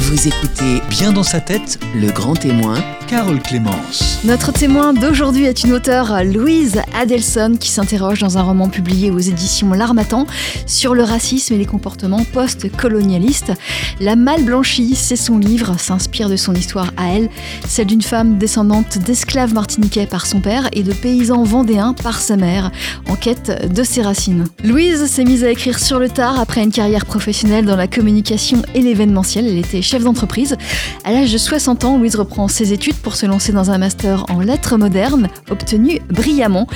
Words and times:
Vous 0.00 0.28
écoutez 0.28 0.80
Bien 0.88 1.12
dans 1.12 1.24
sa 1.24 1.40
tête, 1.40 1.80
Le 1.92 2.12
Grand 2.12 2.34
Témoin, 2.34 2.76
Carole 3.08 3.40
Clémence. 3.40 4.20
Notre 4.22 4.52
témoin 4.52 4.92
d'aujourd'hui 4.92 5.46
est 5.46 5.64
une 5.64 5.72
auteure, 5.72 6.22
Louise 6.22 6.80
Adelson, 6.94 7.56
qui 7.58 7.68
s'interroge 7.68 8.20
dans 8.20 8.38
un 8.38 8.42
roman 8.42 8.68
publié 8.68 9.10
aux 9.10 9.18
éditions 9.18 9.72
L'Armatan 9.72 10.26
sur 10.66 10.94
le 10.94 11.02
racisme 11.02 11.54
et 11.54 11.58
les 11.58 11.66
comportements 11.66 12.24
post-colonialistes. 12.32 13.52
La 13.98 14.14
Mal 14.14 14.44
Blanchie, 14.44 14.94
c'est 14.94 15.16
son 15.16 15.36
livre, 15.36 15.74
s'inspire 15.80 16.28
de 16.28 16.36
son 16.36 16.54
histoire 16.54 16.92
à 16.96 17.08
elle, 17.14 17.28
celle 17.66 17.86
d'une 17.86 18.02
femme 18.02 18.38
descendante 18.38 18.98
d'esclaves 18.98 19.52
martiniquais 19.52 20.06
par 20.06 20.26
son 20.26 20.40
père 20.40 20.68
et 20.72 20.84
de 20.84 20.92
paysans 20.92 21.42
vendéens 21.42 21.92
par 21.92 22.20
sa 22.20 22.36
mère, 22.36 22.70
en 23.08 23.16
quête 23.16 23.72
de 23.74 23.82
ses 23.82 24.02
racines. 24.02 24.44
Louise 24.62 25.06
s'est 25.06 25.24
mise 25.24 25.42
à 25.42 25.50
écrire 25.50 25.80
sur 25.80 25.98
le 25.98 26.08
tard 26.08 26.38
après 26.38 26.62
une 26.62 26.72
carrière 26.72 27.04
professionnelle 27.04 27.64
dans 27.64 27.76
la 27.76 27.88
communication 27.88 28.62
et 28.74 28.80
l'événementiel. 28.80 29.46
Elle 29.46 29.58
était 29.58 29.82
chef 29.88 30.04
d'entreprise. 30.04 30.56
À 31.04 31.12
l'âge 31.12 31.32
de 31.32 31.38
60 31.38 31.84
ans, 31.84 31.98
Louise 31.98 32.16
reprend 32.16 32.48
ses 32.48 32.72
études 32.72 32.96
pour 32.96 33.16
se 33.16 33.26
lancer 33.26 33.52
dans 33.52 33.70
un 33.70 33.78
master 33.78 34.26
en 34.28 34.40
lettres 34.40 34.76
modernes, 34.76 35.28
obtenu 35.50 36.00
brillamment. 36.08 36.66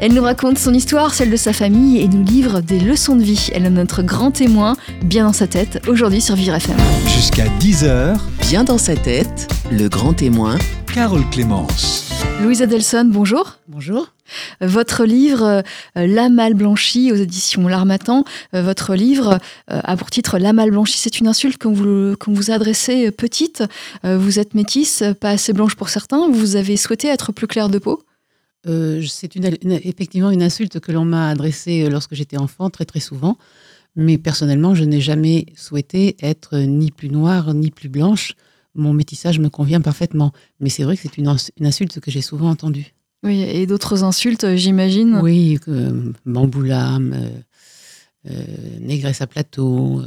Elle 0.00 0.14
nous 0.14 0.22
raconte 0.22 0.58
son 0.58 0.74
histoire, 0.74 1.14
celle 1.14 1.30
de 1.30 1.36
sa 1.36 1.52
famille, 1.52 2.00
et 2.00 2.08
nous 2.08 2.24
livre 2.24 2.60
des 2.60 2.80
leçons 2.80 3.16
de 3.16 3.22
vie. 3.22 3.48
Elle 3.52 3.66
est 3.66 3.70
notre 3.70 4.02
grand 4.02 4.30
témoin, 4.30 4.76
bien 5.04 5.24
dans 5.24 5.32
sa 5.32 5.46
tête, 5.46 5.82
aujourd'hui 5.86 6.20
sur 6.20 6.34
Vivre 6.34 6.54
FM. 6.54 6.76
Jusqu'à 7.06 7.46
10h, 7.60 8.16
Bien 8.52 8.64
dans 8.64 8.76
sa 8.76 8.94
tête, 8.96 9.50
Le 9.70 9.88
Grand 9.88 10.12
Témoin, 10.12 10.58
Carole 10.92 11.24
Clémence. 11.30 12.12
Louise 12.42 12.60
Adelson, 12.60 13.08
bonjour. 13.10 13.58
Bonjour. 13.66 14.08
Votre 14.60 15.04
livre 15.04 15.44
euh, 15.44 15.62
La 15.94 16.28
Malle 16.28 16.54
Blanchie 16.54 17.12
aux 17.12 17.16
éditions 17.16 17.68
L'Armatan, 17.68 18.24
euh, 18.54 18.62
votre 18.62 18.94
livre 18.94 19.38
euh, 19.70 19.80
a 19.82 19.96
pour 19.96 20.10
titre 20.10 20.38
La 20.38 20.52
Malle 20.52 20.70
Blanchie, 20.70 20.98
c'est 20.98 21.18
une 21.18 21.26
insulte 21.26 21.60
qu'on 21.60 21.72
vous, 21.72 22.16
qu'on 22.18 22.32
vous 22.32 22.50
a 22.50 22.54
adressée 22.54 23.08
euh, 23.08 23.10
petite. 23.10 23.62
Vous 24.04 24.38
êtes 24.38 24.54
métisse, 24.54 25.04
pas 25.20 25.30
assez 25.30 25.52
blanche 25.52 25.74
pour 25.74 25.88
certains, 25.88 26.28
vous 26.28 26.56
avez 26.56 26.76
souhaité 26.76 27.08
être 27.08 27.32
plus 27.32 27.46
claire 27.46 27.68
de 27.68 27.78
peau 27.78 28.02
c'est 28.64 29.34
une, 29.34 29.44
effectivement 29.64 30.30
une 30.30 30.42
insulte 30.42 30.78
que 30.78 30.92
l'on 30.92 31.04
m'a 31.04 31.30
adressée 31.30 31.88
lorsque 31.90 32.14
j'étais 32.14 32.36
enfant, 32.36 32.70
très 32.70 32.84
très 32.84 33.00
souvent. 33.00 33.36
Mais 33.96 34.18
personnellement, 34.18 34.76
je 34.76 34.84
n'ai 34.84 35.00
jamais 35.00 35.46
souhaité 35.56 36.16
être 36.22 36.56
ni 36.58 36.92
plus 36.92 37.10
noire 37.10 37.54
ni 37.54 37.72
plus 37.72 37.88
blanche. 37.88 38.34
Mon 38.76 38.92
métissage 38.92 39.40
me 39.40 39.48
convient 39.48 39.80
parfaitement. 39.80 40.32
Mais 40.60 40.68
c'est 40.68 40.84
vrai 40.84 40.96
que 40.96 41.02
c'est 41.02 41.18
une 41.18 41.36
insulte 41.66 41.98
que 41.98 42.12
j'ai 42.12 42.22
souvent 42.22 42.50
entendue. 42.50 42.94
Oui, 43.24 43.40
et 43.42 43.66
d'autres 43.66 44.02
insultes, 44.04 44.44
euh, 44.44 44.56
j'imagine. 44.56 45.20
Oui, 45.22 45.58
que 45.64 46.12
bamboulame, 46.26 47.12
euh, 47.14 48.30
euh, 48.30 48.78
négresse 48.80 49.20
à 49.20 49.26
plateau, 49.26 50.00
euh, 50.00 50.06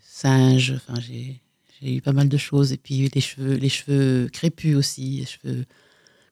singe. 0.00 0.74
Enfin, 0.88 1.00
j'ai 1.00 1.40
eu 1.96 2.00
pas 2.00 2.12
mal 2.12 2.28
de 2.28 2.36
choses. 2.36 2.72
Et 2.72 2.76
puis 2.76 3.08
les 3.14 3.20
cheveux, 3.20 3.54
les 3.54 3.68
cheveux 3.68 4.28
crépus 4.32 4.76
aussi, 4.76 5.18
les 5.20 5.26
cheveux 5.26 5.64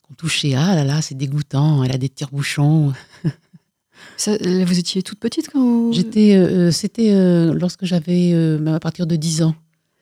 qu'on 0.03 0.14
touchait. 0.14 0.55
Ah 0.55 0.75
là 0.75 0.84
là, 0.84 1.00
c'est 1.03 1.16
dégoûtant. 1.16 1.84
Elle 1.84 1.92
a 1.92 1.98
des 1.98 2.08
tire-bouchons. 2.08 2.92
Ça, 4.16 4.33
euh, 4.33 4.64
vous 4.64 4.78
étiez 4.78 5.03
toute 5.03 5.19
petite 5.20 5.50
quand 5.50 5.61
vous... 5.61 5.92
J'étais, 5.92 6.34
euh, 6.34 6.69
euh, 6.69 6.70
c'était 6.70 7.12
euh, 7.12 7.53
lorsque 7.53 7.84
j'avais 7.84 8.33
euh, 8.33 8.75
à 8.75 8.81
partir 8.81 9.06
de 9.06 9.14
10 9.16 9.42
ans. 9.42 9.55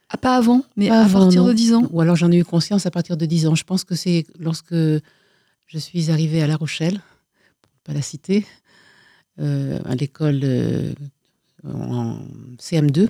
Ah, 0.08 0.16
pas 0.16 0.36
avant, 0.36 0.62
mais 0.76 0.88
Pas 0.88 1.00
à 1.00 1.04
avant, 1.04 1.20
partir 1.24 1.42
non. 1.42 1.48
de 1.48 1.52
10 1.52 1.74
ans. 1.74 1.88
Ou 1.90 2.00
alors 2.00 2.16
j'en 2.16 2.30
ai 2.30 2.38
eu 2.38 2.44
conscience 2.44 2.86
à 2.86 2.90
partir 2.90 3.16
de 3.16 3.26
10 3.26 3.46
ans. 3.48 3.54
Je 3.54 3.64
pense 3.64 3.84
que 3.84 3.94
c'est 3.94 4.24
lorsque 4.38 4.74
je 5.68 5.78
suis 5.78 6.10
arrivée 6.10 6.42
à 6.42 6.46
La 6.46 6.56
Rochelle, 6.56 7.00
pour 7.60 7.70
ne 7.72 7.80
pas 7.84 7.92
la 7.92 8.02
citer, 8.02 8.46
euh, 9.38 9.78
à 9.84 9.94
l'école 9.94 10.40
euh, 10.42 10.92
en 11.64 12.18
CM2. 12.58 13.08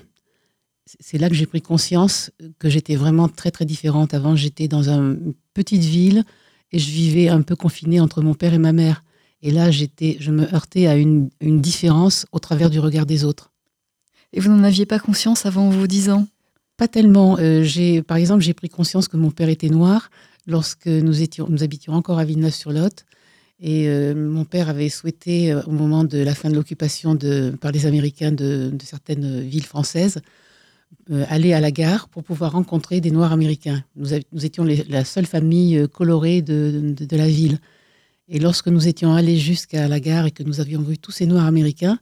C'est 0.99 1.17
là 1.17 1.29
que 1.29 1.35
j'ai 1.35 1.45
pris 1.45 1.61
conscience 1.61 2.31
que 2.57 2.69
j'étais 2.69 2.95
vraiment 2.95 3.29
très 3.29 3.51
très 3.51 3.65
différente. 3.65 4.13
Avant, 4.13 4.35
j'étais 4.35 4.67
dans 4.67 4.89
un- 4.89 5.13
une 5.13 5.33
petite 5.53 5.83
ville 5.83 6.23
et 6.71 6.79
je 6.79 6.89
vivais 6.91 7.29
un 7.29 7.41
peu 7.43 7.55
confinée 7.55 7.99
entre 7.99 8.21
mon 8.21 8.33
père 8.33 8.53
et 8.53 8.57
ma 8.59 8.73
mère. 8.73 9.03
Et 9.41 9.51
là, 9.51 9.71
j'étais, 9.71 10.17
je 10.19 10.31
me 10.31 10.53
heurtais 10.53 10.87
à 10.87 10.95
une, 10.95 11.29
une 11.39 11.61
différence 11.61 12.25
au 12.31 12.39
travers 12.39 12.69
du 12.69 12.79
regard 12.79 13.05
des 13.05 13.23
autres. 13.23 13.51
Et 14.33 14.39
vous 14.39 14.49
n'en 14.49 14.63
aviez 14.63 14.85
pas 14.85 14.99
conscience 14.99 15.45
avant 15.45 15.69
vos 15.69 15.87
10 15.87 16.09
ans? 16.09 16.27
Pas 16.75 16.87
tellement. 16.87 17.37
Euh, 17.39 17.63
j'ai, 17.63 18.01
par 18.01 18.17
exemple, 18.17 18.41
j'ai 18.41 18.53
pris 18.53 18.69
conscience 18.69 19.07
que 19.07 19.17
mon 19.17 19.31
père 19.31 19.49
était 19.49 19.69
noir 19.69 20.09
lorsque 20.49 20.87
nous, 20.87 21.21
étions, 21.21 21.47
nous 21.49 21.63
habitions 21.63 21.93
encore 21.93 22.19
à 22.19 22.25
Villeneuve-sur-Lot. 22.25 23.05
Et 23.61 23.87
euh, 23.87 24.15
mon 24.15 24.45
père 24.45 24.69
avait 24.69 24.89
souhaité, 24.89 25.51
euh, 25.51 25.61
au 25.63 25.71
moment 25.71 26.03
de 26.03 26.17
la 26.17 26.33
fin 26.33 26.49
de 26.49 26.55
l'occupation 26.55 27.17
par 27.59 27.71
les 27.71 27.85
Américains 27.85 28.31
de, 28.31 28.71
certaines 28.83 29.41
villes 29.41 29.65
françaises, 29.65 30.19
euh, 31.11 31.25
aller 31.29 31.53
à 31.53 31.59
la 31.59 31.71
gare 31.71 32.07
pour 32.07 32.23
pouvoir 32.23 32.53
rencontrer 32.53 33.01
des 33.01 33.11
Noirs 33.11 33.33
américains. 33.33 33.83
Nous, 33.95 34.45
étions 34.45 34.63
la 34.63 35.05
seule 35.05 35.25
famille 35.25 35.87
colorée 35.93 36.41
de, 36.41 36.95
la 37.11 37.27
ville. 37.27 37.59
Et 38.29 38.39
lorsque 38.39 38.67
nous 38.67 38.87
étions 38.87 39.13
allés 39.13 39.37
jusqu'à 39.37 39.87
la 39.87 39.99
gare 39.99 40.27
et 40.27 40.31
que 40.31 40.43
nous 40.43 40.61
avions 40.61 40.81
vu 40.81 40.97
tous 40.97 41.11
ces 41.11 41.25
Noirs 41.25 41.45
américains, 41.45 41.99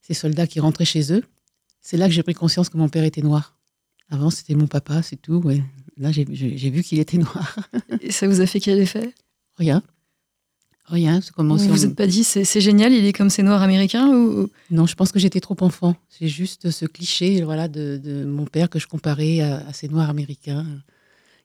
ces 0.00 0.14
soldats 0.14 0.46
qui 0.46 0.58
rentraient 0.58 0.84
chez 0.84 1.12
eux, 1.12 1.22
c'est 1.80 1.96
là 1.96 2.08
que 2.08 2.12
j'ai 2.12 2.22
pris 2.22 2.34
conscience 2.34 2.68
que 2.68 2.78
mon 2.78 2.88
père 2.88 3.04
était 3.04 3.22
noir. 3.22 3.56
Avant, 4.10 4.30
c'était 4.30 4.54
mon 4.54 4.66
papa, 4.66 5.02
c'est 5.02 5.20
tout. 5.20 5.42
Là, 5.98 6.12
j'ai- 6.12 6.24
vu 6.70 6.82
qu'il 6.82 6.98
était 6.98 7.16
noir. 7.18 7.58
Et 8.02 8.12
ça 8.12 8.28
vous 8.28 8.40
a 8.40 8.46
fait 8.46 8.60
quel 8.60 8.78
effet? 8.78 9.12
Rien. 9.56 9.82
Rien. 10.84 11.20
C'est 11.20 11.32
comme 11.32 11.48
Vous 11.48 11.58
si 11.58 11.68
vous 11.68 11.84
êtes 11.84 11.96
pas 11.96 12.06
dit 12.06 12.22
c'est 12.22 12.60
génial, 12.60 12.92
il 12.92 13.04
est 13.06 13.12
comme 13.12 13.30
ces 13.30 13.42
noirs 13.42 13.62
américains 13.62 14.08
ou... 14.08 14.48
Non, 14.70 14.86
je 14.86 14.94
pense 14.94 15.10
que 15.10 15.18
j'étais 15.18 15.40
trop 15.40 15.56
enfant. 15.60 15.96
C'est 16.08 16.28
juste 16.28 16.70
ce 16.70 16.84
cliché 16.86 17.42
voilà, 17.42 17.66
de, 17.66 18.00
de 18.02 18.24
mon 18.24 18.44
père 18.44 18.68
que 18.70 18.78
je 18.78 18.86
comparais 18.86 19.40
à, 19.40 19.66
à 19.66 19.72
ces 19.72 19.88
noirs 19.88 20.10
américains 20.10 20.64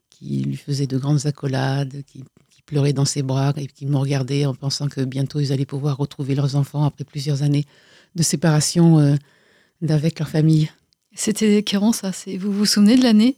qui 0.09 0.41
lui 0.43 0.57
faisaient 0.57 0.85
de 0.85 0.97
grandes 0.97 1.25
accolades, 1.25 2.03
qui, 2.05 2.23
qui 2.49 2.61
pleuraient 2.61 2.93
dans 2.93 3.05
ses 3.05 3.23
bras 3.23 3.53
et 3.55 3.65
qui 3.65 3.87
me 3.87 3.97
regardaient 3.97 4.45
en 4.45 4.53
pensant 4.53 4.87
que 4.87 5.01
bientôt 5.01 5.39
ils 5.39 5.51
allaient 5.51 5.65
pouvoir 5.65 5.97
retrouver 5.97 6.35
leurs 6.35 6.55
enfants 6.55 6.83
après 6.83 7.05
plusieurs 7.05 7.41
années 7.41 7.65
de 8.15 8.21
séparation 8.23 8.99
euh, 8.99 9.15
d'avec 9.81 10.19
leur 10.19 10.29
famille. 10.29 10.69
C'était 11.15 11.57
quand 11.63 11.93
ça 11.93 12.11
Vous 12.37 12.51
vous 12.51 12.65
souvenez 12.65 12.95
de 12.97 13.01
l'année? 13.03 13.37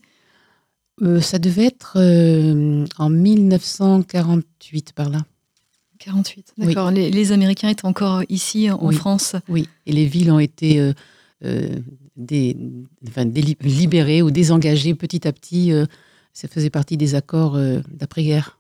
Euh, 1.02 1.22
ça 1.22 1.40
devait 1.40 1.66
être 1.66 1.94
euh, 1.98 2.86
en 3.00 3.10
1948 3.10 4.94
par 4.94 5.10
là. 5.10 5.26
48, 6.00 6.54
Oui. 6.58 6.68
d'accord. 6.68 6.92
Les, 6.92 7.10
les 7.10 7.32
Américains 7.32 7.70
étaient 7.70 7.86
encore 7.86 8.24
ici 8.30 8.70
en 8.70 8.88
Oui. 8.88 8.96
France. 8.96 9.36
Oui, 9.50 9.68
et 9.86 9.94
les 9.94 10.06
villes 10.06 10.32
ont 10.32 10.40
été 10.40 10.80
euh, 10.80 10.94
euh, 11.46 11.80
des, 12.16 12.58
enfin, 13.08 13.26
libérées 13.26 14.22
ou 14.22 14.30
désengagées 14.30 14.94
petit 14.96 15.28
à 15.28 15.32
petit. 15.32 15.72
euh, 15.72 15.86
ça 16.34 16.48
faisait 16.48 16.70
partie 16.72 16.98
des 16.98 17.16
accords 17.16 17.56
euh, 17.56 17.80
d'après-guerre. 17.92 18.60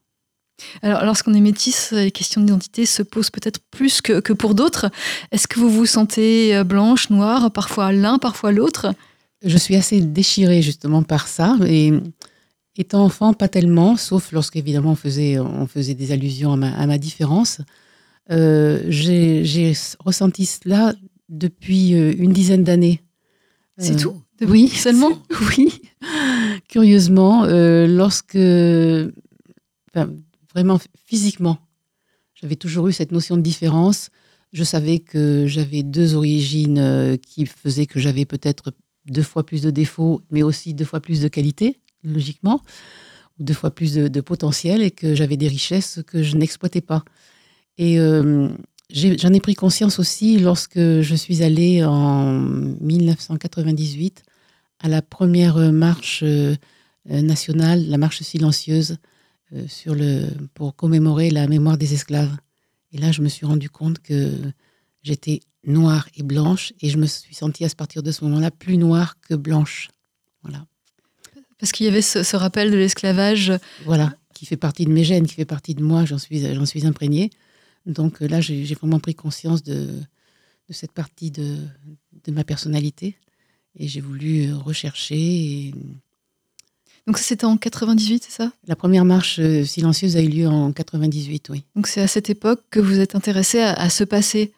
Alors, 0.83 1.03
lorsqu'on 1.03 1.33
est 1.33 1.41
métis, 1.41 1.91
les 1.91 2.11
questions 2.11 2.39
d'identité 2.39 2.85
se 2.85 3.01
posent 3.03 3.31
peut-être 3.31 3.59
plus 3.71 3.99
que, 4.01 4.19
que 4.19 4.31
pour 4.33 4.53
d'autres. 4.53 4.89
Est-ce 5.31 5.47
que 5.47 5.59
vous 5.59 5.69
vous 5.69 5.87
sentez 5.87 6.55
euh, 6.55 6.63
blanche, 6.63 7.09
noire, 7.09 7.51
parfois 7.51 7.91
l'un, 7.91 8.19
parfois 8.19 8.51
l'autre? 8.51 8.93
Je 9.43 9.57
suis 9.57 9.75
assez 9.75 10.01
déchirée 10.01 10.61
justement 10.61 11.03
par 11.03 11.27
ça. 11.27 11.57
Et 11.67 11.91
étant 12.77 13.03
enfant, 13.03 13.33
pas 13.33 13.47
tellement, 13.47 13.97
sauf 13.97 14.31
lorsqu'évidemment 14.31 14.91
on 14.91 14.95
faisait, 14.95 15.39
on 15.39 15.67
faisait 15.67 15.93
des 15.93 16.11
allusions 16.11 16.53
à 16.53 16.55
ma, 16.57 16.71
à 16.71 16.87
ma 16.87 16.97
différence. 16.97 17.59
Euh, 18.31 18.83
J'ai 18.87 19.73
ressenti 19.99 20.45
cela 20.45 20.93
depuis 21.29 21.93
euh, 21.93 22.13
une 22.17 22.31
dizaine 22.31 22.63
d'années. 22.63 23.01
C'est 23.77 23.95
Euh, 23.95 23.99
tout? 23.99 24.21
Oui, 24.41 24.67
Seulement 24.87 25.11
Oui, 25.57 25.81
curieusement, 26.69 27.43
euh, 27.45 27.85
lorsque, 27.87 28.37
enfin, 29.93 30.09
vraiment 30.53 30.79
physiquement, 31.05 31.57
j'avais 32.35 32.55
toujours 32.55 32.87
eu 32.87 32.93
cette 32.93 33.11
notion 33.11 33.35
de 33.37 33.41
différence. 33.41 34.09
Je 34.51 34.63
savais 34.63 34.99
que 34.99 35.47
j'avais 35.47 35.81
deux 35.83 36.13
origines 36.15 37.17
qui 37.25 37.45
faisaient 37.45 37.87
que 37.87 37.99
j'avais 37.99 38.25
peut-être 38.25 38.71
deux 39.05 39.23
fois 39.23 39.45
plus 39.45 39.61
de 39.61 39.69
défauts, 39.69 40.21
mais 40.31 40.43
aussi 40.43 40.73
deux 40.73 40.85
fois 40.85 40.99
plus 40.99 41.21
de 41.21 41.27
qualités, 41.27 41.79
logiquement, 42.03 42.61
deux 43.39 43.53
fois 43.53 43.71
plus 43.71 43.93
de, 43.93 44.21
potentiel, 44.21 44.81
et 44.81 44.91
que 44.91 45.15
j'avais 45.15 45.37
des 45.37 45.47
richesses 45.47 46.01
que 46.05 46.23
je 46.23 46.37
n'exploitais 46.37 46.81
pas. 46.81 47.03
Et 47.77 47.99
euh, 47.99 48.49
j'en 48.89 49.33
ai 49.33 49.39
pris 49.39 49.55
conscience 49.55 49.99
aussi 49.99 50.37
lorsque 50.39 50.79
je 50.79 51.15
suis 51.15 51.43
allée 51.43 51.83
en 51.83 52.39
1998 52.39 54.23
à 54.79 54.89
la 54.89 55.01
première 55.01 55.57
marche 55.71 56.23
euh, 56.23 56.55
nationale, 57.21 57.87
la 57.87 57.97
marche 57.97 58.21
silencieuse, 58.21 58.97
euh, 59.87 60.29
pour 60.53 60.75
commémorer 60.75 61.29
la 61.29 61.47
mémoire 61.47 61.77
des 61.77 61.93
esclaves. 61.93 62.35
Et 62.91 62.97
là, 62.97 63.11
je 63.11 63.21
me 63.21 63.27
suis 63.27 63.45
rendu 63.45 63.69
compte 63.69 63.99
que 63.99 64.31
j'étais 65.03 65.41
noire 65.65 66.07
et 66.15 66.23
blanche, 66.23 66.73
et 66.81 66.89
je 66.89 66.97
me 66.97 67.05
suis 67.05 67.35
sentie 67.35 67.63
à 67.65 67.69
partir 67.69 68.03
de 68.03 68.11
ce 68.11 68.23
moment-là 68.25 68.51
plus 68.51 68.77
noire 68.77 69.15
que 69.21 69.35
blanche. 69.35 69.89
Voilà. 70.41 70.65
Parce 71.59 71.71
qu'il 71.71 71.85
y 71.85 71.89
avait 71.89 72.01
ce, 72.01 72.23
ce 72.23 72.35
rappel 72.35 72.71
de 72.71 72.77
l'esclavage. 72.77 73.53
Voilà, 73.85 74.15
qui 74.33 74.45
fait 74.45 74.57
partie 74.57 74.85
de 74.85 74.91
mes 74.91 75.03
gènes, 75.03 75.27
qui 75.27 75.35
fait 75.35 75.45
partie 75.45 75.75
de 75.75 75.83
moi, 75.83 76.05
j'en 76.05 76.17
suis, 76.17 76.53
j'en 76.53 76.65
suis 76.65 76.85
imprégnée. 76.85 77.29
Donc 77.85 78.21
euh, 78.21 78.27
là, 78.27 78.41
j'ai 78.41 78.65
vraiment 78.73 78.99
pris 78.99 79.15
conscience 79.15 79.63
de, 79.63 79.87
de 80.67 80.73
cette 80.73 80.91
partie 80.91 81.31
de, 81.31 81.57
de 82.25 82.31
ma 82.31 82.43
personnalité. 82.43 83.15
Et 83.77 83.87
j'ai 83.87 84.01
voulu 84.01 84.47
euh, 84.47 84.57
rechercher 84.57 85.15
et, 85.15 85.73
Donc 87.07 87.17
c'était 87.17 87.45
en 87.45 87.57
98, 87.57 88.23
c'est 88.25 88.31
ça? 88.31 88.51
La 88.67 88.75
première 88.75 89.05
marche 89.05 89.39
euh, 89.39 89.65
silencieuse 89.65 90.15
a 90.15 90.21
eu 90.21 90.27
lieu 90.27 90.47
en 90.47 90.71
98, 90.71 91.49
oui. 91.49 91.63
Donc 91.75 91.87
c'est 91.87 92.01
à 92.01 92.07
cette 92.07 92.29
époque 92.29 92.61
que 92.69 92.79
vous 92.79 92.99
êtes 92.99 93.15
intéressé 93.15 93.59
à, 93.59 93.73
à 93.73 93.89
ce 93.89 94.03
passé? 94.03 94.53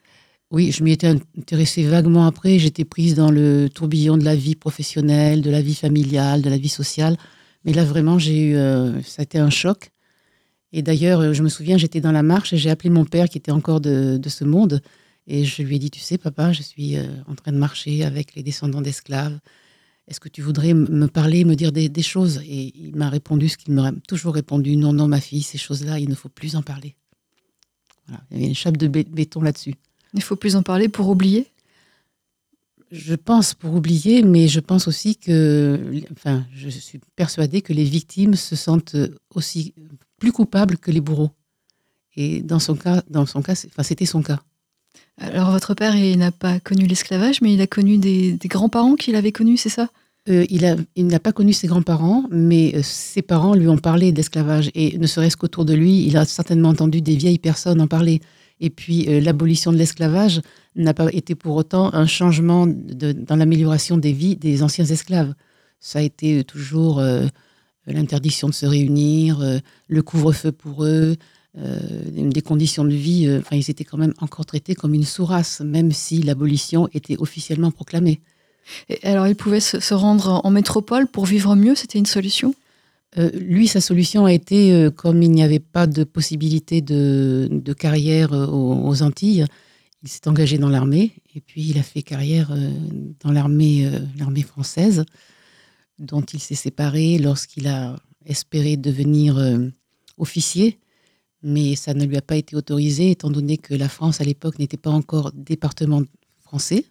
Oui, 0.55 0.71
je 0.71 0.85
m'y 0.85 0.93
étais 0.93 1.07
intéressée 1.37 1.83
vaguement 1.83 2.25
après. 2.25 2.59
J'étais 2.59 2.85
prise 2.85 3.13
dans 3.13 3.29
le 3.29 3.67
tourbillon 3.67 4.17
de 4.17 4.23
la 4.23 4.37
vie 4.37 4.55
professionnelle, 4.55 5.41
de 5.41 5.49
la 5.49 5.61
vie 5.61 5.75
familiale, 5.75 6.41
de 6.41 6.49
la 6.49 6.57
vie 6.57 6.69
sociale. 6.69 7.17
Mais 7.65 7.73
là, 7.73 7.83
vraiment, 7.83 8.17
j'ai 8.17 8.41
eu, 8.41 8.55
euh, 8.55 9.01
ça 9.01 9.21
a 9.21 9.23
été 9.23 9.37
un 9.37 9.49
choc. 9.49 9.91
Et 10.71 10.81
d'ailleurs, 10.81 11.19
euh, 11.19 11.33
je 11.33 11.43
me 11.43 11.49
souviens, 11.49 11.77
j'étais 11.77 11.99
dans 11.99 12.13
la 12.13 12.23
marche 12.23 12.53
et 12.53 12.57
j'ai 12.57 12.69
appelé 12.69 12.89
mon 12.89 13.03
père 13.03 13.27
qui 13.27 13.37
était 13.37 13.51
encore 13.51 13.81
de, 13.81 14.17
ce 14.25 14.45
monde. 14.45 14.81
Et 15.27 15.43
je 15.43 15.61
lui 15.61 15.75
ai 15.75 15.79
dit, 15.79 15.91
tu 15.91 15.99
sais, 15.99 16.17
papa, 16.17 16.53
je 16.53 16.61
suis 16.61 16.95
euh, 16.95 17.03
en 17.27 17.35
train 17.35 17.51
de 17.51 17.57
marcher 17.57 18.05
avec 18.05 18.33
les 18.35 18.41
descendants 18.41 18.81
d'esclaves. 18.81 19.37
Est-ce 20.07 20.21
que 20.21 20.29
tu 20.29 20.41
voudrais 20.41 20.73
me 20.73 21.07
parler, 21.07 21.43
me 21.43 21.55
dire 21.55 21.73
des, 21.73 22.01
choses 22.01 22.41
Et 22.47 22.71
il 22.77 22.95
m'a 22.95 23.09
répondu 23.09 23.49
ce 23.49 23.57
qu'il 23.57 23.73
m'a 23.73 23.91
toujours 24.07 24.35
répondu, 24.35 24.77
non, 24.77 24.93
non, 24.93 25.09
ma 25.09 25.19
fille, 25.19 25.41
ces 25.41 25.57
choses-là, 25.57 25.99
il 25.99 26.07
ne 26.07 26.15
faut 26.15 26.29
plus 26.29 26.55
en 26.55 26.61
parler. 26.61 26.95
Voilà. 28.07 28.23
Il 28.31 28.37
y 28.37 28.39
avait 28.39 28.47
une 28.47 28.55
chape 28.55 28.77
de 28.77 28.87
bé- 28.87 29.03
béton 29.03 29.41
là-dessus. 29.41 29.75
Il 30.15 30.23
faut 30.23 30.35
plus 30.35 30.55
en 30.55 30.63
parler 30.63 30.89
pour 30.89 31.09
oublier. 31.09 31.47
Je 32.91 33.15
pense 33.15 33.53
pour 33.53 33.73
oublier, 33.73 34.21
mais 34.23 34.47
je 34.47 34.59
pense 34.59 34.87
aussi 34.87 35.15
que, 35.17 35.79
enfin, 36.13 36.45
je 36.53 36.69
suis 36.69 36.99
persuadée 37.15 37.61
que 37.61 37.73
les 37.73 37.83
victimes 37.83 38.35
se 38.35 38.55
sentent 38.55 38.95
aussi 39.33 39.73
plus 40.17 40.31
coupables 40.31 40.77
que 40.77 40.91
les 40.91 41.01
bourreaux. 41.01 41.31
Et 42.15 42.41
dans 42.41 42.59
son 42.59 42.75
cas, 42.75 43.03
dans 43.09 43.25
son 43.25 43.41
cas, 43.41 43.53
enfin, 43.67 43.83
c'était 43.83 44.05
son 44.05 44.21
cas. 44.21 44.39
Alors 45.17 45.51
votre 45.51 45.73
père, 45.73 45.95
il 45.95 46.17
n'a 46.17 46.31
pas 46.31 46.59
connu 46.59 46.85
l'esclavage, 46.85 47.41
mais 47.41 47.53
il 47.53 47.61
a 47.61 47.67
connu 47.67 47.97
des, 47.97 48.33
des 48.33 48.47
grands-parents 48.47 48.95
qu'il 48.95 49.15
avait 49.15 49.31
connus, 49.33 49.57
c'est 49.57 49.69
ça? 49.69 49.89
Euh, 50.29 50.45
il 50.49 50.65
a- 50.65 50.77
il 50.95 51.07
n'a 51.07 51.19
pas 51.19 51.31
connu 51.33 51.53
ses 51.53 51.67
grands-parents, 51.67 52.23
mais 52.31 52.73
euh, 52.75 52.81
ses 52.83 53.21
parents 53.21 53.53
lui 53.53 53.67
ont 53.67 53.77
parlé 53.77 54.11
d'esclavage. 54.11 54.71
Et 54.73 54.97
ne 54.97 55.05
serait-ce 55.07 55.37
qu'autour 55.37 55.65
de 55.65 55.73
lui, 55.73 56.05
il 56.05 56.17
a 56.17 56.25
certainement 56.25 56.69
entendu 56.69 57.01
des 57.01 57.15
vieilles 57.15 57.39
personnes 57.39 57.81
en 57.81 57.87
parler. 57.87 58.21
Et 58.59 58.69
puis, 58.69 59.07
euh, 59.07 59.19
l'abolition 59.19 59.71
de 59.71 59.77
l'esclavage 59.77 60.41
n'a 60.75 60.93
pas 60.93 61.11
été 61.11 61.35
pour 61.35 61.55
autant 61.55 61.93
un 61.93 62.05
changement 62.05 62.67
dans 62.67 63.35
l'amélioration 63.35 63.97
des 63.97 64.13
vies 64.13 64.35
des 64.35 64.63
anciens 64.63 64.85
esclaves. 64.85 65.33
Ça 65.79 65.99
a 65.99 66.01
été 66.01 66.43
toujours 66.43 66.99
euh, 66.99 67.27
l'interdiction 67.85 68.47
de 68.47 68.53
se 68.53 68.65
réunir, 68.65 69.41
euh, 69.41 69.59
le 69.87 70.01
couvre-feu 70.01 70.51
pour 70.51 70.85
eux, 70.85 71.15
euh, 71.57 71.79
des 72.11 72.41
conditions 72.41 72.83
de 72.85 72.93
vie. 72.93 73.27
euh, 73.27 73.39
Enfin, 73.39 73.55
ils 73.55 73.69
étaient 73.69 73.83
quand 73.83 73.97
même 73.97 74.13
encore 74.19 74.45
traités 74.45 74.75
comme 74.75 74.93
une 74.93 75.05
sous-race, 75.05 75.61
même 75.61 75.91
si 75.91 76.21
l'abolition 76.21 76.89
était 76.93 77.17
officiellement 77.19 77.71
proclamée. 77.71 78.19
Alors 79.03 79.27
il 79.27 79.35
pouvait 79.35 79.59
se, 79.59 79.79
se 79.79 79.93
rendre 79.93 80.41
en 80.43 80.49
métropole 80.49 81.07
pour 81.07 81.25
vivre 81.25 81.55
mieux, 81.55 81.75
c'était 81.75 81.99
une 81.99 82.07
solution? 82.07 82.55
Euh, 83.17 83.31
lui, 83.31 83.67
sa 83.67 83.81
solution 83.81 84.25
a 84.25 84.33
été, 84.33 84.73
euh, 84.73 84.91
comme 84.91 85.23
il 85.23 85.31
n'y 85.31 85.43
avait 85.43 85.59
pas 85.59 85.87
de 85.87 86.03
possibilité 86.03 86.81
de, 86.81 87.73
carrière 87.77 88.33
euh, 88.33 88.47
aux, 88.47 89.01
Antilles, 89.01 89.45
il 90.03 90.09
s'est 90.09 90.27
engagé 90.27 90.57
dans 90.57 90.69
l'armée 90.69 91.13
et 91.33 91.41
puis 91.41 91.63
il 91.63 91.77
a 91.79 91.83
fait 91.83 92.03
carrière 92.03 92.55
dans 93.21 93.31
l'armée 93.31 93.89
française, 94.43 95.03
dont 95.97 96.21
il 96.21 96.39
s'est 96.39 96.53
séparé 96.53 97.17
lorsqu'il 97.17 97.67
a 97.67 97.95
espéré 98.23 98.77
devenir 98.77 99.39
officier, 100.19 100.77
mais 101.41 101.75
ça 101.75 101.95
ne 101.95 102.05
lui 102.05 102.17
a 102.17 102.21
pas 102.21 102.35
été 102.35 102.55
autorisé 102.55 103.09
étant 103.09 103.31
donné 103.31 103.57
que 103.57 103.73
la 103.73 103.89
France 103.89 104.21
à 104.21 104.25
l'époque 104.25 104.59
n'était 104.59 104.77
pas 104.77 104.91
encore 104.91 105.31
département 105.33 106.03
français. 106.39 106.85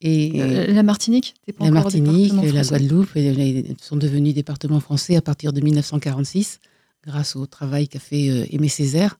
Et 0.00 0.40
Euh, 0.40 0.72
La 0.72 0.82
Martinique 0.82 1.34
pas 1.58 1.64
la 1.64 1.70
Martinique, 1.70 2.32
département 2.32 2.52
la. 2.52 2.62
Guadeloupe 2.62 3.76
sont 3.80 3.96
devenus 3.96 4.34
départements 4.34 4.80
français 4.80 5.16
à 5.16 5.22
partir 5.22 5.52
de 5.52 5.60
1946, 5.60 6.60
grâce 7.06 7.34
au 7.36 7.46
travail 7.46 7.88
qu'a 7.88 7.98
fait 7.98 8.28
euh, 8.28 8.44
Aimé 8.50 8.68
Césaire. 8.68 9.18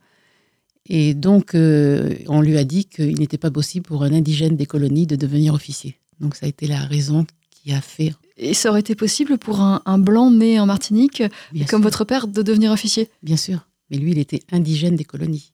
Et 0.89 1.15
donc, 1.15 1.55
euh, 1.55 2.15
on 2.29 2.41
lui 2.41 2.59
a 2.59 2.65
dit 2.65 2.85
qu'il 2.85 3.19
n'était 3.19 3.39
pas 3.39 3.51
possible 3.51 3.87
pour 3.87 4.05
un 4.05 4.13
indigène 4.13 4.57
des 4.57 4.67
colonies 4.67 5.07
de 5.07 5.17
devenir 5.17 5.55
officier. 5.55 5.99
Donc, 6.21 6.37
ça 6.37 6.47
a 6.47 6.49
été 6.49 6.67
la 6.67 6.81
raison 6.81 7.27
qui 7.51 7.73
a 7.73 7.81
fait, 7.81 8.13
Et 8.37 8.55
ça 8.55 8.71
aurait 8.71 8.81
été 8.81 8.95
possible 8.95 9.39
pour 9.39 9.61
un, 9.61 9.83
un 9.87 9.99
blanc 9.99 10.31
né 10.31 10.61
en 10.61 10.67
Martinique, 10.67 11.23
bien, 11.53 11.67
comme 11.67 11.81
sûr, 11.81 11.87
votre 11.87 12.05
père, 12.05 12.29
de 12.29 12.43
devenir 12.43 12.71
officier? 12.71 13.11
Bien 13.23 13.37
sûr. 13.37 13.67
Mais 13.91 13.97
lui, 13.97 14.13
il 14.13 14.19
était 14.19 14.43
indigène 14.53 14.95
des 14.95 15.05
colonies. 15.05 15.53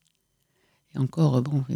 Et 0.95 0.99
encore, 0.99 1.41
bon, 1.43 1.65
euh, 1.71 1.75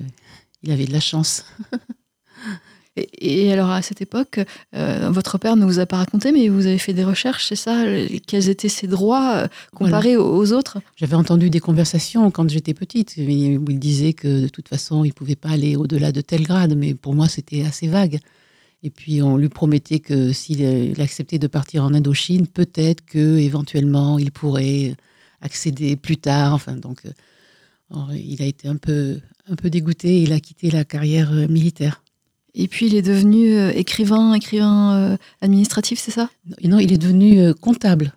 il 0.62 0.70
avait 0.70 0.86
de 0.86 0.92
la 0.92 1.00
chance. 1.00 1.44
et, 2.96 3.46
et 3.46 3.52
alors 3.52 3.70
à 3.70 3.82
cette 3.82 4.00
époque, 4.00 4.40
euh, 4.74 5.10
votre 5.10 5.38
père 5.38 5.56
ne 5.56 5.64
vous 5.64 5.78
a 5.78 5.86
pas 5.86 5.98
raconté, 5.98 6.32
mais 6.32 6.48
vous 6.48 6.66
avez 6.66 6.78
fait 6.78 6.94
des 6.94 7.04
recherches, 7.04 7.46
c'est 7.48 7.56
ça 7.56 7.84
Quels 8.26 8.48
étaient 8.48 8.68
ses 8.68 8.86
droits 8.86 9.36
euh, 9.36 9.48
comparés 9.74 10.16
aux, 10.16 10.36
aux 10.36 10.52
autres? 10.52 10.78
J'avais 10.96 11.14
entendu 11.14 11.50
des 11.50 11.60
conversations 11.60 12.30
quand 12.30 12.48
j'étais 12.48 12.74
petite 12.74 13.14
où 13.18 13.70
il 13.70 13.78
disait 13.78 14.12
que 14.14 14.42
de 14.42 14.48
toute 14.48 14.68
façon, 14.68 15.04
il 15.04 15.08
ne 15.08 15.12
pouvait 15.12 15.36
pas 15.36 15.50
aller 15.50 15.76
au-delà 15.76 16.12
de 16.12 16.20
tel 16.20 16.42
grade, 16.42 16.74
mais 16.76 16.94
pour 16.94 17.14
moi, 17.14 17.28
c'était 17.28 17.64
assez 17.64 17.88
vague. 17.88 18.18
Et 18.82 18.90
puis, 18.90 19.22
on 19.22 19.36
lui 19.36 19.48
promettait 19.48 19.98
que 19.98 20.32
s'il 20.32 20.62
euh, 20.62 20.94
acceptait 20.98 21.38
de 21.38 21.46
partir 21.46 21.84
en 21.84 21.92
Indochine, 21.92 22.46
peut-être 22.46 23.04
que 23.04 23.38
éventuellement 23.38 24.18
il 24.18 24.32
pourrait 24.32 24.94
accéder 25.42 25.96
plus 25.96 26.16
tard. 26.16 26.54
Enfin, 26.54 26.76
donc, 26.76 27.02
il 28.12 28.42
a 28.42 28.46
été 28.46 28.68
un 28.68 28.76
peu, 28.76 29.18
un 29.48 29.54
peu 29.54 29.70
dégoûté. 29.70 30.22
Il 30.22 30.32
a 30.32 30.40
quitté 30.40 30.70
la 30.70 30.84
carrière 30.84 31.30
militaire. 31.48 32.02
Et 32.58 32.68
puis 32.68 32.86
il 32.86 32.94
est 32.94 33.02
devenu 33.02 33.54
euh, 33.54 33.70
écrivain, 33.72 34.32
écrivain 34.32 34.96
euh, 34.96 35.16
administratif, 35.42 36.00
c'est 36.00 36.10
ça? 36.10 36.30
Non, 36.64 36.78
il 36.78 36.90
est 36.90 36.98
devenu 36.98 37.38
euh, 37.38 37.52
comptable. 37.52 38.14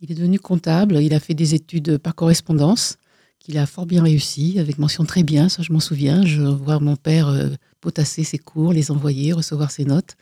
Il 0.00 0.10
est 0.10 0.14
devenu 0.14 0.38
comptable. 0.38 0.96
Il 1.02 1.12
a 1.12 1.20
fait 1.20 1.34
des 1.34 1.54
études 1.54 1.98
par 1.98 2.14
correspondance 2.14 2.96
qu'il 3.38 3.58
a 3.58 3.66
fort 3.66 3.84
bien 3.84 4.02
réussi, 4.02 4.58
avec 4.58 4.78
mention 4.78 5.04
très 5.04 5.22
bien, 5.22 5.50
ça 5.50 5.62
je 5.62 5.70
m'en 5.70 5.80
souviens. 5.80 6.24
Je 6.24 6.40
vois 6.40 6.80
mon 6.80 6.96
père 6.96 7.30
potasser 7.82 8.24
ses 8.24 8.38
cours, 8.38 8.72
les 8.72 8.90
envoyer, 8.90 9.34
recevoir 9.34 9.70
ses 9.70 9.84
notes. 9.84 10.16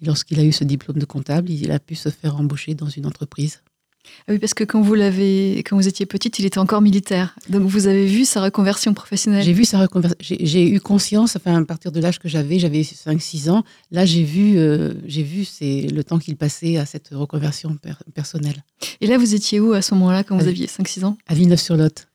Et 0.00 0.06
lorsqu'il 0.06 0.40
a 0.40 0.44
eu 0.44 0.52
ce 0.52 0.64
diplôme 0.64 0.98
de 0.98 1.04
comptable, 1.04 1.50
il 1.50 1.70
a 1.70 1.78
pu 1.78 1.94
se 1.94 2.08
faire 2.08 2.36
embaucher 2.36 2.74
dans 2.74 2.88
une 2.88 3.04
entreprise. 3.04 3.60
Ah 4.28 4.32
oui, 4.32 4.38
parce 4.38 4.54
que 4.54 4.64
quand 4.64 4.80
vous 4.80 4.94
l'avez, 4.94 5.58
quand 5.66 5.76
vous 5.76 5.88
étiez 5.88 6.06
petite, 6.06 6.38
il 6.38 6.44
était 6.46 6.58
encore 6.58 6.82
militaire. 6.82 7.36
Donc 7.48 7.62
vous 7.62 7.86
avez 7.86 8.06
vu 8.06 8.24
sa 8.24 8.42
reconversion 8.42 8.94
professionnelle? 8.94 9.42
J'ai 9.44 9.52
vu 9.52 9.64
sa 9.64 9.78
reconversion. 9.78 10.16
J'ai 10.20 10.68
eu 10.68 10.80
conscience, 10.80 11.36
enfin, 11.36 11.60
à 11.62 11.64
partir 11.64 11.92
de 11.92 12.00
l'âge 12.00 12.18
que 12.18 12.28
j'avais, 12.28 12.58
j'avais 12.58 12.82
5-6 12.82 13.50
ans, 13.50 13.64
là 13.90 14.04
j'ai 14.04 14.22
vu, 14.24 14.58
euh, 14.58 14.94
j'ai 15.06 15.22
vu 15.22 15.44
c'est 15.44 15.82
le 15.82 16.02
temps 16.04 16.18
qu'il 16.18 16.36
passait 16.36 16.76
à 16.76 16.86
cette 16.86 17.08
reconversion 17.12 17.76
per- 17.76 17.92
personnelle. 18.14 18.62
Et 19.00 19.06
là, 19.06 19.18
vous 19.18 19.34
étiez 19.34 19.60
où 19.60 19.72
à 19.72 19.82
ce 19.82 19.94
moment-là, 19.94 20.24
quand 20.24 20.36
vous 20.36 20.48
aviez 20.48 20.66
5-6 20.66 21.04
ans? 21.04 21.16
À 21.26 21.34
Villeneuve-sur-Lot. 21.34 22.06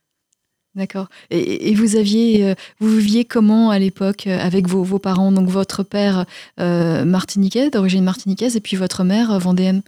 D'accord. 0.73 1.09
Et, 1.31 1.69
et 1.69 1.75
vous 1.75 1.97
aviez, 1.97 2.45
euh, 2.45 2.55
vous 2.79 2.95
viviez 2.95 3.25
comment 3.25 3.71
à 3.71 3.77
l'époque 3.79 4.27
euh, 4.27 4.39
avec 4.39 4.69
vos, 4.69 4.83
vos 4.83 4.99
parents? 4.99 5.33
Donc 5.33 5.49
votre 5.49 5.83
père 5.83 6.25
euh, 6.61 7.03
martiniquais, 7.03 7.69
d'origine 7.69 8.03
martiniquaise, 8.05 8.55
et 8.55 8.61
puis 8.61 8.77
votre 8.77 9.03
mère 9.03 9.37
vendéenne. 9.37 9.81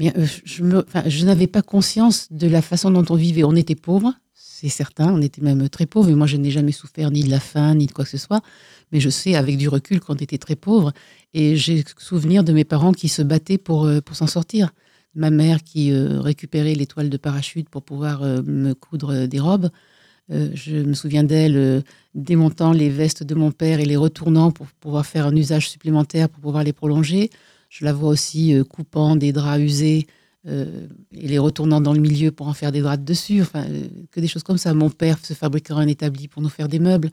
Euh, 0.00 0.26
je, 0.44 1.24
n'avais 1.24 1.46
pas 1.46 1.62
conscience 1.62 2.28
de 2.30 2.46
la 2.46 2.62
façon 2.62 2.90
dont 2.90 3.04
on 3.10 3.16
vivait. 3.16 3.44
On 3.44 3.56
était 3.56 3.74
pauvres, 3.74 4.14
c'est 4.34 4.68
certain, 4.68 5.12
on 5.12 5.20
était 5.20 5.42
même 5.42 5.68
très 5.68 5.86
pauvres. 5.86 6.10
Et 6.10 6.14
moi, 6.14 6.26
je 6.26 6.36
n'ai 6.36 6.50
jamais 6.50 6.72
souffert 6.72 7.10
ni 7.10 7.22
de 7.24 7.30
la 7.30 7.40
faim, 7.40 7.74
ni 7.74 7.86
de 7.86 7.92
quoi 7.92 8.04
que 8.04 8.10
ce 8.10 8.18
soit. 8.18 8.40
Mais 8.92 9.00
je 9.00 9.10
sais, 9.10 9.34
avec 9.34 9.56
du 9.56 9.68
recul, 9.68 10.00
qu'on 10.00 10.14
était 10.14 10.38
très 10.38 10.56
pauvres. 10.56 10.92
Et 11.34 11.56
j'ai 11.56 11.84
souvenir 11.98 12.44
de 12.44 12.52
mes 12.52 12.64
parents 12.64 12.92
qui 12.92 13.08
se 13.08 13.22
battaient 13.22 13.58
pour, 13.58 13.86
euh, 13.86 14.00
pour 14.00 14.16
s'en 14.16 14.26
sortir. 14.26 14.72
Ma 15.14 15.30
mère 15.30 15.64
qui 15.64 15.90
euh, 15.90 16.20
récupérait 16.20 16.74
les 16.74 16.86
toiles 16.86 17.10
de 17.10 17.16
parachute 17.16 17.68
pour 17.68 17.82
pouvoir 17.82 18.22
me 18.22 18.74
coudre 18.74 19.26
des 19.26 19.40
robes. 19.40 19.70
Je 20.30 20.82
me 20.82 20.92
souviens 20.92 21.24
d'elle 21.24 21.82
démontant 22.14 22.72
les 22.72 22.90
vestes 22.90 23.22
de 23.22 23.34
mon 23.34 23.50
père 23.50 23.80
et 23.80 23.86
les 23.86 23.96
retournant 23.96 24.50
pour 24.50 24.66
pouvoir 24.66 25.06
faire 25.06 25.26
un 25.26 25.34
usage 25.34 25.70
supplémentaire, 25.70 26.28
pour 26.28 26.42
pouvoir 26.42 26.64
les 26.64 26.74
prolonger. 26.74 27.30
Je 27.68 27.84
la 27.84 27.92
vois 27.92 28.10
aussi 28.10 28.54
euh, 28.54 28.64
coupant 28.64 29.16
des 29.16 29.32
draps 29.32 29.60
usés 29.62 30.06
euh, 30.46 30.86
et 31.12 31.28
les 31.28 31.38
retournant 31.38 31.80
dans 31.80 31.92
le 31.92 32.00
milieu 32.00 32.30
pour 32.32 32.48
en 32.48 32.54
faire 32.54 32.72
des 32.72 32.80
draps 32.80 33.00
de 33.00 33.04
dessus. 33.04 33.42
Enfin, 33.42 33.64
euh, 33.68 33.88
que 34.10 34.20
des 34.20 34.28
choses 34.28 34.42
comme 34.42 34.58
ça. 34.58 34.74
Mon 34.74 34.90
père 34.90 35.18
se 35.24 35.34
fabriquait 35.34 35.72
un 35.74 35.86
établi 35.88 36.28
pour 36.28 36.42
nous 36.42 36.48
faire 36.48 36.68
des 36.68 36.78
meubles. 36.78 37.10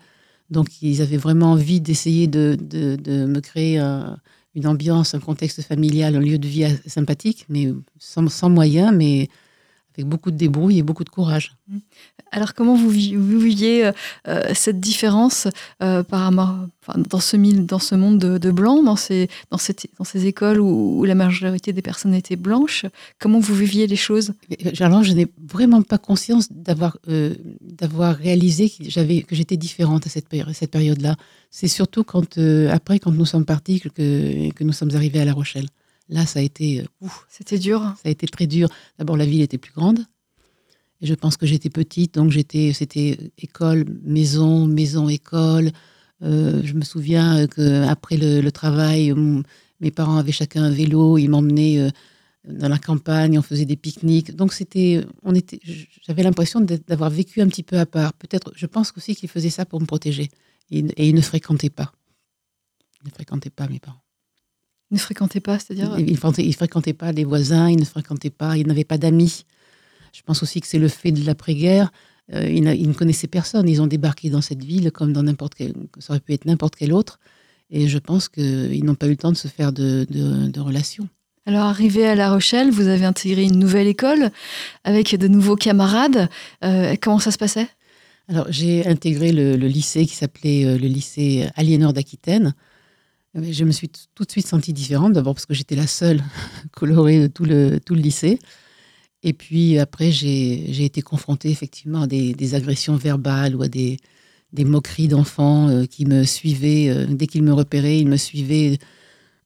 Donc, 0.49 0.81
ils 0.81 1.01
avaient 1.01 1.17
vraiment 1.17 1.51
envie 1.53 1.81
d'essayer 1.81 2.27
de, 2.27 2.57
de- 2.61 2.97
me 3.25 3.39
créer 3.41 3.79
un- 3.79 4.19
une 4.55 4.67
ambiance, 4.67 5.13
un 5.15 5.19
contexte 5.19 5.61
familial, 5.63 6.15
un 6.15 6.19
lieu 6.19 6.37
de 6.37 6.47
vie 6.47 6.65
sympathique, 6.87 7.45
mais 7.49 7.73
sans, 7.99 8.27
sans 8.29 8.49
moyens, 8.49 8.93
mais 8.95 9.27
avec 9.97 10.07
beaucoup 10.07 10.31
de 10.31 10.37
débrouille 10.37 10.79
et 10.79 10.83
beaucoup 10.83 11.03
de 11.03 11.09
courage. 11.09 11.55
Alors 12.31 12.53
comment 12.53 12.75
vous, 12.75 12.89
vi- 12.89 13.15
vous 13.15 13.39
viviez 13.39 13.85
euh, 13.85 13.91
euh, 14.27 14.51
cette 14.53 14.79
différence 14.79 15.47
euh, 15.81 16.03
par 16.03 16.21
rapport- 16.21 16.67
enfin, 16.85 16.99
dans, 17.09 17.19
ce, 17.19 17.37
mille- 17.37 17.65
dans 17.65 17.79
ce 17.79 17.95
monde 17.95 18.19
de, 18.19 18.37
de 18.37 18.51
blancs, 18.51 18.83
dans 18.83 18.95
ces, 18.95 19.29
dans, 19.51 19.57
cette- 19.57 19.87
dans 19.97 20.03
ces 20.03 20.25
écoles 20.25 20.59
où, 20.59 20.99
où 20.99 21.05
la 21.05 21.15
majorité 21.15 21.71
des 21.73 21.81
personnes 21.81 22.13
étaient 22.13 22.35
blanches? 22.35 22.85
Comment 23.19 23.39
vous 23.39 23.55
viviez 23.55 23.87
les 23.87 23.95
choses? 23.95 24.33
Alors, 24.79 25.03
je 25.03 25.13
n'ai 25.13 25.27
vraiment 25.53 25.81
pas 25.81 25.97
conscience 25.97 26.51
d'avoir 26.51 26.97
euh, 27.07 27.33
d'avoir 27.61 28.15
réalisé 28.15 28.69
que 28.69 28.89
j'avais 28.89 29.21
que 29.21 29.35
j'étais 29.35 29.57
différente 29.57 30.05
à 30.05 30.09
cette, 30.09 30.27
péri- 30.29 30.53
cette 30.53 30.71
période-là. 30.71 31.15
C'est 31.51 31.69
surtout 31.69 32.03
quand 32.03 32.37
après, 32.71 32.99
quand 32.99 33.11
nous 33.11 33.25
sommes 33.25 33.45
partis, 33.45 33.79
que, 33.79 33.89
que 34.51 34.63
nous 34.63 34.73
sommes 34.73 34.93
arrivés 34.93 35.21
à 35.21 35.25
La 35.25 35.33
Rochelle. 35.33 35.67
Là, 36.09 36.25
ça 36.25 36.39
a 36.39 36.41
été, 36.41 36.81
euh, 36.81 37.07
C'était 37.29 37.57
dur. 37.57 37.79
ça 38.01 38.09
a 38.09 38.09
été 38.09 38.27
très 38.27 38.47
dur. 38.47 38.69
D'abord, 38.99 39.17
la 39.17 39.25
ville 39.25 39.41
était 39.41 39.57
plus 39.57 39.73
grande. 39.73 39.99
Et 41.01 41.07
je 41.07 41.13
pense 41.13 41.35
que 41.35 41.45
j'étais 41.45 41.69
petite, 41.69 42.13
donc 42.15 42.31
j'étais, 42.31 42.71
c'était 42.73 43.31
école, 43.37 43.85
maison, 44.03 44.65
maison, 44.67 45.09
école. 45.09 45.71
Euh, 46.21 46.61
je 46.63 46.73
me 46.73 46.83
souviens 46.83 47.47
qu'après 47.47 48.15
le, 48.17 48.39
le 48.41 48.51
travail, 48.51 49.11
mon- 49.11 49.43
mes 49.81 49.91
parents 49.91 50.17
avaient 50.17 50.31
chacun 50.31 50.63
un 50.63 50.71
vélo, 50.71 51.17
ils 51.17 51.27
m'emmenaient 51.27 51.79
euh, 51.79 51.89
dans 52.47 52.69
la 52.69 52.77
campagne, 52.77 53.37
on 53.37 53.41
faisait 53.41 53.65
des 53.65 53.75
pique-niques. 53.75 54.33
Donc 54.35 54.53
c'était, 54.53 55.03
on 55.23 55.35
était, 55.35 55.59
j'avais 56.07 56.23
l'impression 56.23 56.61
d'avoir 56.61 57.09
vécu 57.09 57.41
un 57.41 57.47
petit 57.47 57.63
peu 57.63 57.77
à 57.77 57.85
part. 57.85 58.13
Peut-être, 58.13 58.53
je 58.55 58.65
pense 58.67 58.93
aussi 58.95 59.15
qu'ils 59.15 59.29
faisaient 59.29 59.49
ça 59.49 59.65
pour 59.65 59.81
me 59.81 59.85
protéger. 59.85 60.29
Et, 60.71 60.79
et 60.79 61.09
ils 61.09 61.15
ne 61.15 61.21
fréquentaient 61.21 61.69
pas. 61.69 61.91
Ils 63.03 63.07
ne 63.07 63.11
fréquentaient 63.11 63.49
pas 63.49 63.67
mes 63.67 63.79
parents. 63.79 63.99
Ne 64.91 64.97
fréquentez 64.97 65.39
pas, 65.39 65.57
c'est-à-dire. 65.59 65.95
Ils 65.97 66.05
ne 66.05 66.09
fréquentaient, 66.15 66.45
ils 66.45 66.53
fréquentaient 66.55 66.93
pas 66.93 67.11
les 67.11 67.23
voisins, 67.23 67.69
ils 67.69 67.79
ne 67.79 67.85
fréquentaient 67.85 68.29
pas, 68.29 68.55
ils 68.57 68.67
n'avaient 68.67 68.83
pas 68.83 68.97
d'amis. 68.97 69.45
Je 70.13 70.21
pense 70.21 70.43
aussi 70.43 70.61
que 70.61 70.67
c'est 70.67 70.79
le 70.79 70.87
fait 70.87 71.11
de 71.11 71.25
l'après-guerre. 71.25 71.91
Euh, 72.33 72.49
ils, 72.49 72.65
ils 72.79 72.87
ne 72.87 72.93
connaissaient 72.93 73.27
personne. 73.27 73.67
Ils 73.67 73.81
ont 73.81 73.87
débarqué 73.87 74.29
dans 74.29 74.41
cette 74.41 74.63
ville 74.63 74.91
comme 74.91 75.11
dans 75.11 75.23
n'importe 75.23 75.55
quel, 75.55 75.73
ça 75.99 76.13
aurait 76.13 76.19
pu 76.19 76.33
être 76.33 76.45
n'importe 76.45 76.75
quel 76.75 76.93
autre. 76.93 77.19
Et 77.71 77.87
je 77.87 77.97
pense 77.97 78.29
qu'ils 78.29 78.83
n'ont 78.85 78.95
pas 78.95 79.07
eu 79.07 79.11
le 79.11 79.17
temps 79.17 79.31
de 79.31 79.37
se 79.37 79.47
faire 79.47 79.71
de, 79.73 80.05
de- 80.09 80.47
de 80.49 80.59
relations. 80.59 81.09
Alors, 81.47 81.63
arrivé 81.63 82.07
à 82.07 82.15
La 82.15 82.31
Rochelle, 82.31 82.71
vous 82.71 82.87
avez 82.87 83.05
intégré 83.05 83.43
une 83.43 83.59
nouvelle 83.59 83.87
école 83.87 84.31
avec 84.83 85.15
de 85.15 85.27
nouveaux 85.27 85.55
camarades. 85.55 86.29
Euh, 86.63 86.95
comment 87.01 87.19
ça 87.19 87.31
se 87.31 87.37
passait? 87.37 87.67
Alors, 88.27 88.47
j'ai 88.49 88.87
intégré 88.87 89.31
le, 89.31 89.55
le 89.55 89.67
lycée 89.67 90.05
qui 90.07 90.15
s'appelait 90.15 90.65
euh, 90.65 90.77
le 90.77 90.87
lycée 90.87 91.47
Aliénor 91.55 91.93
d'Aquitaine. 91.93 92.55
Euh, 93.37 93.51
Je 93.51 93.63
me 93.65 93.71
suis 93.71 93.89
tout 93.89 94.23
de 94.25 94.31
suite 94.31 94.47
sentie 94.47 94.73
différente, 94.73 95.13
d'abord 95.13 95.33
parce 95.35 95.45
que 95.45 95.53
j'étais 95.53 95.75
la 95.75 95.87
seule 95.87 96.23
colorée 96.71 97.19
de 97.21 97.27
tout 97.27 97.45
le, 97.45 97.79
tout 97.79 97.95
le 97.95 98.01
lycée. 98.01 98.39
Et 99.23 99.33
puis 99.33 99.79
après, 99.79 100.11
j'ai 100.11 100.85
été 100.85 101.01
confrontée 101.01 101.49
effectivement 101.49 102.03
à 102.03 102.07
des, 102.07 102.33
des 102.33 102.53
agressions 102.55 102.95
verbales 102.95 103.55
ou 103.55 103.63
à 103.63 103.67
des, 103.67 103.97
des 104.53 104.65
moqueries 104.65 105.07
d'enfants 105.07 105.67
euh, 105.69 105.85
qui 105.85 106.05
me 106.05 106.23
suivaient. 106.25 106.89
euh, 106.89 107.05
dès 107.09 107.27
qu'ils 107.27 107.43
me 107.43 107.53
repéraient, 107.53 107.99
ils 107.99 108.07
me 108.07 108.17
suivaient 108.17 108.77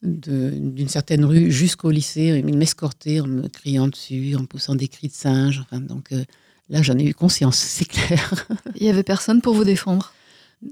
d'une 0.04 0.88
certaine 0.90 1.26
rue 1.26 1.52
jusqu'au 1.52 1.92
lycée. 1.92 2.42
Ils 2.46 2.58
m'escortaient 2.58 3.20
en 3.22 3.28
me 3.28 3.48
criant 3.48 3.88
dessus, 3.88 4.36
en 4.36 4.46
poussant 4.46 4.76
des 4.76 4.88
cris 4.88 5.08
de 5.08 5.14
singe. 5.14 5.60
Enfin, 5.62 5.80
donc 5.82 6.12
euh, 6.12 6.24
là, 6.70 6.82
j'en 6.82 6.98
ai 6.98 7.06
eu 7.06 7.14
conscience, 7.14 7.58
c'est 7.60 7.86
clair. 7.88 8.48
Il 8.76 8.84
y 8.86 8.90
avait 8.90 9.04
personne 9.04 9.42
pour 9.42 9.54
vous 9.54 9.66
défendre? 9.66 10.14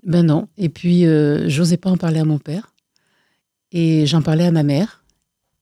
Ben 0.06 0.24
non. 0.26 0.48
Et 0.58 0.70
puis, 0.70 1.06
euh, 1.06 1.48
j'osais 1.50 1.78
pas 1.78 1.90
en 1.90 1.98
parler 1.98 2.20
à 2.20 2.26
mon 2.26 2.40
père. 2.40 2.74
Et 3.72 4.06
j'en 4.06 4.22
parlais 4.22 4.46
à 4.46 4.52
ma 4.52 4.64
mère. 4.64 5.04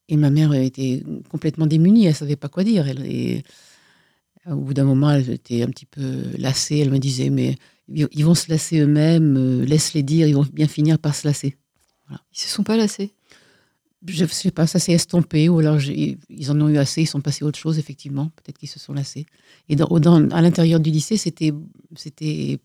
Et 0.07 0.17
ma 0.17 0.29
mère 0.29 0.53
était 0.53 1.03
complètement 1.29 1.65
démunie. 1.65 2.05
Elle 2.05 2.15
savait 2.15 2.35
pas 2.35 2.49
quoi 2.49 2.63
dire. 2.63 2.87
Elle, 2.87 3.05
et 3.05 3.43
au 4.47 4.57
bout 4.57 4.73
d'un 4.75 4.83
moment, 4.83 5.09
elle 5.11 5.29
était 5.31 5.63
un 5.63 5.67
petit 5.69 5.87
peu 5.87 6.23
lassée. 6.37 6.77
Elle 6.77 6.91
me 6.91 6.99
disait, 6.99 7.29
mais 7.31 7.55
ils 7.87 8.23
vont 8.25 8.35
se 8.35 8.49
lasser 8.49 8.79
eux-mêmes. 8.79 9.35
euh, 9.37 9.65
Laisse-les 9.65 10.03
dire. 10.03 10.27
Ils 10.27 10.35
vont 10.35 10.45
bien 10.53 10.67
finir 10.67 10.99
par 10.99 11.15
se 11.15 11.27
lasser. 11.27 11.55
Ils 12.11 12.39
se 12.39 12.47
sont 12.49 12.63
pas 12.63 12.77
lassés? 12.77 13.13
Je 14.07 14.23
sais 14.27 14.51
pas, 14.51 14.67
ça 14.67 14.77
s'est 14.77 14.91
estompé. 14.93 15.49
Ou 15.49 15.57
alors, 15.59 15.81
ils 15.81 16.51
en 16.51 16.61
ont 16.61 16.69
eu 16.69 16.77
assez. 16.77 17.01
Ils 17.01 17.07
sont 17.07 17.21
passés 17.21 17.43
à 17.43 17.47
autre 17.47 17.57
chose, 17.57 17.79
effectivement. 17.79 18.29
Peut-être 18.35 18.59
qu'ils 18.59 18.69
se 18.69 18.77
sont 18.77 18.93
lassés. 18.93 19.25
Et 19.67 19.75
dans, 19.75 19.87
dans- 19.99 20.29
à 20.29 20.41
l'intérieur 20.43 20.79
du 20.79 20.91
lycée, 20.91 21.17
c'était 21.17 21.51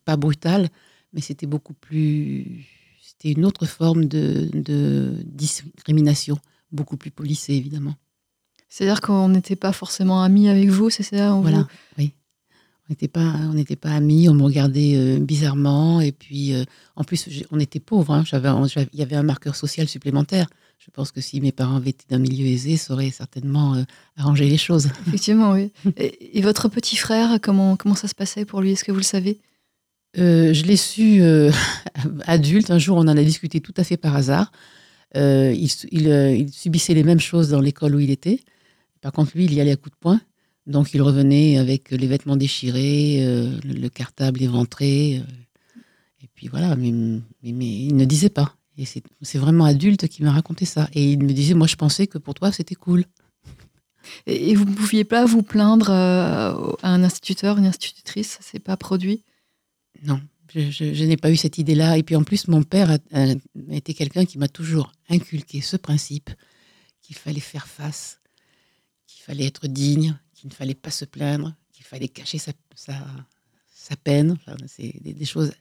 pas 0.04 0.16
brutal, 0.18 0.68
mais 1.14 1.22
c'était 1.22 1.46
beaucoup 1.46 1.72
plus. 1.72 2.66
C'était 3.10 3.32
une 3.32 3.44
autre 3.44 3.66
forme 3.66 4.04
de, 4.06 4.48
de 4.54 5.14
discrimination, 5.24 6.38
beaucoup 6.72 6.96
plus 6.96 7.10
policée, 7.10 7.54
évidemment. 7.54 7.94
C'est-à-dire 8.68 9.00
qu'on 9.00 9.28
n'était 9.28 9.56
pas 9.56 9.72
forcément 9.72 10.22
amis 10.22 10.48
avec 10.48 10.68
vous, 10.68 10.90
c'est 10.90 11.02
ça 11.02 11.34
on 11.34 11.40
Voilà, 11.40 11.58
vous- 11.58 11.66
oui. 11.98 12.12
On 12.88 12.92
n'était 12.92 13.08
pas, 13.08 13.34
on 13.50 13.54
n'était 13.54 13.76
pas 13.76 13.90
amis, 13.90 14.28
on 14.28 14.34
me 14.34 14.42
regardait 14.42 14.94
euh, 14.96 15.18
bizarrement, 15.18 16.00
et 16.00 16.12
puis 16.12 16.54
euh, 16.54 16.64
en 16.96 17.04
plus, 17.04 17.28
on 17.50 17.58
était 17.60 17.78
pauvres. 17.80 18.12
hein. 18.14 18.24
J'avais- 18.24 18.48
il 18.92 18.98
y 18.98 19.02
avait 19.02 19.16
un 19.16 19.22
marqueur 19.22 19.54
social 19.56 19.88
supplémentaire. 19.88 20.48
Je 20.78 20.90
pense 20.90 21.12
que 21.12 21.20
si 21.20 21.40
mes 21.40 21.52
parents 21.52 21.76
avaient 21.76 21.90
été 21.90 22.04
d'un 22.08 22.18
milieu 22.18 22.46
aisé, 22.46 22.76
ça 22.76 22.94
aurait 22.94 23.10
certainement 23.10 23.74
euh, 23.74 23.82
arrangé 24.16 24.48
les 24.48 24.56
choses. 24.56 24.88
Effectivement, 25.08 25.52
oui. 25.52 25.70
Et, 25.96 26.38
et 26.38 26.42
votre 26.42 26.68
petit 26.68 26.96
frère, 26.96 27.38
comment, 27.42 27.76
comment 27.76 27.94
ça 27.96 28.08
se 28.08 28.14
passait 28.14 28.44
pour 28.44 28.60
lui? 28.60 28.70
Est-ce 28.72 28.84
que 28.84 28.92
vous 28.92 28.98
le 28.98 29.02
savez? 29.04 29.38
Euh, 30.18 30.52
je 30.52 30.64
l'ai 30.64 30.76
su 30.76 31.22
euh, 31.22 31.52
adulte. 32.26 32.70
Un 32.70 32.78
jour, 32.78 32.96
on 32.96 33.02
en 33.02 33.08
a 33.08 33.22
discuté 33.22 33.60
tout 33.60 33.74
à 33.76 33.84
fait 33.84 33.96
par 33.96 34.16
hasard. 34.16 34.50
Euh, 35.16 35.52
il, 35.56 35.68
su- 35.70 35.88
il, 35.92 36.08
il 36.08 36.52
subissait 36.52 36.94
les 36.94 37.04
mêmes 37.04 37.20
choses 37.20 37.48
dans 37.50 37.60
l'école 37.60 37.94
où 37.94 38.00
il 38.00 38.10
était. 38.10 38.40
Par 39.00 39.12
contre, 39.12 39.32
lui, 39.34 39.44
il 39.44 39.54
y 39.54 39.60
allait 39.60 39.72
à 39.72 39.76
coups 39.76 39.92
de 39.92 40.00
poing. 40.00 40.20
Donc, 40.66 40.94
il 40.94 41.02
revenait 41.02 41.58
avec 41.58 41.90
les 41.90 42.06
vêtements 42.06 42.36
déchirés, 42.36 43.18
le, 43.64 43.72
le 43.72 43.88
cartable 43.88 44.42
éventré. 44.42 45.14
et 46.22 46.28
puis 46.34 46.48
voilà, 46.48 46.76
mais, 46.76 46.92
mais, 47.42 47.66
il 47.66 47.96
ne 47.96 48.04
disait 48.04 48.28
pas. 48.28 48.54
Et 48.76 48.84
c'est 48.84 49.38
vraiment 49.38 49.64
adulte 49.64 50.06
qui 50.06 50.22
m'a 50.22 50.32
raconté 50.32 50.64
ça. 50.64 50.88
Et 50.94 51.12
il 51.12 51.22
me 51.22 51.32
disait, 51.32 51.54
moi, 51.54 51.66
je 51.66 51.76
pensais 51.76 52.06
que 52.06 52.18
pour 52.18 52.34
toi, 52.34 52.52
c'était 52.52 52.74
cool. 52.74 53.04
et, 54.26 54.54
vous 54.54 54.64
ne 54.64 54.74
pouviez 54.74 55.04
pas 55.04 55.24
vous 55.24 55.42
plaindre 55.42 55.90
à 55.90 56.54
un 56.82 57.02
instituteur, 57.02 57.58
une 57.58 57.66
institutrice? 57.66 58.32
Ça 58.32 58.42
s'est 58.42 58.60
pas 58.60 58.76
produit? 58.76 59.22
Non, 60.04 60.20
je, 60.54 60.70
je- 60.70 60.94
je 60.94 61.04
n'ai 61.04 61.16
pas 61.16 61.30
eu 61.30 61.36
cette 61.36 61.58
idée-là. 61.58 61.98
Et 61.98 62.02
puis 62.02 62.16
en 62.16 62.24
plus, 62.24 62.48
mon 62.48 62.62
père 62.62 62.90
a, 62.90 62.98
a 63.12 63.34
été 63.74 63.94
quelqu'un 63.94 64.24
qui 64.24 64.38
m'a 64.38 64.48
toujours 64.48 64.92
inculqué 65.08 65.60
ce 65.60 65.76
principe 65.76 66.30
qu'il 67.02 67.16
fallait 67.16 67.40
faire 67.40 67.66
face, 67.66 68.20
qu'il 69.06 69.22
fallait 69.22 69.46
être 69.46 69.66
digne, 69.66 70.16
qu'il 70.34 70.48
ne 70.48 70.54
fallait 70.54 70.74
pas 70.74 70.90
se 70.90 71.04
plaindre, 71.04 71.54
qu'il 71.72 71.84
fallait 71.84 72.08
cacher 72.08 72.38
sa, 72.38 72.52
sa, 72.74 72.94
sa 73.74 73.96
peine. 73.96 74.32
Enfin, 74.32 74.56
c'est 74.66 74.94
des, 75.02 75.12
des 75.12 75.24
choses 75.24 75.52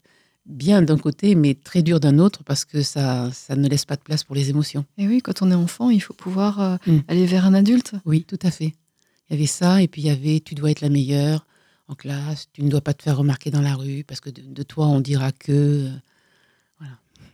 bien 0.46 0.82
d'un 0.82 0.98
côté, 0.98 1.36
mais 1.36 1.54
très 1.54 1.84
dures 1.84 2.00
d'un 2.00 2.18
autre, 2.18 2.44
parce 2.44 2.66
que 2.66 2.82
ça, 2.82 3.30
ça 3.34 3.56
ne 3.56 3.68
laisse 3.68 3.86
pas 3.86 3.96
de 3.98 4.02
place 4.02 4.24
pour 4.24 4.36
les 4.36 4.50
émotions. 4.50 4.86
Et 4.98 5.08
oui, 5.08 5.22
quand 5.22 5.42
on 5.42 5.52
est 5.52 5.56
enfant, 5.56 5.90
il 5.92 6.00
faut 6.02 6.14
pouvoir 6.14 6.60
euh, 6.62 6.78
Mm. 6.88 7.00
aller 7.08 7.26
vers 7.26 7.46
un 7.46 7.54
adulte. 7.54 7.94
Oui, 8.06 8.24
tout 8.24 8.40
à 8.42 8.50
fait. 8.52 8.74
Il 9.30 9.34
y 9.34 9.36
avait 9.36 9.46
ça, 9.48 9.82
et 9.82 9.88
puis 9.88 10.02
il 10.02 10.06
y 10.06 10.10
avait 10.10 10.40
tu 10.40 10.56
dois 10.56 10.72
être 10.72 10.82
la 10.82 10.90
meilleure 10.90 11.46
en 11.90 11.96
classe, 11.96 12.48
tu 12.54 12.64
ne 12.64 12.70
dois 12.70 12.82
pas 12.82 12.94
te 12.94 13.04
faire 13.04 13.18
remarquer 13.18 13.50
dans 13.52 13.62
la 13.62 13.76
rue, 13.76 14.04
parce 14.08 14.22
que 14.22 14.30
de, 14.30 14.42
de 14.42 14.64
toi, 14.64 14.86
on 14.88 15.00
dira 15.02 15.32
que... 15.32 15.90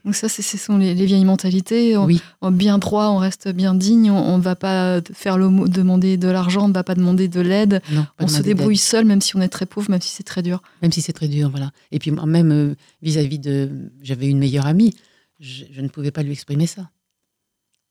Donc 0.06 0.14
ça, 0.14 0.30
ce 0.30 0.44
sont 0.44 0.78
les, 0.78 0.94
les 0.94 1.06
vieilles 1.08 1.26
mentalités. 1.26 1.98
On, 1.98 2.06
Oui, 2.06 2.22
on- 2.42 2.52
bien 2.52 2.78
droit, 2.78 3.08
on 3.08 3.18
reste 3.18 3.48
bien 3.50 3.74
digne. 3.74 4.12
On 4.12 4.38
ne 4.38 4.42
va 4.44 4.56
pas 4.56 5.02
faire 5.14 5.36
le 5.40 5.50
demander 5.68 6.16
de 6.18 6.28
l'argent, 6.28 6.66
on 6.66 6.68
ne 6.68 6.74
va 6.74 6.84
pas 6.84 6.94
demander 6.94 7.28
de 7.28 7.42
l'aide. 7.42 7.82
On 8.20 8.28
se 8.28 8.44
débrouille 8.44 8.78
seul, 8.78 9.04
même 9.06 9.20
si 9.20 9.36
on 9.36 9.42
est 9.42 9.48
très 9.50 9.66
pauvre, 9.66 9.90
même 9.90 10.02
si 10.02 10.10
c'est 10.12 10.22
très 10.24 10.44
dur. 10.44 10.62
même 10.84 10.92
si 10.92 11.02
c'est 11.02 11.12
très 11.14 11.28
dur, 11.28 11.50
voilà. 11.50 11.72
Et 11.92 11.98
puis 11.98 12.12
même 12.12 12.52
euh, 12.52 12.76
vis-à-vis 13.02 13.40
de, 13.40 13.72
j'avais 14.04 14.28
une 14.28 14.38
meilleure 14.38 14.68
amie, 14.68 14.94
je, 15.40 15.64
je 15.72 15.82
ne 15.82 15.88
pouvais 15.88 16.12
pas 16.12 16.22
lui 16.22 16.34
exprimer 16.34 16.68
ça. 16.68 16.92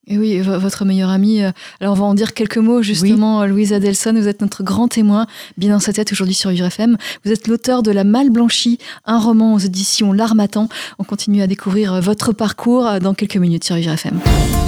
Et 0.06 0.18
oui, 0.18 0.38
vo- 0.40 0.58
votre 0.58 0.84
meilleure 0.84 1.10
amie. 1.10 1.42
euh, 1.42 1.50
Alors, 1.80 1.94
on 1.94 1.96
va 1.98 2.04
en 2.04 2.14
dire 2.14 2.34
quelques 2.34 2.58
mots, 2.58 2.82
justement. 2.82 3.40
euh, 3.42 3.46
Louise 3.46 3.72
Adelson, 3.72 4.12
vous 4.14 4.28
êtes 4.28 4.40
notre 4.42 4.62
grand 4.62 4.88
témoin, 4.88 5.26
bien 5.56 5.70
dans 5.70 5.80
sa 5.80 5.92
tête 5.92 6.12
aujourd'hui 6.12 6.34
sur 6.34 6.50
Vivre 6.50 6.66
FM. 6.66 6.96
Vous 7.24 7.32
êtes 7.32 7.48
l'auteur 7.48 7.82
de 7.82 7.90
La 7.90 8.04
Malle 8.04 8.30
Blanchie, 8.30 8.78
un 9.06 9.18
roman 9.18 9.54
aux 9.54 9.58
éditions 9.58 10.12
L'Armatan. 10.12 10.68
On 10.98 11.04
continue 11.04 11.40
à 11.42 11.46
découvrir 11.46 11.94
euh, 11.94 12.00
votre 12.00 12.32
parcours 12.32 12.86
euh, 12.86 12.98
dans 12.98 13.14
quelques 13.14 13.36
minutes 13.36 13.64
sur 13.64 13.76
Vivre 13.76 13.92
FM. 13.92 14.18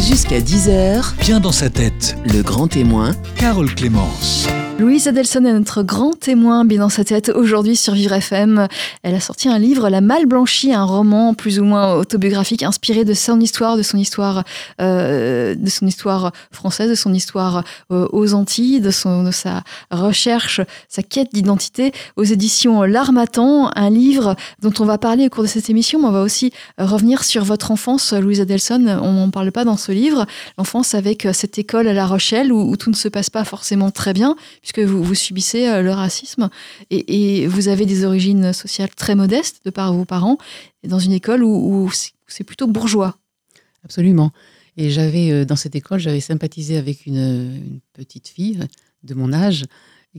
Jusqu'à 0.00 0.40
10h, 0.40 1.14
Bien 1.20 1.40
dans 1.40 1.52
sa 1.52 1.70
tête, 1.70 2.16
le 2.26 2.42
grand 2.42 2.68
témoin 2.68 3.12
Carole 3.36 3.74
Clémence. 3.74 4.46
Louise 4.78 5.08
Adelson 5.08 5.46
est 5.46 5.54
notre 5.54 5.82
grand 5.82 6.12
témoin, 6.12 6.66
bien 6.66 6.80
dans 6.80 6.90
sa 6.90 7.02
tête, 7.02 7.30
aujourd'hui 7.30 7.76
sur 7.76 7.94
Vivre 7.94 8.12
FM. 8.12 8.68
Elle 9.02 9.14
a 9.14 9.20
sorti 9.20 9.48
un 9.48 9.58
livre, 9.58 9.88
La 9.88 10.02
Malle 10.02 10.26
Blanchie, 10.26 10.74
un 10.74 10.84
roman 10.84 11.32
plus 11.32 11.58
ou 11.58 11.64
moins 11.64 11.94
autobiographique 11.94 12.62
inspiré 12.62 13.06
de 13.06 13.14
son 13.14 13.40
histoire, 13.40 13.78
de 13.78 13.82
son 13.82 13.96
histoire, 13.96 14.44
euh, 14.82 15.54
de 15.54 15.70
son 15.70 15.86
histoire 15.86 16.30
française, 16.52 16.90
de 16.90 16.94
son 16.94 17.14
histoire 17.14 17.64
euh, 17.90 18.06
aux 18.12 18.34
Antilles, 18.34 18.82
de, 18.82 18.90
son, 18.90 19.22
de 19.22 19.30
sa 19.30 19.62
recherche, 19.90 20.60
sa 20.90 21.02
quête 21.02 21.32
d'identité 21.32 21.92
aux 22.16 22.24
éditions 22.24 22.82
L'Armatan, 22.82 23.70
un 23.74 23.88
livre 23.88 24.36
dont 24.60 24.74
on 24.78 24.84
va 24.84 24.98
parler 24.98 25.24
au 25.24 25.30
cours 25.30 25.44
de 25.44 25.48
cette 25.48 25.70
émission, 25.70 26.00
mais 26.00 26.08
on 26.08 26.12
va 26.12 26.22
aussi 26.22 26.52
revenir 26.76 27.24
sur 27.24 27.44
votre 27.44 27.70
enfance, 27.70 28.12
Louise 28.12 28.42
Adelson. 28.42 28.98
On 29.02 29.12
n'en 29.12 29.30
parle 29.30 29.52
pas 29.52 29.64
dans 29.64 29.78
ce 29.78 29.90
livre. 29.90 30.26
L'enfance 30.58 30.94
avec 30.94 31.26
cette 31.32 31.58
école 31.58 31.88
à 31.88 31.94
La 31.94 32.04
Rochelle 32.04 32.52
où 32.52 32.76
tout 32.76 32.90
ne 32.90 32.94
se 32.94 33.08
passe 33.08 33.30
pas 33.30 33.44
forcément 33.44 33.90
très 33.90 34.12
bien 34.12 34.36
puisque 34.66 34.88
vous, 34.88 35.02
vous 35.02 35.14
subissez 35.14 35.68
euh, 35.68 35.80
le 35.80 35.92
racisme 35.92 36.50
et, 36.90 37.46
vous 37.46 37.68
avez 37.68 37.86
des 37.86 38.04
origines 38.04 38.52
sociales 38.52 38.90
très 38.96 39.14
modestes 39.14 39.60
de 39.64 39.70
par 39.70 39.94
vos 39.94 40.04
parents, 40.04 40.38
dans 40.82 40.98
une 40.98 41.12
école 41.12 41.44
où, 41.44 41.88
c'est- 41.92 42.44
plutôt 42.44 42.66
bourgeois. 42.66 43.16
Absolument. 43.84 44.32
Et 44.76 44.90
j'avais, 44.90 45.30
euh, 45.30 45.44
dans 45.44 45.54
cette 45.54 45.76
école, 45.76 46.00
j'avais 46.00 46.20
sympathisé 46.20 46.76
avec 46.76 47.06
une, 47.06 47.80
petite 47.92 48.26
fille 48.26 48.58
euh, 48.60 48.66
de 49.04 49.14
mon 49.14 49.32
âge 49.32 49.64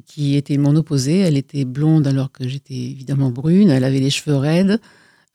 qui 0.05 0.37
était 0.37 0.57
mon 0.57 0.77
opposée. 0.77 1.19
Elle 1.19 1.35
était 1.35 1.65
blonde 1.65 2.07
alors 2.07 2.31
que 2.31 2.47
j'étais 2.47 2.73
évidemment 2.73 3.31
brune. 3.31 3.69
Elle 3.69 3.83
avait 3.83 3.99
les 3.99 4.09
cheveux 4.09 4.37
raides. 4.37 4.79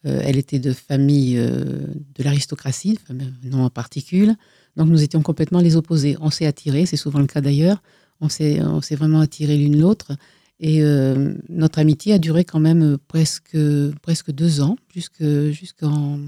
Elle 0.05 0.37
était 0.37 0.59
de 0.59 0.73
famille 0.73 1.37
de 1.37 2.23
l'aristocratie, 2.25 2.99
non 3.45 3.65
en 3.65 3.71
particule. 3.71 4.35
Donc 4.77 4.89
nous 4.89 5.03
étions 5.03 5.23
complètement 5.23 5.61
les 5.61 5.77
opposés. 5.77 6.17
On 6.21 6.31
s'est 6.31 6.47
attirés, 6.47 6.87
c'est 6.87 6.97
souvent 6.97 7.21
le 7.21 7.27
cas 7.27 7.41
d'ailleurs. 7.41 7.83
On 8.23 8.29
s'est, 8.29 8.61
vraiment 8.95 9.21
attirés 9.21 9.59
l'une 9.59 9.79
l'autre. 9.79 10.13
Et 10.61 10.81
euh, 10.83 11.35
notre 11.49 11.81
amitié 11.81 12.15
a 12.15 12.19
duré 12.19 12.45
quand 12.45 12.61
même 12.61 12.97
presque, 13.09 13.59
presque 14.01 14.31
deux 14.31 14.61
ans, 14.61 14.77
jusque, 14.95 15.25
jusqu'en 15.51 16.21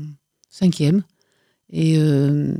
cinquième. 0.50 1.04
Et 1.70 1.96
euh, 1.98 2.52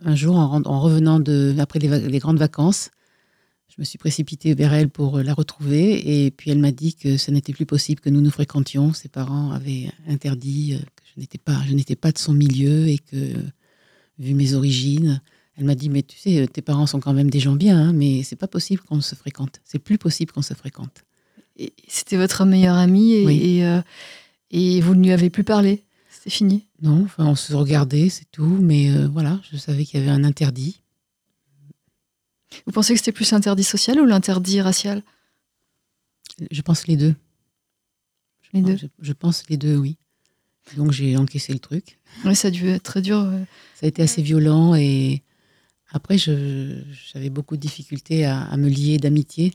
un 0.00 0.16
jour, 0.16 0.34
en, 0.36 0.60
en 0.64 0.80
revenant 0.80 1.20
de, 1.20 1.54
après 1.58 1.78
les, 1.78 2.18
grandes 2.18 2.38
vacances, 2.38 2.90
je 3.68 3.76
me 3.78 3.84
suis 3.84 3.96
précipitée 3.96 4.54
vers 4.54 4.74
elle 4.74 4.90
pour 4.90 5.18
la 5.18 5.34
retrouver. 5.34 6.24
Et 6.24 6.32
puis 6.32 6.50
elle 6.50 6.58
m'a 6.58 6.72
dit 6.72 6.96
que 6.96 7.16
ce 7.16 7.30
n'était 7.30 7.52
plus 7.52 7.66
possible 7.66 8.00
que 8.00 8.10
nous 8.10 8.20
nous 8.20 8.30
fréquentions. 8.30 8.92
Ses 8.92 9.08
parents 9.08 9.52
avaient 9.52 9.92
interdit 10.08 10.80
que 10.96 11.02
je 11.14 11.20
n'étais 11.20 11.38
pas, 11.38 11.62
je 11.68 11.74
n'étais 11.74 11.96
pas 11.96 12.10
de 12.10 12.18
son 12.18 12.32
milieu 12.32 12.88
et 12.88 12.98
que, 12.98 13.34
vu 14.18 14.34
mes 14.34 14.54
origines, 14.54 15.22
elle 15.56 15.64
m'a 15.64 15.74
dit, 15.74 15.88
mais 15.88 16.02
tu 16.02 16.18
sais, 16.18 16.48
tes 16.52 16.62
parents 16.62 16.86
sont 16.86 17.00
quand 17.00 17.12
même 17.12 17.30
des 17.30 17.38
gens 17.38 17.54
bien, 17.54 17.78
hein, 17.78 17.92
mais 17.92 18.22
c'est 18.22 18.36
pas 18.36 18.48
possible 18.48 18.82
qu'on 18.82 19.00
se 19.00 19.14
fréquente. 19.14 19.60
C'est 19.64 19.78
plus 19.78 19.98
possible 19.98 20.32
qu'on 20.32 20.42
se 20.42 20.54
fréquente. 20.54 21.04
C'était 21.86 22.16
votre 22.16 22.44
meilleure 22.44 22.76
amie 22.76 23.12
et, 23.12 23.24
oui. 23.24 23.40
et, 23.42 23.64
euh, 23.64 23.80
et, 24.50 24.80
vous 24.80 24.96
ne 24.96 25.04
lui 25.04 25.12
avez 25.12 25.30
plus 25.30 25.44
parlé. 25.44 25.84
C'était 26.10 26.30
fini. 26.30 26.66
Non, 26.82 27.04
enfin, 27.04 27.26
on 27.26 27.36
se 27.36 27.54
regardait, 27.54 28.08
c'est 28.08 28.28
tout. 28.32 28.58
Mais 28.60 28.90
euh, 28.90 29.06
voilà, 29.06 29.40
je 29.52 29.56
savais 29.56 29.84
qu'il 29.84 30.00
y 30.00 30.02
avait 30.02 30.10
un 30.10 30.24
interdit. 30.24 30.80
Vous 32.66 32.72
pensez 32.72 32.92
que 32.94 32.98
c'était 32.98 33.12
plus 33.12 33.30
l'interdit 33.30 33.62
social 33.62 34.00
ou 34.00 34.04
l'interdit 34.04 34.60
racial? 34.60 35.02
Je 36.50 36.62
pense 36.62 36.88
les 36.88 36.96
deux. 36.96 37.14
Les 38.52 38.62
deux. 38.62 38.76
Je, 38.76 38.86
je, 39.00 39.12
pense 39.12 39.44
les 39.48 39.56
deux, 39.56 39.76
oui. 39.76 39.96
Donc 40.76 40.90
j'ai 40.90 41.16
encaissé 41.16 41.52
le 41.52 41.60
truc. 41.60 41.98
Oui, 42.24 42.34
ça 42.34 42.48
a 42.48 42.50
dû 42.50 42.68
être 42.68 42.82
très 42.82 43.02
dur. 43.02 43.22
Ouais. 43.22 43.44
Ça 43.74 43.86
a 43.86 43.88
été 43.88 44.02
assez 44.02 44.22
violent 44.22 44.74
et 44.74 45.22
après, 45.94 46.18
j'avais 46.18 47.30
beaucoup 47.30 47.54
de 47.56 47.60
difficultés 47.60 48.24
à, 48.24 48.42
à 48.42 48.56
me 48.56 48.68
lier 48.68 48.98
d'amitié. 48.98 49.52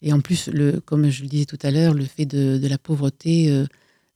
Et 0.00 0.14
en 0.14 0.20
plus, 0.20 0.48
le, 0.48 0.80
comme 0.80 1.10
je 1.10 1.22
le 1.22 1.28
disais 1.28 1.44
tout 1.44 1.58
à 1.62 1.70
l'heure, 1.70 1.92
le 1.92 2.06
fait 2.06 2.24
de, 2.24 2.56
de 2.58 2.66
la 2.66 2.78
pauvreté, 2.78 3.50
euh, 3.50 3.66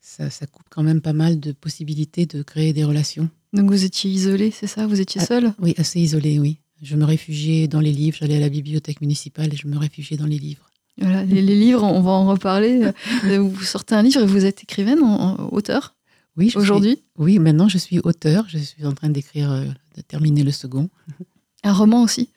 ça, 0.00 0.30
ça, 0.30 0.46
coupe 0.46 0.66
quand 0.70 0.82
même 0.82 1.02
pas 1.02 1.12
mal 1.12 1.38
de 1.40 1.52
possibilités 1.52 2.24
de 2.24 2.42
créer 2.42 2.72
des 2.72 2.84
relations. 2.84 3.28
Donc 3.52 3.70
vous 3.70 3.84
étiez 3.84 4.10
isolé, 4.10 4.50
c'est 4.50 4.66
ça? 4.66 4.86
Vous 4.86 4.98
étiez 4.98 5.20
seul? 5.20 5.46
ah, 5.48 5.54
Oui, 5.60 5.74
assez 5.76 6.00
isolé, 6.00 6.38
oui. 6.38 6.58
Je 6.82 6.96
me 6.96 7.04
réfugiais 7.04 7.68
dans 7.68 7.80
les 7.80 7.92
livres, 7.92 8.16
j'allais 8.18 8.36
à 8.36 8.40
la 8.40 8.48
bibliothèque 8.48 9.02
municipale 9.02 9.52
et 9.52 9.56
je 9.56 9.66
me 9.66 9.76
réfugiais 9.76 10.16
dans 10.16 10.26
les 10.26 10.38
livres. 10.38 10.70
Voilà, 10.96 11.22
les, 11.24 11.42
les 11.42 11.54
livres, 11.54 11.82
on 11.84 12.00
va 12.00 12.12
en 12.12 12.26
reparler. 12.28 12.80
vous 13.38 13.62
sortez 13.62 13.94
un 13.94 14.02
livre 14.02 14.22
et 14.22 14.26
vous 14.26 14.44
êtes 14.46 14.62
écrivaine, 14.62 15.00
en, 15.02 15.36
en 15.38 15.48
auteur? 15.52 15.94
Oui, 16.38 16.50
aujourd'hui? 16.54 16.98
Oui, 17.18 17.38
maintenant 17.38 17.68
je 17.68 17.78
suis 17.78 17.98
auteur. 18.00 18.46
Je 18.48 18.58
suis 18.58 18.86
en 18.86 18.92
train 18.92 19.10
d'écrire, 19.10 19.50
euh, 19.50 19.64
de 19.96 20.00
terminer 20.02 20.44
le 20.44 20.52
second. 20.52 20.88
Un 21.64 21.72
roman 21.72 22.02
aussi 22.02 22.28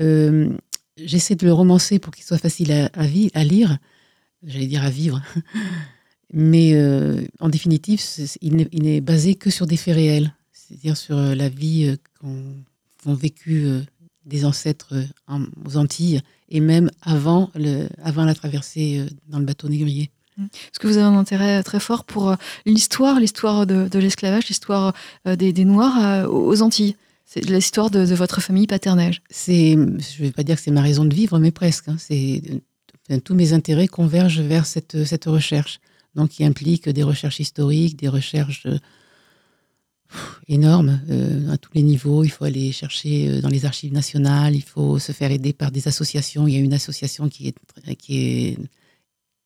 euh, 0.00 0.50
J'essaie 0.96 1.36
de 1.36 1.46
le 1.46 1.52
romancer 1.52 1.98
pour 1.98 2.12
qu'il 2.12 2.24
soit 2.24 2.38
facile 2.38 2.72
à, 2.72 3.44
lire. 3.44 3.78
J'allais 4.44 4.66
dire 4.66 4.82
à 4.82 4.90
vivre. 4.90 5.22
Mais 6.32 6.74
euh, 6.74 7.22
en 7.38 7.48
définitive, 7.48 8.02
il 8.42 8.56
n'est 8.56 9.00
basé 9.00 9.36
que 9.36 9.48
sur 9.48 9.66
des 9.66 9.76
faits 9.76 9.94
réels, 9.94 10.34
c'est-à-dire 10.52 10.96
sur 10.96 11.16
euh, 11.16 11.34
la 11.34 11.48
vie 11.48 11.96
qu'ont 12.20 13.14
vécu 13.14 13.66
des 14.26 14.44
ancêtres 14.44 14.94
aux 15.64 15.76
Antilles 15.76 16.20
et 16.48 16.60
même 16.60 16.90
avant, 17.00 17.50
le, 17.54 17.86
avant 18.02 18.24
la 18.24 18.34
traversée 18.34 19.06
dans 19.28 19.38
le 19.38 19.44
bateau 19.44 19.68
négrier. 19.68 20.10
Est-ce 20.38 20.80
que 20.80 20.88
vous 20.88 20.98
avez 20.98 21.06
un 21.06 21.16
intérêt 21.16 21.62
très 21.62 21.80
fort 21.80 22.04
pour 22.04 22.34
l'histoire, 22.66 23.20
l'histoire 23.20 23.66
de, 23.66 23.98
l'esclavage, 23.98 24.48
l'histoire 24.48 24.94
des, 25.24 25.64
Noirs 25.64 26.28
aux 26.30 26.60
Antilles? 26.60 26.96
C'est 27.30 27.44
l'histoire 27.44 27.90
de, 27.90 28.00
votre 28.14 28.40
famille 28.40 28.66
paternelle. 28.66 29.18
C'est, 29.28 29.72
je 29.72 29.76
ne 29.76 30.26
vais 30.26 30.32
pas 30.32 30.44
dire 30.44 30.56
que 30.56 30.62
c'est 30.62 30.70
ma 30.70 30.80
raison 30.80 31.04
de 31.04 31.14
vivre, 31.14 31.38
mais 31.38 31.50
presque. 31.50 31.88
Hein. 31.88 31.96
C'est 31.98 32.40
tous 33.22 33.34
mes 33.34 33.52
intérêts 33.52 33.86
convergent 33.86 34.40
vers 34.40 34.64
cette, 34.64 35.04
cette 35.04 35.26
recherche 35.26 35.78
donc 36.14 36.30
qui 36.30 36.42
implique 36.42 36.88
des 36.88 37.02
recherches 37.02 37.38
historiques, 37.38 37.98
des 37.98 38.08
recherches 38.08 38.64
euh, 38.64 38.78
pff, 40.08 40.40
énormes 40.48 41.02
euh, 41.10 41.52
à 41.52 41.58
tous 41.58 41.70
les 41.74 41.82
niveaux. 41.82 42.24
Il 42.24 42.30
faut 42.30 42.46
aller 42.46 42.72
chercher 42.72 43.28
euh, 43.28 43.40
dans 43.42 43.50
les 43.50 43.66
archives 43.66 43.92
nationales, 43.92 44.56
il 44.56 44.62
faut 44.62 44.98
se 44.98 45.12
faire 45.12 45.30
aider 45.30 45.52
par 45.52 45.70
des 45.70 45.86
associations. 45.86 46.48
Il 46.48 46.54
y 46.54 46.56
a 46.56 46.60
une 46.60 46.72
association 46.72 47.28
qui 47.28 47.54
est, 48.08 48.56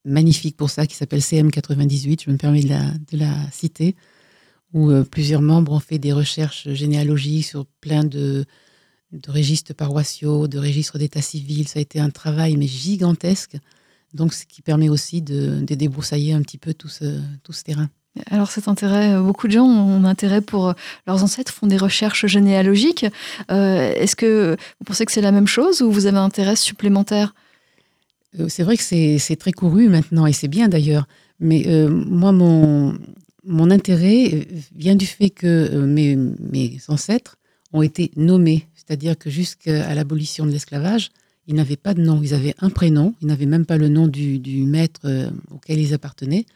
magnifique 0.04 0.56
pour 0.56 0.70
ça, 0.70 0.86
qui 0.86 0.96
s'appelle 0.96 1.20
CM98, 1.20 2.24
je 2.26 2.30
me 2.30 2.36
permets 2.36 2.62
de 2.62 3.18
la 3.18 3.50
citer, 3.52 3.94
où 4.72 4.90
euh, 4.90 5.04
plusieurs 5.04 5.42
membres 5.42 5.72
ont 5.72 5.80
fait 5.80 5.98
des 5.98 6.12
recherches 6.12 6.68
généalogiques 6.70 7.46
sur 7.46 7.66
plein 7.80 8.04
de, 8.04 8.44
de 9.12 9.30
registres 9.30 9.74
paroissiaux, 9.74 10.48
de 10.48 10.58
registres 10.58 10.98
d'état 10.98 11.22
civil. 11.22 11.68
Ça 11.68 11.78
a 11.78 11.82
été 11.82 12.00
un 12.00 12.10
travail 12.10 12.56
mais 12.56 12.66
gigantesque. 12.66 13.56
Donc, 14.14 14.34
ce 14.34 14.44
qui 14.44 14.60
permet 14.62 14.88
aussi 14.88 15.22
de, 15.22 15.60
de 15.60 15.74
débroussailler 15.74 16.32
un 16.34 16.42
petit 16.42 16.58
peu 16.58 16.74
tout 16.74 16.88
ce, 16.88 17.20
tout 17.42 17.52
ce 17.52 17.64
terrain. 17.64 17.88
Alors 18.30 18.50
cet 18.50 18.68
intérêt, 18.68 19.18
beaucoup 19.18 19.46
de 19.46 19.52
gens 19.52 19.64
ont 19.64 20.04
intérêt 20.04 20.42
pour 20.42 20.74
leurs 21.06 21.24
ancêtres, 21.24 21.50
font 21.50 21.66
des 21.66 21.78
recherches 21.78 22.26
généalogiques. 22.26 23.06
Euh, 23.50 23.90
Est-ce 23.94 24.16
que 24.16 24.54
vous 24.78 24.84
pensez 24.84 25.06
que 25.06 25.12
c'est 25.12 25.22
la 25.22 25.32
même 25.32 25.46
chose 25.46 25.80
ou 25.80 25.90
vous 25.90 26.04
avez 26.04 26.18
un 26.18 26.24
intérêt 26.24 26.56
supplémentaire? 26.56 27.34
Euh, 28.38 28.48
C'est 28.50 28.64
vrai 28.64 28.76
que 28.76 28.82
c'est 28.82 29.36
très 29.36 29.52
couru 29.52 29.88
maintenant 29.88 30.26
et 30.26 30.34
c'est 30.34 30.48
bien 30.48 30.68
d'ailleurs. 30.68 31.06
Mais 31.40 31.64
euh, 31.66 31.88
moi, 31.88 32.32
mon, 32.32 32.98
mon 33.44 33.70
intérêt 33.70 34.46
vient 34.74 34.96
du 34.96 35.06
fait 35.06 35.30
que 35.30 35.46
euh, 35.46 35.86
mes, 35.86 36.78
ancêtres 36.88 37.36
ont 37.72 37.82
été 37.82 38.10
nommés. 38.16 38.66
C'est-à-dire 38.74 39.18
que 39.18 39.30
jusqu'à 39.30 39.94
l'abolition 39.94 40.46
de 40.46 40.50
l'esclavage, 40.50 41.10
ils 41.46 41.54
n'avaient 41.54 41.76
pas 41.76 41.94
de 41.94 42.02
nom, 42.02 42.20
ils 42.22 42.34
avaient 42.34 42.54
un 42.60 42.70
prénom, 42.70 43.14
ils 43.20 43.26
n'avaient 43.26 43.46
même 43.46 43.66
pas 43.66 43.78
le 43.78 43.88
nom 43.88 44.06
du, 44.06 44.38
du 44.38 44.64
maître 44.64 45.00
euh, 45.04 45.30
auquel 45.50 45.80
ils 45.80 45.94
appartenaient, 45.94 46.46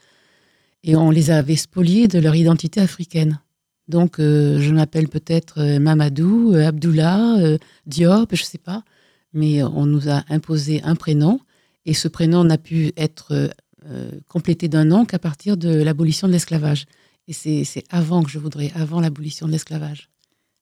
et 0.85 0.95
on 0.95 1.11
les 1.11 1.31
avait 1.31 1.57
spoliés 1.57 2.07
de 2.07 2.19
leur 2.19 2.37
identité 2.37 2.81
africaine. 2.81 3.41
Donc, 3.89 4.19
euh, 4.21 4.61
je 4.61 4.73
m'appelle 4.73 5.09
peut-être 5.09 5.79
Mamadou, 5.79 6.55
Abdullah, 6.55 7.57
Diop, 7.87 8.35
je 8.35 8.43
ne 8.43 8.47
sais 8.47 8.59
pas, 8.59 8.85
mais 9.33 9.63
on 9.63 9.87
nous 9.87 10.09
a 10.09 10.25
imposé 10.29 10.83
un 10.83 10.95
prénom, 10.95 11.41
et 11.85 11.95
ce 11.95 12.09
prénom 12.09 12.45
n'a 12.45 12.59
pu 12.59 12.93
être 12.97 13.51
euh, 13.89 14.11
complété 14.29 14.69
d'un 14.69 14.85
nom 14.85 15.05
qu'à 15.05 15.19
partir 15.19 15.57
de 15.57 15.83
l'abolition 15.83 16.27
de 16.29 16.33
l'esclavage. 16.33 16.87
Et 17.29 17.33
c'est 17.33 17.85
avant 17.91 18.23
que 18.23 18.31
je 18.31 18.39
voudrais, 18.39 18.71
avant 18.77 19.01
l'abolition 19.01 19.47
de 19.47 19.53
l'esclavage 19.53 20.09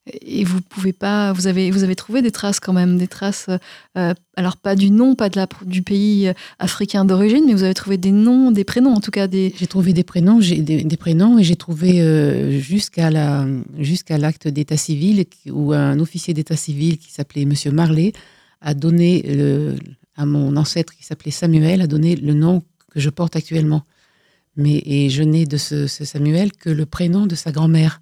et 0.07 0.45
vous 0.45 0.61
pouvez 0.61 0.93
pas 0.93 1.33
vous 1.33 1.47
avez 1.47 1.71
vous 1.71 1.83
avez 1.83 1.97
trouvé 1.97 2.21
des 2.21 2.31
traces 2.31 2.61
quand 2.61 2.75
même 2.75 2.99
des 2.99 3.09
traces 3.09 3.49
euh, 3.97 4.13
alors 4.37 4.57
pas 4.59 4.77
du 4.77 4.91
nom 4.91 5.15
pas 5.15 5.31
de 5.31 5.37
la 5.37 5.49
du 5.65 5.83
pays 5.83 6.31
africain 6.59 7.05
d'origine 7.05 7.45
mais 7.47 7.55
vous 7.55 7.63
avez 7.63 7.75
trouvé 7.75 7.97
des 7.97 8.13
noms 8.13 8.51
des 8.51 8.65
prénoms 8.65 8.93
en 8.93 9.01
tout 9.01 9.11
cas 9.11 9.27
des 9.27 9.55
j'ai 9.57 9.67
trouvé 9.67 9.95
des 9.95 10.05
prénoms 10.05 10.41
j'ai 10.41 10.61
des, 10.61 10.85
des, 10.85 10.97
prénoms 10.99 11.39
et 11.39 11.45
j'ai 11.45 11.57
trouvé 11.57 12.03
euh, 12.03 12.59
jusqu'à 12.61 13.11
la 13.11 13.47
jusqu'à 13.79 14.19
l'acte 14.19 14.47
d'état 14.47 14.77
civil 14.77 15.25
où 15.51 15.73
un 15.73 15.99
officier 15.99 16.35
d'état 16.35 16.57
civil 16.57 16.99
qui 16.99 17.11
s'appelait 17.11 17.47
monsieur 17.47 17.71
Marley 17.71 18.13
a 18.61 18.75
donné 18.75 19.23
le, 19.23 19.75
à 20.17 20.27
mon 20.27 20.57
ancêtre 20.57 20.95
qui 20.95 21.05
s'appelait 21.05 21.31
Samuel 21.31 21.81
a 21.81 21.87
donné 21.87 22.15
le 22.15 22.35
nom 22.35 22.63
que 22.95 23.01
je 23.01 23.11
porte 23.11 23.35
actuellement. 23.35 23.83
Mais 24.57 24.81
et 24.87 25.11
je 25.11 25.25
n'ai 25.25 25.47
de 25.47 25.57
ce, 25.57 25.87
Samuel 25.89 26.53
que 26.53 26.71
le 26.71 26.87
prénom 26.87 27.27
de 27.27 27.35
sa 27.35 27.51
grand-mère. 27.51 28.01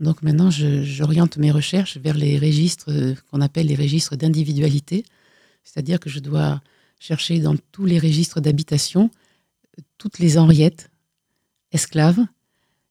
Donc 0.00 0.22
maintenant, 0.22 0.50
j'oriente 0.50 1.36
mes 1.36 1.52
recherches 1.52 1.96
vers 1.96 2.16
les 2.16 2.38
registres 2.38 2.90
euh, 2.90 3.14
qu'on 3.30 3.40
appelle 3.40 3.68
les 3.68 3.76
registres 3.76 4.16
d'individualité, 4.16 5.04
c'est-à-dire 5.62 6.00
que 6.00 6.10
je 6.10 6.18
dois 6.18 6.60
chercher 6.98 7.38
dans 7.38 7.54
tous 7.70 7.86
les 7.86 8.00
registres 8.00 8.40
d'habitation 8.40 9.10
toutes 9.98 10.18
les 10.18 10.38
Henriettes 10.38 10.90
esclaves, 11.70 12.20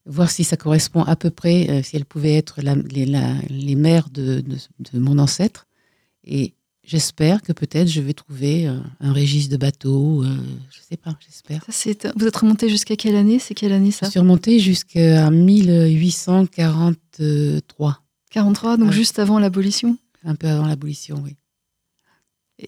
voir 0.06 0.30
si 0.30 0.44
ça 0.44 0.56
correspond 0.56 1.02
à 1.02 1.14
peu 1.14 1.30
près, 1.30 1.68
euh, 1.68 1.82
si 1.82 1.96
elles 1.96 2.06
pouvaient 2.06 2.36
être 2.36 2.60
les, 2.62 3.76
mères 3.76 4.08
de, 4.08 4.40
de, 4.40 4.56
de, 4.80 4.98
mon 4.98 5.18
ancêtre. 5.18 5.66
Et 6.24 6.54
j'espère 6.84 7.42
que 7.42 7.52
peut-être 7.52 7.88
je 7.88 8.00
vais 8.00 8.14
trouver 8.14 8.66
euh, 8.66 8.78
un 9.00 9.12
registre 9.12 9.52
de 9.52 9.56
bateau, 9.56 10.22
euh, 10.22 10.36
je 10.70 10.78
sais 10.80 10.96
pas, 10.96 11.16
j'espère. 11.20 11.64
Vous 12.16 12.26
êtes 12.26 12.36
remonté 12.36 12.68
jusqu'à 12.68 12.96
quelle 12.96 13.14
année? 13.16 13.38
C'est 13.38 13.54
quelle 13.54 13.72
année 13.72 13.90
ça? 13.90 14.06
Je 14.06 14.12
suis 14.12 14.20
remonté 14.20 14.58
jusqu'à 14.58 15.30
1843. 15.30 17.98
43, 18.30 18.76
donc 18.76 18.88
ah. 18.90 18.92
juste 18.92 19.18
avant 19.18 19.38
l'abolition? 19.38 19.96
Un 20.24 20.34
peu 20.34 20.48
avant 20.48 20.66
l'abolition, 20.66 21.22
oui. 21.24 21.36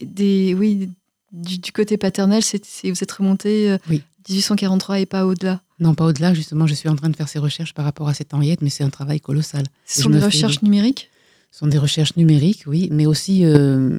Des, 0.03 0.55
oui, 0.55 0.89
du, 1.33 1.59
du 1.59 1.73
côté 1.73 1.97
paternel, 1.97 2.43
vous 2.43 2.91
êtes 2.91 3.13
remonté 3.13 3.71
euh, 3.71 3.79
oui. 3.89 4.03
1843 4.29 5.01
et 5.01 5.07
pas 5.07 5.25
au-delà? 5.27 5.63
Non, 5.79 5.95
pas 5.95 6.07
au-delà, 6.07 6.35
justement, 6.35 6.67
je 6.67 6.75
suis 6.75 6.89
en 6.89 6.97
train 6.97 7.11
de 7.11 7.17
faire 7.17 7.29
ces 7.29 7.39
recherches 7.39 7.75
par 7.75 7.85
rapport 7.85 8.09
à 8.09 8.15
cette 8.15 8.35
Henriette, 8.35 8.63
mais 8.63 8.71
c'est 8.71 8.85
un 8.85 8.91
travail 8.91 9.21
colossal. 9.21 9.65
Ce 9.87 10.03
sont 10.03 10.11
des 10.11 10.21
recherches 10.21 10.63
numériques? 10.63 11.11
Sont 11.59 11.67
des 11.69 11.79
recherches 11.79 12.17
numériques, 12.17 12.65
oui, 12.67 12.89
mais 12.91 13.07
aussi 13.07 13.45
euh, 13.45 13.99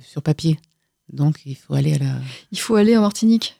sur 0.00 0.22
papier. 0.22 0.58
Donc, 1.12 1.34
il 1.44 1.54
faut 1.56 1.74
aller 1.74 1.94
à 1.94 1.98
la... 1.98 2.14
Il 2.50 2.58
faut 2.58 2.76
aller 2.76 2.96
en 2.96 3.02
Martinique 3.02 3.56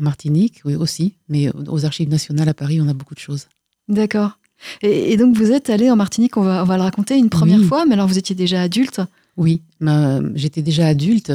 En 0.00 0.02
Martinique, 0.02 0.62
oui, 0.64 0.74
aussi, 0.74 1.14
mais 1.28 1.48
aux 1.50 1.84
archives 1.84 2.08
nationales 2.08 2.48
à 2.48 2.54
Paris, 2.54 2.80
on 2.80 2.88
a 2.88 2.94
beaucoup 2.94 3.14
de 3.14 3.20
choses. 3.20 3.46
D'accord. 3.88 4.38
Et, 4.82 5.12
et 5.12 5.16
donc 5.16 5.36
vous 5.36 5.52
êtes 5.52 5.70
allé 5.70 5.90
en 5.90 5.96
Martinique, 5.96 6.36
on 6.36 6.42
va, 6.42 6.62
on 6.62 6.66
va 6.66 6.76
le 6.76 6.82
raconter 6.82 7.16
une 7.16 7.28
première 7.28 7.60
Oui. 7.60 7.66
fois, 7.66 7.84
mais 7.86 7.92
alors 7.94 8.08
vous 8.08 8.18
étiez 8.18 8.34
déjà 8.34 8.62
adulte. 8.62 9.00
Oui, 9.36 9.60
j'étais 10.34 10.62
déjà 10.62 10.86
adulte 10.88 11.30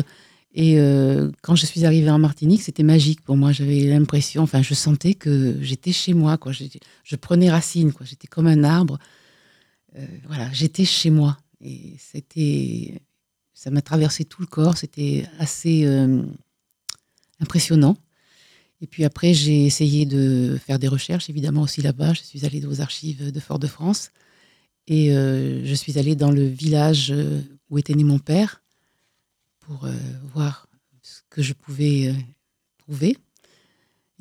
et 0.53 0.79
euh, 0.79 1.29
quand 1.43 1.55
je 1.55 1.65
suis 1.65 1.85
arrivée 1.85 2.09
en 2.09 2.19
Martinique, 2.19 2.61
c'était 2.63 2.83
magique 2.83 3.21
pour 3.21 3.37
moi. 3.37 3.51
J'avais 3.53 3.81
l'impression, 3.85 4.41
enfin, 4.43 4.61
je 4.63 4.73
sentais 4.73 5.13
que 5.13 5.55
j'étais 5.61 5.93
chez 5.93 6.13
moi, 6.13 6.37
quoi. 6.37 6.51
J'étais- 6.51 6.79
Je 7.05 7.15
prenais 7.15 7.49
racine, 7.49 7.93
quoi. 7.93 8.05
J'étais 8.05 8.27
comme 8.27 8.47
un 8.47 8.63
arbre. 8.65 8.97
Euh, 9.97 10.05
voilà, 10.27 10.51
j'étais 10.53 10.85
chez 10.85 11.09
moi 11.09 11.37
et 11.59 11.95
c'était, 11.99 13.01
ça 13.53 13.71
m'a 13.71 13.81
traversé 13.81 14.25
tout 14.25 14.41
le 14.41 14.47
corps. 14.47 14.77
C'était 14.77 15.25
assez 15.39 15.85
euh, 15.85 16.23
impressionnant. 17.39 17.97
Et 18.81 18.87
puis 18.87 19.03
après, 19.03 19.33
j'ai 19.33 19.65
essayé 19.65 20.05
de 20.05 20.57
faire 20.65 20.79
des 20.79 20.87
recherches, 20.87 21.29
évidemment 21.29 21.61
aussi 21.61 21.81
là-bas. 21.81 22.13
Je 22.13 22.21
suis 22.21 22.45
allée 22.45 22.65
aux 22.65 22.81
archives 22.81 23.31
de 23.31 23.39
Fort-de-France 23.39 24.11
et 24.87 25.15
euh, 25.15 25.63
je 25.63 25.73
suis 25.75 25.99
allée 25.99 26.15
dans 26.15 26.31
le 26.31 26.47
village 26.47 27.13
où 27.69 27.77
était 27.77 27.93
né 27.93 28.03
mon 28.03 28.17
père 28.17 28.63
pour 29.59 29.87
voir 30.33 30.67
ce 31.03 31.21
que 31.29 31.43
je 31.43 31.53
pouvais 31.53 32.15
trouver. 32.79 33.17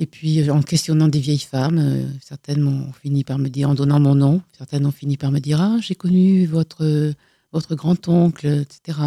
Et 0.01 0.07
puis 0.07 0.41
euh, 0.41 0.53
en 0.53 0.63
questionnant 0.63 1.09
des 1.09 1.21
vieilles 1.21 1.39
femmes, 1.39 1.79
euh, 1.79 2.09
certaines 2.23 2.63
m'ont 2.63 2.91
fini 2.91 3.23
par 3.23 3.39
me 3.39 3.49
dire, 3.49 3.69
en 3.69 3.75
donnant 3.75 4.01
mon 4.01 4.15
nom, 4.15 4.41
certaines 4.57 4.87
ont 4.87 4.91
fini 4.91 5.19
par 5.19 5.31
me 5.31 5.41
dire 5.41 5.61
Ah, 5.61 5.77
j'ai 5.83 5.95
connu 5.95 6.47
votre, 6.47 7.13
votre 7.53 7.75
grand-oncle, 7.75 8.47
etc. 8.47 8.99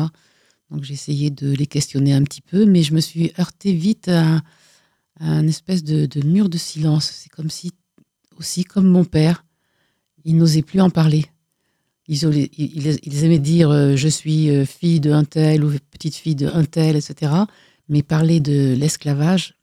Donc 0.70 0.84
j'ai 0.84 0.94
essayé 0.94 1.32
de 1.32 1.52
les 1.52 1.66
questionner 1.66 2.14
un 2.14 2.24
petit 2.24 2.42
peu, 2.42 2.66
mais 2.66 2.84
je 2.84 2.94
me 2.94 3.00
suis 3.00 3.34
heurtée 3.40 3.74
vite 3.74 4.08
à, 4.08 4.36
à 5.20 5.26
un 5.26 5.48
espèce 5.48 5.84
de, 5.84 6.08
mur 6.24 6.48
de 6.48 6.60
silence. 6.60 7.06
C'est 7.06 7.30
comme 7.30 7.50
si, 7.50 7.72
aussi 8.38 8.64
comme 8.64 8.88
mon 8.88 9.04
père, 9.04 9.46
il 10.26 10.38
n'osait 10.38 10.62
plus 10.62 10.80
en 10.80 10.92
parler. 10.92 11.26
Ils, 12.08 12.24
aimaient 13.24 13.40
dire 13.40 13.72
euh, 13.72 13.96
je 13.96 14.10
suis 14.10 14.64
fille 14.68 15.00
de 15.00 15.12
un 15.12 15.24
tel 15.24 15.64
ou 15.64 15.74
petite 15.90 16.16
fille 16.16 16.36
de 16.36 16.48
un 16.48 16.66
tel, 16.66 16.98
etc. 16.98 17.32
Mais 17.90 18.04
parler 18.04 18.40
de 18.40 18.76
l'esclavage, 18.78 19.56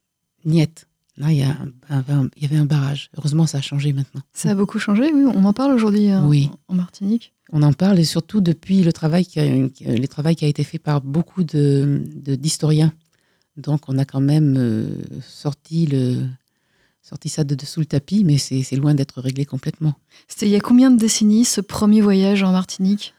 niette. 0.43 0.87
Là, 1.21 1.31
il 1.31 1.37
y, 1.37 1.43
a 1.43 1.49
un- 1.89 2.03
un- 2.09 2.29
il 2.35 2.41
y 2.43 2.45
avait 2.45 2.57
un 2.57 2.65
barrage. 2.65 3.09
Heureusement, 3.17 3.45
ça 3.45 3.59
a 3.59 3.61
changé 3.61 3.93
maintenant. 3.93 4.21
Ça 4.33 4.49
a 4.49 4.55
beaucoup 4.55 4.79
changé, 4.79 5.11
oui. 5.13 5.23
On 5.35 5.45
en 5.45 5.53
parle 5.53 5.71
aujourd'hui 5.71 6.09
euh, 6.11 6.21
Oui. 6.25 6.49
en 6.67 6.73
Martinique. 6.73 7.33
On 7.51 7.61
en 7.63 7.73
parle 7.73 7.99
et 7.99 8.03
surtout 8.05 8.41
depuis 8.41 8.81
le 8.81 8.91
travail 8.91 9.25
qui 9.25 9.39
a, 9.39 9.45
le 9.45 10.07
travail 10.07 10.35
qui 10.35 10.45
a 10.45 10.47
été 10.47 10.63
fait 10.63 10.79
par 10.79 10.99
beaucoup 11.01 11.43
de 11.43 12.01
de- 12.15 12.35
d'historiens. 12.35 12.91
Donc, 13.55 13.81
on 13.87 13.97
a 13.99 14.05
quand 14.05 14.21
même 14.21 14.55
euh, 14.57 14.87
sorti, 15.21 15.85
le, 15.85 16.25
sorti 17.03 17.29
ça 17.29 17.43
de 17.43 17.53
dessous 17.53 17.81
le 17.81 17.85
tapis, 17.85 18.23
mais 18.23 18.37
c'est 18.39 18.75
loin 18.75 18.95
d'être 18.95 19.21
réglé 19.21 19.45
complètement. 19.45 19.93
C'était 20.27 20.47
il 20.47 20.51
y 20.51 20.55
a 20.55 20.59
combien 20.61 20.89
de 20.89 20.97
décennies 20.97 21.45
ce 21.45 21.61
premier 21.61 22.01
voyage 22.01 22.41
en 22.41 22.51
Martinique? 22.51 23.13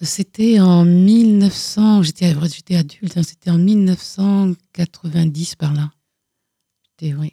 C'était 0.00 0.60
en 0.60 0.84
1900, 0.84 2.04
j'étais 2.04 2.76
adulte, 2.76 3.16
hein, 3.16 3.22
c'était 3.24 3.50
en 3.50 3.58
1990 3.58 5.56
par 5.56 5.72
là. 5.74 5.90
Oui. 7.02 7.32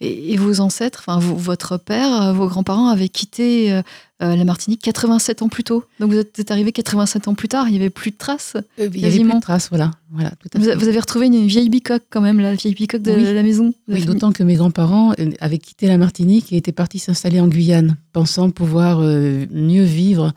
Et, 0.00 0.32
et 0.32 0.36
vos 0.36 0.60
ancêtres, 0.60 1.04
enfin 1.06 1.18
votre 1.18 1.76
père, 1.76 2.22
euh, 2.22 2.32
vos 2.32 2.48
grands-parents 2.48 2.88
avaient 2.88 3.08
quitté 3.08 3.72
euh, 3.72 3.82
euh, 4.22 4.34
la 4.36 4.44
Martinique 4.44 4.80
87 4.82 5.42
ans 5.42 5.48
plus 5.48 5.64
tôt. 5.64 5.84
Donc 6.00 6.10
vous 6.12 6.18
êtes, 6.18 6.50
arrivé 6.50 6.72
87 6.72 7.28
ans 7.28 7.34
plus 7.34 7.48
tard, 7.48 7.68
il 7.68 7.72
n'y 7.72 7.76
avait 7.78 7.90
plus 7.90 8.10
de 8.10 8.16
traces. 8.16 8.56
Il 8.78 8.82
y 8.82 8.84
avait 8.86 8.90
plus 8.90 9.00
Quasiment. 9.02 9.36
de 9.36 9.40
traces, 9.40 9.68
voilà. 9.68 9.90
voilà 10.10 10.30
tout 10.30 10.48
à 10.54 10.58
Vous, 10.58 10.64
fait. 10.64 10.70
a- 10.72 10.76
vous 10.76 10.88
avez 10.88 10.98
retrouvé 11.00 11.26
une 11.26 11.46
vieille 11.46 11.68
bicoque 11.68 12.04
quand 12.10 12.20
même, 12.22 12.40
la 12.40 12.54
vieille 12.54 12.74
bicoque 12.74 13.02
de 13.02 13.12
Oui. 13.12 13.24
la 13.34 13.42
maison. 13.42 13.74
Oui, 13.88 14.04
d'autant 14.04 14.32
que 14.32 14.42
mes 14.42 14.54
grands-parents 14.54 15.12
euh, 15.18 15.30
avaient 15.40 15.58
quitté 15.58 15.86
la 15.88 15.98
Martinique 15.98 16.52
et 16.52 16.56
étaient 16.56 16.72
partis 16.72 16.98
s'installer 16.98 17.40
en 17.40 17.48
Guyane, 17.48 17.96
pensant 18.12 18.50
pouvoir 18.50 19.00
euh, 19.02 19.44
mieux 19.50 19.84
vivre, 19.84 20.32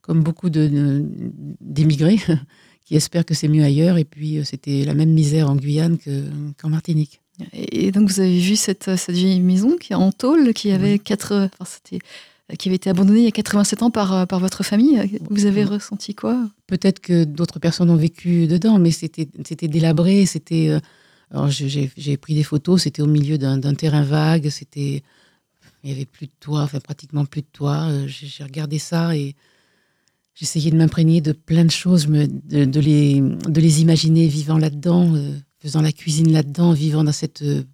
comme 0.00 0.22
beaucoup 0.22 0.48
d'émigrés 0.50 2.18
qui 2.86 2.96
espèrent 2.96 3.24
que 3.26 3.34
c'est 3.34 3.48
mieux 3.48 3.64
ailleurs. 3.64 3.98
Et 3.98 4.04
puis, 4.04 4.38
euh, 4.38 4.44
c'était 4.44 4.84
la 4.84 4.94
même 4.94 5.10
misère 5.12 5.50
en 5.50 5.56
Guyane 5.56 5.98
que- 5.98 6.24
qu'en 6.60 6.70
Martinique. 6.70 7.20
Et, 7.52 7.92
donc 7.92 8.08
vous 8.08 8.20
avez 8.20 8.38
vu 8.38 8.56
cette, 8.56 8.96
cette 8.96 9.14
vieille 9.14 9.40
maison 9.40 9.76
qui 9.76 9.92
est 9.92 9.96
en 9.96 10.12
tôle, 10.12 10.52
qui 10.54 10.72
avait 10.72 10.92
Oui. 10.94 11.00
quatre, 11.00 11.48
enfin, 11.58 11.70
c'était, 11.70 11.98
qui 12.58 12.68
avait 12.68 12.76
été 12.76 12.90
abandonnée 12.90 13.20
il 13.20 13.24
y 13.24 13.28
a 13.28 13.32
87 13.32 13.82
ans 13.82 13.90
par, 13.90 14.12
euh, 14.12 14.26
par 14.26 14.40
votre 14.40 14.62
famille. 14.64 15.00
Vous 15.30 15.44
avez 15.46 15.62
Oui. 15.64 15.70
ressenti 15.70 16.14
quoi? 16.14 16.48
Peut-être 16.66 17.00
que 17.00 17.24
d'autres 17.24 17.58
personnes 17.58 17.90
ont 17.90 17.96
vécu 17.96 18.46
dedans, 18.46 18.78
mais 18.78 18.90
c'était 18.90 19.26
délabré. 19.68 20.26
C'était. 20.26 20.68
euh, 20.68 20.80
alors 21.30 21.50
j'ai- 21.50 22.16
pris 22.16 22.34
des 22.34 22.42
photos. 22.42 22.82
C'était 22.82 23.02
au 23.02 23.06
milieu 23.06 23.36
d'un 23.38 23.74
terrain 23.74 24.02
vague. 24.02 24.48
C'était. 24.48 25.02
Il 25.84 25.90
y 25.90 25.92
avait 25.92 26.06
plus 26.06 26.26
de 26.26 26.32
toit, 26.40 26.62
enfin 26.62 26.80
pratiquement 26.80 27.24
plus 27.24 27.42
de 27.42 27.46
toit. 27.52 27.88
Euh, 27.90 28.06
J'ai 28.08 28.42
regardé 28.42 28.78
ça 28.80 29.14
et 29.16 29.36
j'essayais 30.34 30.70
de 30.72 30.76
m'imprégner 30.76 31.20
de 31.20 31.32
plein 31.32 31.64
de 31.64 31.70
choses, 31.70 32.06
de, 32.06 32.64
de 32.64 32.80
les 32.80 33.20
de 33.20 33.60
les 33.60 33.80
imaginer 33.82 34.26
vivant 34.26 34.58
là-dedans, 34.58 35.14
euh, 35.14 35.34
faisant 35.60 35.82
la 35.82 35.92
cuisine 35.92 36.32
là-dedans, 36.32 36.72
vivant 36.72 37.04
dans 37.04 37.12
cette 37.12 37.42
euh, 37.42 37.64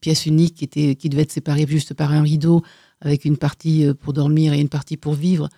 pièce 0.00 0.26
unique 0.26 0.56
qui 0.56 0.64
était 0.64 0.94
qui 0.96 1.08
devait 1.08 1.22
être 1.22 1.32
séparée 1.32 1.66
juste 1.68 1.94
par 1.94 2.12
un 2.12 2.22
rideau, 2.22 2.62
avec 3.00 3.24
une 3.24 3.36
partie 3.36 3.86
euh, 3.86 3.94
pour 3.94 4.12
dormir 4.12 4.52
et 4.52 4.60
une 4.60 4.68
partie 4.68 4.96
pour 4.96 5.14
vivre. 5.14 5.48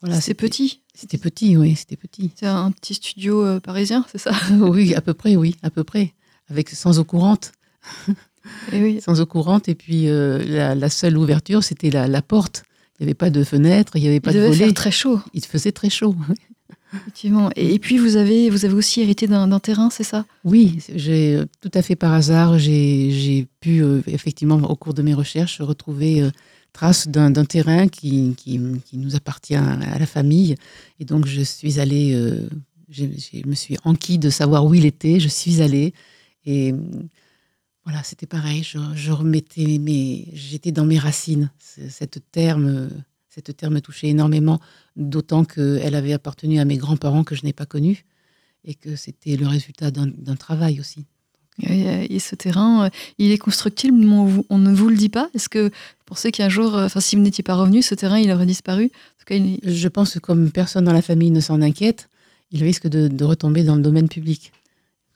Voilà, 0.00 0.20
C'est 0.20 0.34
petit. 0.34 0.80
C'était 0.94 1.18
petit, 1.18 1.56
oui, 1.56 1.74
c'était 1.76 1.96
petit. 1.96 2.30
C'est 2.36 2.46
un 2.46 2.70
petit 2.72 2.94
studio 2.94 3.44
euh, 3.44 3.60
parisien, 3.60 4.04
c'est 4.10 4.18
ça? 4.18 4.32
Oui, 4.52 4.94
à 4.94 5.00
peu 5.00 5.12
près, 5.14 5.36
oui, 5.36 5.56
à 5.62 5.70
peu 5.70 5.84
près. 5.84 6.14
Avec 6.48 6.70
sans 6.70 6.98
eau 6.98 7.04
courante, 7.04 7.52
Et 8.72 8.80
oui. 8.82 9.00
sans 9.02 9.20
eau 9.20 9.26
courante. 9.26 9.68
Et 9.68 9.74
puis 9.74 10.08
euh, 10.08 10.42
la, 10.44 10.74
la 10.74 10.88
seule 10.88 11.18
ouverture, 11.18 11.62
c'était 11.64 11.90
la, 11.90 12.06
la 12.08 12.22
porte. 12.22 12.62
Il 12.98 13.04
n'y 13.04 13.08
avait 13.10 13.14
pas 13.14 13.30
de 13.30 13.44
fenêtre, 13.44 13.92
il 13.96 14.02
n'y 14.02 14.08
avait 14.08 14.16
Il 14.16 14.20
pas 14.20 14.32
de 14.32 14.40
volet. 14.40 14.56
faire 14.56 14.74
très 14.74 14.90
chaud, 14.90 15.20
Il 15.34 15.44
faisait 15.44 15.72
très 15.72 15.90
chaud. 15.90 16.16
Effectivement. 16.94 17.50
Et, 17.56 17.78
puis 17.78 17.98
vous 17.98 18.16
avez, 18.16 18.50
vous 18.50 18.64
avez 18.64 18.74
aussi 18.74 19.00
hérité 19.00 19.26
d'un 19.26 19.58
terrain, 19.60 19.90
c'est 19.90 20.04
ça? 20.04 20.24
Oui, 20.44 20.78
j'ai 20.94 21.36
euh, 21.36 21.46
tout 21.60 21.70
à 21.74 21.82
fait 21.82 21.96
par 21.96 22.12
hasard, 22.12 22.58
j'ai 22.58 23.46
pu 23.60 23.82
euh, 23.82 24.02
effectivement 24.06 24.56
au 24.56 24.76
cours 24.76 24.94
de 24.94 25.02
mes 25.02 25.14
recherches 25.14 25.60
retrouver 25.60 26.22
euh, 26.22 26.30
trace 26.72 27.08
d'un 27.08 27.32
terrain 27.44 27.88
qui, 27.88 28.34
qui, 28.36 28.58
nous 28.58 29.16
appartient 29.16 29.54
à 29.54 29.98
la 29.98 30.06
famille. 30.06 30.54
Et 31.00 31.04
donc 31.04 31.26
je 31.26 31.42
suis 31.42 31.80
allée, 31.80 32.14
euh, 32.14 32.48
je 32.88 33.04
me 33.46 33.54
suis 33.54 33.76
enquis 33.84 34.18
de 34.18 34.30
savoir 34.30 34.64
où 34.64 34.74
il 34.74 34.86
était. 34.86 35.20
Je 35.20 35.28
suis 35.28 35.60
allée 35.62 35.92
et 36.44 36.74
voilà, 37.84 38.02
c'était 38.02 38.26
pareil. 38.26 38.62
Je, 38.62 38.78
je 38.94 39.12
remettais 39.12 39.78
mes, 39.78 40.28
j'étais 40.34 40.72
dans 40.72 40.84
mes 40.84 40.98
racines. 40.98 41.50
Cette 41.58 42.20
terre 42.30 42.58
me, 42.58 42.88
cette 43.28 43.56
terre 43.56 43.70
me 43.70 43.80
touchait 43.80 44.08
énormément, 44.08 44.60
d'autant 44.98 45.44
qu'elle 45.44 45.94
avait 45.94 46.12
appartenu 46.12 46.58
à 46.58 46.64
mes 46.66 46.76
grands-parents 46.76 47.24
que 47.24 47.34
je 47.34 47.44
n'ai 47.44 47.52
pas 47.54 47.64
connus 47.66 48.04
et 48.64 48.74
que 48.74 48.96
c'était 48.96 49.36
le 49.36 49.46
résultat 49.46 49.90
d'un 49.90 50.36
travail 50.36 50.80
aussi. 50.80 51.06
Et, 51.62 52.14
et 52.14 52.18
ce 52.20 52.36
terrain, 52.36 52.84
euh, 52.84 52.88
il 53.18 53.32
est 53.32 53.38
constructible, 53.38 53.96
mais 53.96 54.42
on, 54.48 54.58
ne 54.58 54.72
vous 54.72 54.88
le 54.88 54.96
dit 54.96 55.08
pas. 55.08 55.28
Est-ce 55.34 55.48
que 55.48 55.68
vous 55.68 56.04
pensez 56.06 56.30
qu'un 56.30 56.48
jour, 56.48 56.76
euh, 56.76 56.84
enfin, 56.86 57.00
si 57.00 57.16
vous 57.16 57.22
n'étiez 57.22 57.42
pas 57.42 57.56
revenu, 57.56 57.82
ce 57.82 57.96
terrain, 57.96 58.18
il 58.20 58.30
aurait 58.30 58.46
disparu? 58.46 58.84
En 58.84 59.18
tout 59.18 59.24
cas, 59.26 59.34
il- 59.34 59.58
Je 59.64 59.88
pense 59.88 60.14
que 60.14 60.18
comme 60.20 60.52
personne 60.52 60.84
dans 60.84 60.92
la 60.92 61.02
famille 61.02 61.32
ne 61.32 61.40
s'en 61.40 61.60
inquiète, 61.60 62.08
il 62.52 62.62
risque 62.62 62.86
de, 62.86 63.08
de 63.08 63.24
retomber 63.24 63.64
dans 63.64 63.74
le 63.74 63.82
domaine 63.82 64.08
public. 64.08 64.52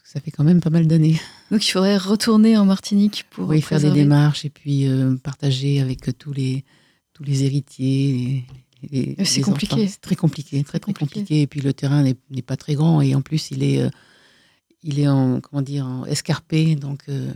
Ça 0.04 0.20
fait 0.20 0.32
quand 0.32 0.42
même 0.44 0.60
pas 0.60 0.70
mal 0.70 0.86
d'années. 0.88 1.20
Donc, 1.52 1.64
il 1.66 1.70
faudrait 1.70 1.96
retourner 1.96 2.56
en 2.56 2.64
Martinique 2.64 3.24
pour 3.30 3.48
Oui, 3.48 3.62
faire 3.62 3.80
des 3.80 3.90
démarches 3.92 4.44
et 4.44 4.50
puis 4.50 4.88
euh, 4.88 5.14
partager 5.16 5.80
avec 5.80 6.00
tous 6.18 6.32
les, 6.32 6.64
tous 7.12 7.22
les 7.22 7.44
héritiers. 7.44 8.12
les- 8.12 8.44
c'est 9.24 9.40
compliqué. 9.42 9.88
C'est 9.88 10.00
très 10.00 10.16
compliqué, 10.16 10.62
très 10.64 10.78
très 10.78 10.92
compliqué. 10.92 11.20
compliqué. 11.20 11.42
Et 11.42 11.46
puis 11.46 11.60
le 11.60 11.72
terrain 11.72 12.02
n'est 12.02 12.42
pas 12.42 12.56
très 12.56 12.74
grand 12.74 13.00
et 13.00 13.14
en 13.14 13.22
plus 13.22 13.50
il 13.50 13.62
est, 13.62 13.80
euh, 13.82 13.90
il 14.82 14.98
est 15.00 15.08
en 15.08 15.40
comment 15.40 15.62
dire 15.62 15.86
en 15.86 16.04
escarpé. 16.06 16.74
Donc, 16.76 17.02
euh, 17.08 17.32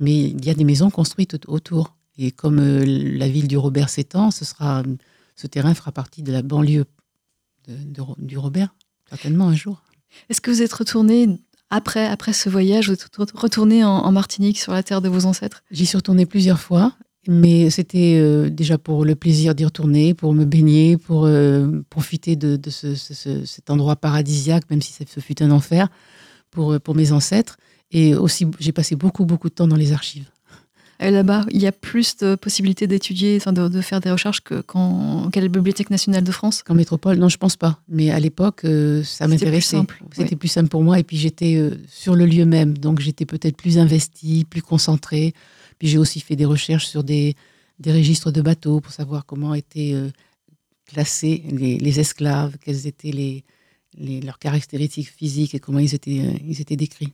mais 0.00 0.20
il 0.30 0.44
y 0.44 0.50
a 0.50 0.54
des 0.54 0.64
maisons 0.64 0.90
construites 0.90 1.34
au- 1.34 1.52
autour. 1.54 1.96
Et 2.18 2.30
comme 2.30 2.58
euh, 2.60 2.84
la 2.84 3.28
ville 3.28 3.48
du 3.48 3.56
Robert 3.56 3.88
s'étend, 3.88 4.30
ce 4.30 4.44
sera, 4.44 4.82
ce 5.36 5.46
terrain 5.48 5.74
fera 5.74 5.90
partie 5.92 6.22
de 6.22 6.30
la 6.32 6.42
banlieue 6.42 6.84
de- 7.66 7.76
de 7.92 8.00
Ro- 8.00 8.16
du 8.18 8.38
Robert 8.38 8.74
certainement 9.08 9.48
un 9.48 9.54
jour. 9.56 9.82
Est-ce 10.28 10.40
que 10.40 10.50
vous 10.50 10.62
êtes 10.62 10.72
retourné 10.72 11.28
après, 11.70 12.06
après 12.06 12.32
ce 12.32 12.48
voyage, 12.48 12.88
vous 12.88 12.94
êtes 12.94 13.10
retourné 13.34 13.82
en, 13.84 13.90
en 13.90 14.12
Martinique, 14.12 14.58
sur 14.60 14.72
la 14.72 14.82
terre 14.84 15.00
de 15.00 15.08
vos 15.08 15.24
ancêtres? 15.26 15.64
J'y 15.72 15.86
suis 15.86 15.96
retournée 15.96 16.24
plusieurs 16.26 16.60
fois, 16.60 16.96
mais 17.28 17.70
c'était 17.70 18.16
euh, 18.20 18.50
déjà 18.50 18.78
pour 18.78 19.04
le 19.04 19.14
plaisir 19.14 19.54
d'y 19.54 19.64
retourner, 19.64 20.14
pour 20.14 20.32
me 20.34 20.44
baigner, 20.44 20.96
pour 20.96 21.24
euh, 21.26 21.82
profiter 21.90 22.36
de, 22.36 22.56
de 22.56 22.70
ce- 22.70 22.94
ce- 22.94 23.14
ce- 23.14 23.44
cet 23.44 23.70
endroit 23.70 23.96
paradisiaque, 23.96 24.64
même 24.70 24.82
si 24.82 24.92
ce 24.92 25.20
fut 25.20 25.42
un 25.42 25.50
enfer, 25.50 25.88
pour, 26.50 26.72
euh, 26.72 26.78
pour 26.78 26.94
mes 26.94 27.12
ancêtres. 27.12 27.56
Et 27.92 28.14
aussi, 28.14 28.46
j'ai 28.58 28.72
passé 28.72 28.96
beaucoup, 28.96 29.24
beaucoup 29.24 29.48
de 29.48 29.54
temps 29.54 29.68
dans 29.68 29.76
les 29.76 29.92
archives. 29.92 30.28
Et 31.00 31.10
Là-bas, 31.10 31.44
il 31.50 31.60
y 31.60 31.66
a 31.66 31.72
plus 31.72 32.16
de 32.18 32.36
possibilités 32.36 32.86
d'étudier, 32.86 33.38
de, 33.38 33.68
de 33.68 33.80
faire 33.80 34.00
des 34.00 34.10
recherches 34.12 34.40
que 34.42 34.60
qu'en 34.60 35.28
qu'à 35.28 35.40
la 35.40 35.48
Bibliothèque 35.48 35.90
nationale 35.90 36.22
de 36.22 36.30
France? 36.30 36.62
Qu'en 36.62 36.74
métropole, 36.74 37.18
non, 37.18 37.28
je 37.28 37.36
pense 37.36 37.56
pas. 37.56 37.80
Mais 37.88 38.10
à 38.10 38.20
l'époque, 38.20 38.60
euh, 38.64 39.02
ça 39.02 39.24
C'était 39.26 39.26
plus 39.26 39.30
m'intéressait. 39.44 39.76
simple, 39.78 40.02
C'était 40.12 40.30
oui. 40.30 40.36
plus 40.36 40.48
simple 40.48 40.68
pour 40.68 40.82
moi. 40.84 40.98
Et 41.00 41.02
puis 41.02 41.16
j'étais 41.16 41.70
sur 41.88 42.14
le 42.14 42.26
lieu 42.26 42.46
même, 42.46 42.78
donc 42.78 43.00
j'étais 43.00 43.26
peut-être 43.26 43.56
plus 43.56 43.76
investie, 43.78 44.44
plus 44.48 44.62
concentrée. 44.62 45.34
Puis 45.78 45.88
j'ai 45.88 45.98
aussi 45.98 46.20
fait 46.20 46.36
des 46.36 46.44
recherches 46.44 46.86
sur 46.86 47.04
des, 47.04 47.36
des 47.78 47.92
registres 47.92 48.30
de 48.30 48.40
bateaux 48.42 48.80
pour 48.80 48.92
savoir 48.92 49.26
comment 49.26 49.54
était, 49.54 49.92
euh, 49.94 50.10
classer 50.86 51.42
les, 51.50 51.78
les 51.78 52.00
esclaves, 52.00 52.56
quelles 52.60 52.86
étaient 52.86 53.10
les, 53.10 53.44
les- 53.96 54.20
leurs 54.20 54.38
caractéristiques 54.38 55.10
physiques 55.10 55.54
et 55.54 55.60
comment 55.60 55.78
ils 55.78 55.94
étaient, 55.94 56.20
euh, 56.20 56.38
ils 56.46 56.60
étaient 56.60 56.76
décrits. 56.76 57.12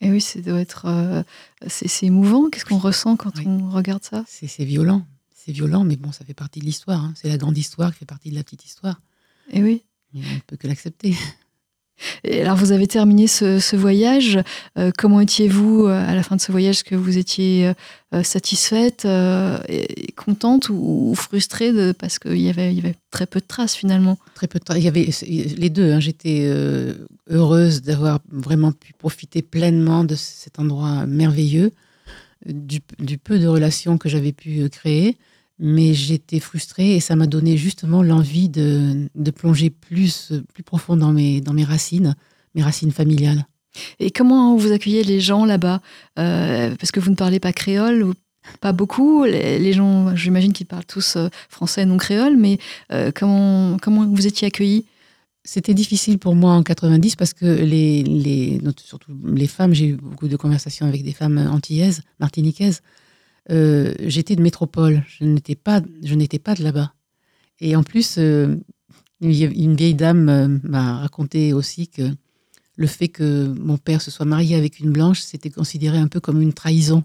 Et 0.00 0.10
oui, 0.10 0.20
ça 0.20 0.40
doit 0.40 0.60
être. 0.60 0.86
euh, 0.86 1.22
c'est 1.66 1.86
c'est 1.88 2.06
émouvant. 2.06 2.48
Qu'est-ce 2.48 2.64
qu'on 2.64 2.78
ressent 2.78 3.16
quand 3.16 3.36
Oui. 3.38 3.44
on 3.46 3.68
regarde 3.70 4.02
ça? 4.02 4.24
C'est 4.26 4.46
c'est 4.46 4.64
violent, 4.64 5.04
c'est 5.34 5.52
violent, 5.52 5.84
mais 5.84 5.96
bon, 5.96 6.10
ça 6.10 6.24
fait 6.24 6.32
partie 6.32 6.60
de 6.60 6.64
l'histoire. 6.64 7.04
hein. 7.04 7.12
C'est 7.16 7.28
la 7.28 7.36
grande 7.36 7.58
histoire 7.58 7.92
qui 7.92 7.98
fait 7.98 8.06
partie 8.06 8.30
de 8.30 8.34
la 8.36 8.42
petite 8.42 8.64
histoire. 8.64 9.00
Et 9.52 9.62
oui. 9.62 9.82
Et 10.14 10.20
on 10.24 10.34
ne 10.36 10.40
peut 10.46 10.56
que 10.56 10.66
l'accepter. 10.68 11.14
Alors, 12.24 12.56
vous 12.56 12.72
avez 12.72 12.86
terminé 12.86 13.26
ce, 13.26 13.76
voyage. 13.76 14.38
Euh, 14.78 14.90
comment 14.96 15.20
étiez-vous 15.20 15.86
euh, 15.86 16.08
à 16.08 16.14
la 16.14 16.22
fin 16.22 16.36
de 16.36 16.40
ce 16.40 16.52
voyage? 16.52 16.76
Est-ce 16.76 16.84
que 16.84 16.94
vous 16.94 17.18
étiez 17.18 17.72
euh, 18.14 18.22
satisfaite, 18.22 19.04
et, 19.04 20.12
contente 20.12 20.68
ou, 20.70 21.14
frustrée 21.16 21.72
de, 21.72 21.92
parce 21.92 22.18
qu'il 22.18 22.40
y 22.40 22.48
avait, 22.48 22.94
très 23.10 23.26
peu 23.26 23.40
de 23.40 23.46
traces 23.46 23.74
finalement? 23.74 24.18
Très 24.34 24.46
peu 24.46 24.58
de 24.58 24.64
temps. 24.64 24.74
Il 24.74 24.82
y 24.82 24.88
avait 24.88 25.08
les 25.26 25.70
deux. 25.70 25.92
hein. 25.92 26.00
J'étais 26.00 26.50
heureuse 27.28 27.82
d'avoir 27.82 28.20
vraiment 28.30 28.72
pu 28.72 28.92
profiter 28.92 29.42
pleinement 29.42 30.04
de 30.04 30.14
cet 30.14 30.58
endroit 30.58 31.06
merveilleux, 31.06 31.72
du, 32.46 32.80
peu 33.18 33.38
de 33.38 33.46
relations 33.46 33.98
que 33.98 34.08
j'avais 34.08 34.32
pu 34.32 34.68
créer. 34.70 35.16
Mais 35.62 35.92
j'étais 35.92 36.40
frustrée 36.40 36.96
et 36.96 37.00
ça 37.00 37.16
m'a 37.16 37.26
donné 37.26 37.56
justement 37.58 38.02
l'envie 38.02 38.48
de, 38.48 39.08
de 39.14 39.30
plonger 39.30 39.68
plus, 39.68 40.32
plus 40.54 40.62
profond 40.62 40.96
dans 40.96 41.12
mes, 41.12 41.42
dans 41.42 41.52
mes 41.52 41.64
racines, 41.64 42.16
mes 42.54 42.62
racines 42.62 42.92
familiales. 42.92 43.46
Et 43.98 44.10
comment 44.10 44.56
vous 44.56 44.72
accueillez 44.72 45.04
les 45.04 45.20
gens 45.20 45.44
là-bas? 45.44 45.80
Euh, 46.18 46.74
Parce 46.76 46.90
que 46.90 47.00
vous 47.00 47.10
ne 47.10 47.14
parlez 47.14 47.40
pas 47.40 47.52
créole 47.52 48.02
ou 48.02 48.14
pas 48.60 48.72
beaucoup. 48.72 49.24
Les, 49.24 49.58
les 49.58 49.72
gens, 49.72 50.14
j'imagine 50.16 50.52
qu'ils 50.52 50.66
parlent 50.66 50.86
tous 50.86 51.16
euh, 51.16 51.28
français, 51.48 51.84
non 51.84 51.98
créole, 51.98 52.36
mais 52.36 52.58
euh, 52.92 53.12
comment, 53.14 53.76
comment 53.80 54.06
vous 54.06 54.26
étiez 54.26 54.48
accueillis? 54.48 54.86
C'était 55.44 55.74
difficile 55.74 56.18
pour 56.18 56.34
moi 56.34 56.52
en 56.52 56.62
90 56.62 57.16
parce 57.16 57.32
que 57.32 57.46
les, 57.46 58.02
les 58.02 58.60
surtout 58.84 59.12
les 59.24 59.46
femmes, 59.46 59.72
j'ai 59.72 59.86
eu 59.88 59.96
beaucoup 59.96 60.28
de 60.28 60.36
conversations 60.36 60.86
avec 60.86 61.02
des 61.02 61.12
femmes 61.12 61.38
antillaises, 61.38 62.02
martiniquaises. 62.18 62.82
Euh, 63.50 63.94
J'étais 64.00 64.36
de 64.36 64.42
métropole, 64.42 65.04
je 65.08 65.24
n'étais 65.24 65.56
pas, 65.56 65.82
je 66.02 66.14
n'étais 66.14 66.38
pas 66.38 66.54
de 66.54 66.62
là-bas. 66.62 66.94
Et 67.60 67.76
en 67.76 67.82
plus, 67.82 68.16
euh, 68.18 68.56
une 69.20 69.74
vieille 69.76 69.94
dame 69.94 70.28
euh, 70.28 70.48
m'a 70.62 70.98
raconté 70.98 71.52
aussi 71.52 71.88
que 71.88 72.02
le 72.76 72.86
fait 72.86 73.08
que 73.08 73.52
mon 73.58 73.76
père 73.76 74.00
se 74.00 74.10
soit 74.10 74.24
marié 74.24 74.56
avec 74.56 74.78
une 74.80 74.90
blanche, 74.90 75.20
c'était 75.20 75.50
considéré 75.50 75.98
un 75.98 76.08
peu 76.08 76.20
comme 76.20 76.40
une 76.40 76.52
trahison. 76.52 77.04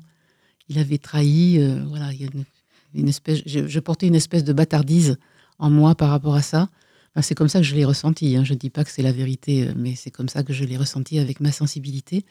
Il 0.70 0.80
avait 0.80 0.98
trahi, 0.98 1.60
voilà, 1.88 2.12
une, 2.94 3.10
espèce, 3.10 3.42
je, 3.46 3.80
portais 3.80 4.08
une 4.08 4.16
espèce 4.16 4.44
de 4.46 4.54
bâtardise 4.54 5.18
en 5.60 5.70
moi 5.70 5.94
par 5.94 6.10
rapport 6.10 6.34
à 6.36 6.42
ça. 6.42 6.70
C'est 7.22 7.36
comme 7.36 7.50
ça 7.50 7.60
que 7.60 7.66
je 7.66 7.76
l'ai 7.76 7.86
ressenti. 7.86 8.36
hein. 8.36 8.44
Je 8.46 8.54
ne 8.54 8.58
dis 8.58 8.70
pas 8.70 8.84
que 8.84 8.90
c'est 8.90 9.02
la 9.02 9.12
vérité, 9.12 9.68
mais 9.76 9.96
c'est 9.96 10.12
comme 10.12 10.30
ça 10.30 10.44
que 10.44 10.54
je 10.54 10.64
l'ai 10.64 10.78
ressenti 10.78 11.20
avec 11.20 11.40
ma 11.42 11.52
sensibilité. 11.52 12.26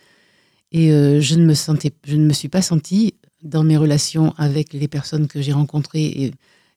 Et 0.73 0.89
je, 0.89 1.35
ne 1.35 1.45
me 1.45 1.55
sentais, 1.55 1.93
je 2.07 2.17
ne 2.17 2.25
me 2.25 2.33
suis 2.33 2.49
pas 2.49 2.63
sentie 2.63 3.15
dans 3.45 3.63
mes 3.63 3.77
relations 3.77 4.35
avec 4.37 4.73
les 4.73 4.89
personnes 4.89 5.29
que 5.29 5.41
j'ai 5.41 5.53
rencontrées 5.53 6.33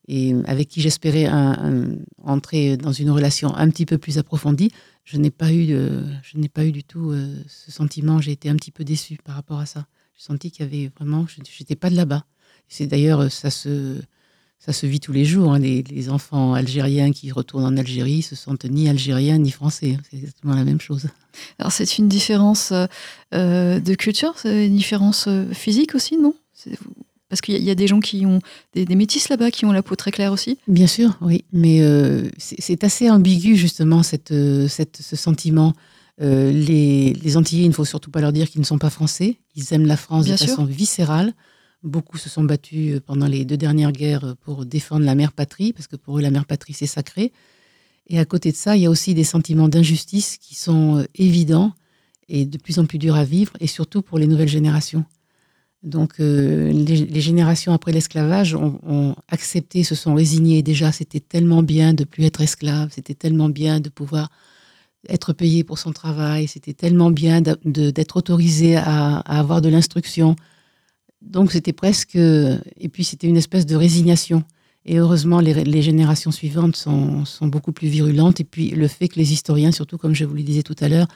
et, 0.10 0.36
avec 0.46 0.70
qui 0.70 0.80
j'espérais 0.80 1.28
entrer 2.24 2.78
dans 2.78 2.94
une 2.94 3.10
relation 3.10 3.54
un 3.56 3.70
petit 3.70 3.86
peu 3.86 3.98
plus 3.98 4.18
approfondie. 4.18 4.72
Je 5.04 5.18
n'ai 5.18 5.32
pas 5.32 5.52
eu, 5.52 5.68
je 5.68 6.38
n'ai 6.38 6.50
pas 6.50 6.66
eu 6.66 6.72
du 6.72 6.84
tout 6.84 7.12
euh, 7.12 7.34
ce 7.48 7.72
sentiment. 7.72 8.20
J'ai 8.20 8.32
été 8.32 8.50
un 8.50 8.56
petit 8.56 8.72
peu 8.72 8.84
déçue 8.84 9.18
par 9.24 9.36
rapport 9.36 9.60
à 9.60 9.66
ça. 9.66 9.86
J'ai 10.16 10.24
senti 10.24 10.52
qu'il 10.52 10.66
y 10.66 10.68
avait 10.68 10.92
vraiment, 10.98 11.26
je 11.28 11.40
n'étais 11.40 11.76
pas 11.76 11.90
de 11.90 11.96
là-bas. 11.96 12.26
C'est 12.68 12.88
d'ailleurs 12.88 13.22
euh, 13.22 13.30
ça 13.30 13.50
se, 13.50 14.02
ça 14.60 14.74
se 14.74 14.86
vit 14.86 15.00
tous 15.00 15.14
les 15.14 15.24
jours. 15.24 15.54
hein. 15.54 15.60
Les, 15.60 16.10
enfants 16.10 16.54
algériens 16.54 17.12
qui 17.12 17.32
retournent 17.32 17.66
en 17.66 17.78
Algérie 17.78 18.22
se 18.22 18.36
sentent 18.36 18.66
ni 18.66 18.90
algériens 18.90 19.38
ni 19.38 19.52
français. 19.52 19.96
hein. 19.98 20.02
C'est 20.10 20.18
exactement 20.18 20.56
la 20.56 20.66
même 20.66 20.82
chose. 20.82 21.08
Alors, 21.60 21.72
c'est 21.72 21.98
une 21.98 22.08
différence 22.08 22.74
euh, 23.34 23.80
de 23.80 23.94
culture, 23.94 24.34
c'est 24.38 24.68
une 24.68 24.76
différence 24.76 25.30
physique 25.54 25.96
aussi, 25.96 26.18
non? 26.18 26.34
Parce 27.30 27.42
qu'il 27.42 27.54
y, 27.56 27.58
a- 27.58 27.60
il 27.60 27.66
y 27.66 27.70
a 27.72 27.76
des 27.76 27.88
gens 27.88 28.00
qui 28.00 28.26
ont 28.26 28.40
des, 28.74 28.86
des 28.86 28.96
métis 28.96 29.28
là-bas 29.30 29.52
qui 29.52 29.66
ont 29.66 29.72
la 29.74 29.84
peau 29.84 29.96
très 29.96 30.12
claire 30.12 30.32
aussi. 30.32 30.58
Bien 30.68 30.88
sûr, 30.88 31.18
oui, 31.22 31.44
mais 31.52 31.82
euh, 31.82 32.30
c'est 32.38 32.84
assez 32.86 33.10
ambigu 33.10 33.56
justement 33.58 34.02
cette, 34.04 34.32
euh, 34.32 34.68
cette- 34.70 35.02
ce 35.02 35.16
sentiment. 35.16 35.74
Euh, 36.22 36.52
les, 36.52 37.14
les 37.14 37.38
Antillais, 37.38 37.66
il 37.66 37.68
ne 37.70 37.74
faut 37.74 37.86
surtout 37.86 38.10
pas 38.12 38.22
leur 38.22 38.32
dire 38.32 38.50
qu'ils 38.50 38.62
ne 38.62 38.66
sont 38.66 38.78
pas 38.80 38.90
français. 38.90 39.38
Ils 39.56 39.74
aiment 39.74 39.86
la 39.86 39.98
France 39.98 40.26
Bien 40.26 40.36
de 40.36 40.40
sûr. 40.40 40.48
façon 40.50 40.66
viscérale. 40.66 41.34
Beaucoup 41.84 42.18
se 42.18 42.28
sont 42.30 42.44
battus 42.44 43.00
pendant 43.06 43.28
les 43.28 43.46
deux 43.46 43.58
dernières 43.58 43.92
guerres 43.92 44.36
pour 44.42 44.66
défendre 44.66 45.06
la 45.06 45.14
mère 45.14 45.32
patrie, 45.34 45.74
parce 45.74 45.88
que 45.88 45.96
pour 45.96 46.18
eux, 46.18 46.22
la 46.22 46.32
mère 46.32 46.46
patrie, 46.46 46.74
c'est 46.74 46.88
sacré. 46.88 47.32
Et 48.08 48.18
à 48.20 48.26
côté 48.26 48.52
de 48.52 48.56
ça, 48.58 48.76
il 48.78 48.84
y 48.84 48.86
a 48.86 48.90
aussi 48.90 49.14
des 49.14 49.26
sentiments 49.26 49.68
d'injustice 49.68 50.38
qui 50.38 50.56
sont 50.56 51.06
évidents 51.16 51.74
et 52.30 52.46
de 52.46 52.58
plus 52.58 52.80
en 52.80 52.86
plus 52.86 52.98
durs 52.98 53.16
à 53.16 53.26
vivre, 53.26 53.52
et 53.60 53.68
surtout 53.68 54.02
pour 54.02 54.18
les 54.18 54.28
nouvelles 54.28 54.48
générations. 54.50 55.06
Donc, 55.84 56.20
euh, 56.20 56.72
les, 56.72 57.22
générations 57.22 57.72
après 57.72 57.92
l'esclavage 57.92 58.56
ont, 58.56 59.16
accepté, 59.28 59.84
se 59.84 59.96
sont 59.96 60.16
résignées. 60.16 60.64
Déjà, 60.64 60.92
c'était 60.92 61.20
tellement 61.20 61.62
bien 61.64 61.94
de 61.94 62.04
plus 62.04 62.26
être 62.26 62.42
esclave, 62.42 62.90
c'était 62.94 63.14
tellement 63.14 63.50
bien 63.50 63.80
de 63.80 63.90
pouvoir 63.90 64.30
être 65.08 65.34
payé 65.34 65.64
pour 65.64 65.78
son 65.78 65.94
travail, 65.94 66.48
c'était 66.48 66.74
tellement 66.74 67.12
bien 67.12 67.42
d'être 67.42 68.18
autorisé 68.18 68.76
à, 68.76 69.20
avoir 69.20 69.62
de 69.62 69.70
l'instruction. 69.70 70.36
Donc, 71.22 71.52
c'était 71.52 71.74
presque. 71.74 72.16
Et 72.16 72.90
puis, 72.92 73.04
c'était 73.04 73.28
une 73.28 73.38
espèce 73.38 73.66
de 73.66 73.76
résignation. 73.76 74.44
Et 74.86 74.98
heureusement, 74.98 75.42
les, 75.42 75.64
les 75.64 75.82
générations 75.82 76.32
suivantes 76.32 76.76
sont, 76.76 77.26
sont 77.26 77.48
beaucoup 77.48 77.72
plus 77.72 77.88
virulentes. 77.88 78.40
Et 78.40 78.46
puis, 78.46 78.70
le 78.72 78.88
fait 78.88 79.10
que 79.10 79.20
les 79.20 79.32
historiens, 79.34 79.72
surtout 79.72 79.98
comme 79.98 80.16
je 80.16 80.26
vous 80.26 80.36
le 80.36 80.44
disais 80.44 80.64
tout 80.64 80.76
à 80.80 80.90
l'heure, 80.90 81.08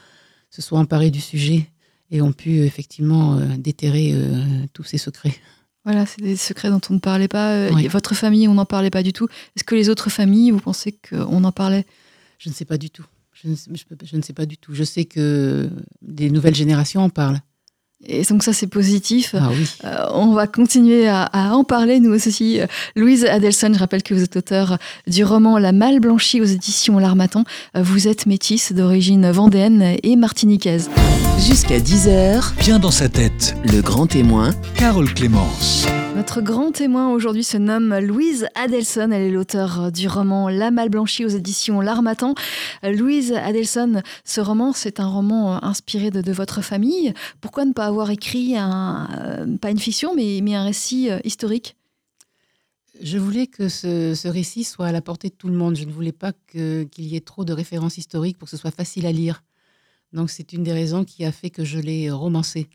se 0.50 0.62
soient 0.62 0.78
emparés 0.78 1.10
du 1.10 1.20
sujet 1.20 1.71
et 2.12 2.22
ont 2.22 2.32
pu 2.32 2.58
effectivement 2.60 3.38
euh, 3.38 3.46
déterrer 3.58 4.12
euh, 4.14 4.44
tous 4.72 4.84
ces 4.84 4.98
secrets. 4.98 5.34
Voilà, 5.84 6.06
c'est 6.06 6.22
des 6.22 6.36
secrets 6.36 6.70
dont 6.70 6.80
on 6.90 6.94
ne 6.94 6.98
parlait 7.00 7.26
pas. 7.26 7.54
Euh, 7.54 7.70
Oui. 7.74 7.88
Votre 7.88 8.14
famille, 8.14 8.46
on 8.46 8.54
n'en 8.54 8.66
parlait 8.66 8.90
pas 8.90 9.02
du 9.02 9.12
tout. 9.12 9.26
Est-ce 9.56 9.64
que 9.64 9.74
les 9.74 9.88
autres 9.88 10.10
familles, 10.10 10.52
vous 10.52 10.60
pensez 10.60 10.92
qu'on 10.92 11.42
en 11.42 11.50
parlait? 11.52 11.84
Je 12.38 12.48
ne 12.50 12.54
sais 12.54 12.64
pas 12.64 12.78
du 12.78 12.90
tout. 12.90 13.04
Je 13.32 13.48
ne 13.48 13.54
sais, 13.56 13.70
je 13.74 13.84
peux- 13.84 13.96
je 14.04 14.16
ne 14.16 14.22
sais 14.22 14.32
pas 14.34 14.46
du 14.46 14.58
tout. 14.58 14.74
Je 14.74 14.84
sais 14.84 15.04
que 15.06 15.68
des 16.02 16.30
nouvelles 16.30 16.54
générations 16.54 17.00
en 17.02 17.08
parlent. 17.10 17.40
Et 18.06 18.22
donc 18.24 18.42
ça, 18.42 18.52
c'est 18.52 18.66
positif. 18.66 19.34
Ah 19.38 19.48
oui. 19.50 19.66
Euh, 19.84 20.06
on 20.14 20.32
va 20.32 20.46
continuer 20.46 21.08
à, 21.08 21.22
à 21.22 21.52
en 21.52 21.64
parler, 21.64 22.00
nous 22.00 22.12
aussi. 22.12 22.60
Euh, 22.60 22.66
Louise 22.96 23.24
Adelson, 23.24 23.70
je 23.74 23.78
rappelle 23.78 24.02
que 24.02 24.12
vous 24.14 24.22
êtes 24.22 24.36
auteur 24.36 24.78
du 25.06 25.24
roman 25.24 25.58
La 25.58 25.72
Malle 25.72 26.00
Blanchie 26.00 26.40
aux 26.40 26.44
éditions 26.44 26.98
L'Armatan. 26.98 27.44
Euh, 27.76 27.82
Vous 27.82 28.08
êtes 28.08 28.26
métisse 28.26 28.72
d'origine 28.72 29.30
vendéenne 29.30 29.96
et 30.02 30.16
martiniquaise. 30.16 30.90
Jusqu'à 31.38 31.78
10h, 31.78 32.52
Bien 32.58 32.78
dans 32.78 32.90
sa 32.90 33.08
tête, 33.08 33.54
le 33.64 33.80
grand 33.82 34.06
témoin, 34.06 34.50
Carole 34.76 35.12
Clémence. 35.14 35.86
Notre 36.14 36.42
grand 36.42 36.72
témoin 36.72 37.10
aujourd'hui 37.10 37.42
se 37.42 37.56
nomme 37.56 37.98
Louise 37.98 38.46
Adelson. 38.54 39.10
Elle 39.12 39.22
est 39.22 39.30
l'auteur 39.30 39.90
du 39.90 40.08
roman 40.08 40.50
La 40.50 40.70
Malle 40.70 40.90
Blanchie 40.90 41.24
aux 41.24 41.28
éditions 41.28 41.80
L'Armatan. 41.80 42.34
Louise 42.82 43.32
Adelson, 43.32 44.02
ce 44.22 44.42
roman, 44.42 44.74
c'est 44.74 45.00
un 45.00 45.06
roman 45.06 45.54
euh, 45.54 45.58
inspiré 45.62 46.10
de, 46.10 46.32
votre 46.32 46.60
famille. 46.60 47.14
Pourquoi 47.40 47.64
ne 47.64 47.72
pas 47.72 47.86
avoir 47.86 48.10
écrit 48.10 48.58
un, 48.58 49.08
euh, 49.18 49.56
pas 49.56 49.70
une 49.70 49.78
fiction, 49.78 50.14
mais, 50.14 50.54
un 50.54 50.64
récit 50.64 51.10
euh, 51.10 51.18
historique? 51.24 51.76
Je 53.00 53.16
voulais 53.16 53.46
que 53.46 53.70
ce, 53.70 54.28
récit 54.28 54.64
soit 54.64 54.88
à 54.88 54.92
la 54.92 55.00
portée 55.00 55.30
de 55.30 55.34
tout 55.34 55.48
le 55.48 55.56
monde. 55.56 55.76
Je 55.76 55.84
ne 55.84 55.92
voulais 55.92 56.12
pas 56.12 56.32
qu'il 56.50 56.88
y 56.98 57.16
ait 57.16 57.20
trop 57.20 57.46
de 57.46 57.54
références 57.54 57.96
historiques 57.96 58.36
pour 58.36 58.46
que 58.46 58.50
ce 58.50 58.58
soit 58.58 58.70
facile 58.70 59.06
à 59.06 59.12
lire. 59.12 59.42
Donc 60.12 60.30
c'est 60.30 60.52
une 60.52 60.62
des 60.62 60.74
raisons 60.74 61.04
qui 61.04 61.24
a 61.24 61.32
fait 61.32 61.48
que 61.48 61.64
je 61.64 61.78
l'ai 61.78 62.10
romancé. 62.10 62.68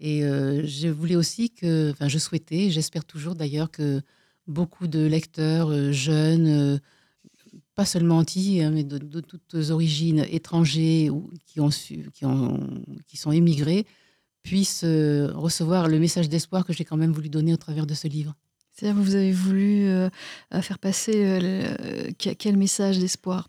Et 0.00 0.24
euh, 0.24 0.66
je 0.66 0.88
voulais 0.88 1.16
aussi 1.16 1.50
que, 1.50 1.90
enfin 1.90 2.08
je 2.08 2.18
souhaitais, 2.18 2.70
j'espère 2.70 3.04
toujours 3.04 3.34
d'ailleurs 3.34 3.70
que 3.70 4.02
beaucoup 4.46 4.86
de 4.86 5.06
lecteurs 5.06 5.70
euh, 5.70 5.90
jeunes, 5.90 6.48
euh, 6.48 6.78
pas 7.74 7.86
seulement 7.86 8.18
antillais, 8.18 8.64
hein, 8.64 8.70
mais 8.70 8.84
de, 8.84 8.98
de 8.98 9.20
toutes 9.20 9.54
origines, 9.70 10.26
étrangers 10.30 11.10
ou 11.10 11.30
qui, 11.46 11.60
ont 11.60 11.70
su, 11.70 12.10
qui, 12.12 12.24
ont, 12.24 12.60
qui 13.06 13.16
sont 13.16 13.32
émigrés, 13.32 13.86
puissent 14.42 14.84
recevoir 14.84 15.88
le 15.88 15.98
message 15.98 16.28
d'espoir 16.28 16.64
que 16.64 16.72
j'ai 16.72 16.84
quand 16.84 16.96
même 16.96 17.12
voulu 17.12 17.28
donner 17.28 17.52
au 17.52 17.56
travers 17.56 17.86
de 17.86 17.94
ce 17.94 18.06
livre. 18.06 18.34
C'est-à-dire 18.72 19.00
que 19.00 19.04
vous 19.04 19.14
avez 19.14 19.32
voulu 19.32 19.88
faire 20.60 20.78
passer 20.78 21.64
quel 22.16 22.56
message 22.56 22.98
d'espoir? 22.98 23.48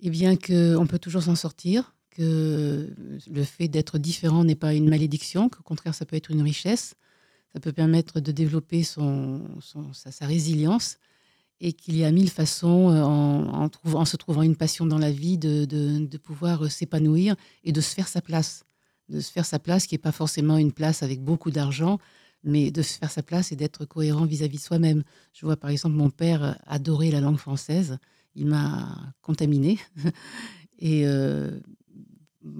Eh 0.00 0.08
bien, 0.10 0.36
qu'on 0.36 0.86
peut 0.88 0.98
toujours 0.98 1.22
s'en 1.22 1.34
sortir, 1.34 1.94
que 2.18 2.94
le 3.30 3.44
fait 3.44 3.68
d'être 3.68 3.98
différent 3.98 4.44
n'est 4.44 4.56
pas 4.56 4.74
une 4.74 4.88
malédiction, 4.88 5.48
qu'au 5.48 5.62
contraire, 5.62 5.94
ça 5.94 6.04
peut 6.04 6.16
être 6.16 6.30
une 6.30 6.42
richesse. 6.42 6.94
Ça 7.52 7.60
peut 7.60 7.72
permettre 7.72 8.20
de 8.20 8.32
développer 8.32 8.82
son, 8.82 9.42
sa, 9.92 10.26
résilience 10.26 10.98
et 11.60 11.72
qu'il 11.72 11.96
y 11.96 12.04
a 12.04 12.12
mille 12.12 12.30
façons, 12.30 12.90
euh, 12.90 13.02
en, 13.02 13.68
trouvant- 13.68 14.00
en 14.00 14.04
se 14.04 14.16
trouvant 14.16 14.42
une 14.42 14.56
passion 14.56 14.86
dans 14.86 14.98
la 14.98 15.10
vie, 15.10 15.38
de, 15.38 15.64
de- 15.64 16.18
pouvoir 16.18 16.64
euh, 16.64 16.68
s'épanouir 16.68 17.36
et 17.64 17.72
de 17.72 17.80
se 17.80 17.94
faire 17.94 18.08
sa 18.08 18.20
place. 18.20 18.64
De 19.08 19.20
se 19.20 19.32
faire 19.32 19.46
sa 19.46 19.58
place 19.58 19.86
qui 19.86 19.94
n'est 19.94 19.98
pas 20.00 20.12
forcément 20.12 20.58
une 20.58 20.72
place 20.72 21.02
avec 21.02 21.22
beaucoup 21.22 21.50
d'argent, 21.50 21.98
mais 22.44 22.70
de 22.70 22.82
se 22.82 22.98
faire 22.98 23.10
sa 23.10 23.22
place 23.22 23.50
et 23.52 23.56
d'être 23.56 23.86
cohérent 23.86 24.26
vis-à-vis 24.26 24.58
de 24.58 24.62
soi-même. 24.62 25.02
Je 25.32 25.46
vois 25.46 25.56
par 25.56 25.70
exemple 25.70 25.96
mon 25.96 26.10
père 26.10 26.58
adorer 26.66 27.10
la 27.10 27.20
langue 27.20 27.38
française. 27.38 27.98
il 28.34 28.46
m'a 28.46 29.14
contaminée. 29.22 29.78
Et 30.78 31.06
euh, 31.06 31.58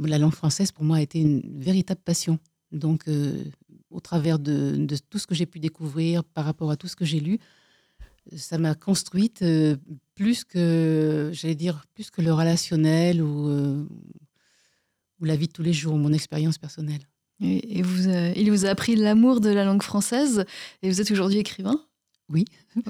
la 0.04 0.18
langue 0.18 0.34
française, 0.34 0.72
pour 0.72 0.84
moi, 0.84 0.98
a 0.98 1.00
été 1.00 1.20
une 1.20 1.42
véritable 1.60 2.00
passion. 2.04 2.38
Donc, 2.72 3.08
euh, 3.08 3.44
au 3.90 4.00
travers 4.00 4.38
de, 4.38 4.86
tout 5.10 5.18
ce 5.18 5.26
que 5.26 5.34
j'ai 5.34 5.46
pu 5.46 5.60
découvrir 5.60 6.24
par 6.24 6.44
rapport 6.44 6.70
à 6.70 6.76
tout 6.76 6.88
ce 6.88 6.96
que 6.96 7.04
j'ai 7.04 7.20
lu, 7.20 7.38
ça 8.36 8.58
m'a 8.58 8.74
construite 8.74 9.42
euh, 9.42 9.76
plus 10.14 10.44
que, 10.44 11.30
j'allais 11.32 11.54
dire, 11.54 11.84
plus 11.94 12.10
que 12.10 12.20
le 12.20 12.32
relationnel 12.32 13.22
ou, 13.22 13.48
euh, 13.48 13.84
ou 15.20 15.24
la 15.24 15.36
vie 15.36 15.46
de 15.46 15.52
tous 15.52 15.62
les 15.62 15.72
jours, 15.72 15.96
mon 15.96 16.12
expérience 16.12 16.58
personnelle. 16.58 17.00
Et, 17.40 17.78
il 17.78 18.50
vous 18.50 18.66
a 18.66 18.68
appris 18.68 18.96
l'amour 18.96 19.40
de 19.40 19.50
la 19.50 19.64
langue 19.64 19.82
française 19.82 20.44
et 20.82 20.90
vous 20.90 21.00
êtes 21.00 21.10
aujourd'hui 21.10 21.38
écrivain? 21.38 21.80
Oui. 22.30 22.44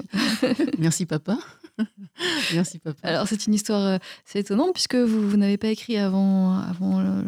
Merci 0.77 1.05
papa. 1.05 1.37
Merci 2.53 2.79
papa. 2.79 2.99
Alors 3.07 3.27
c'est 3.27 3.45
une 3.47 3.53
histoire, 3.53 3.81
euh, 3.85 3.97
c'est 4.25 4.39
étonnant 4.39 4.71
puisque 4.73 4.95
vous, 4.95 5.29
vous 5.29 5.37
n'avez 5.37 5.57
pas 5.57 5.69
écrit 5.69 5.97
avant, 5.97 6.57
avant, 6.57 7.01
le- 7.01 7.23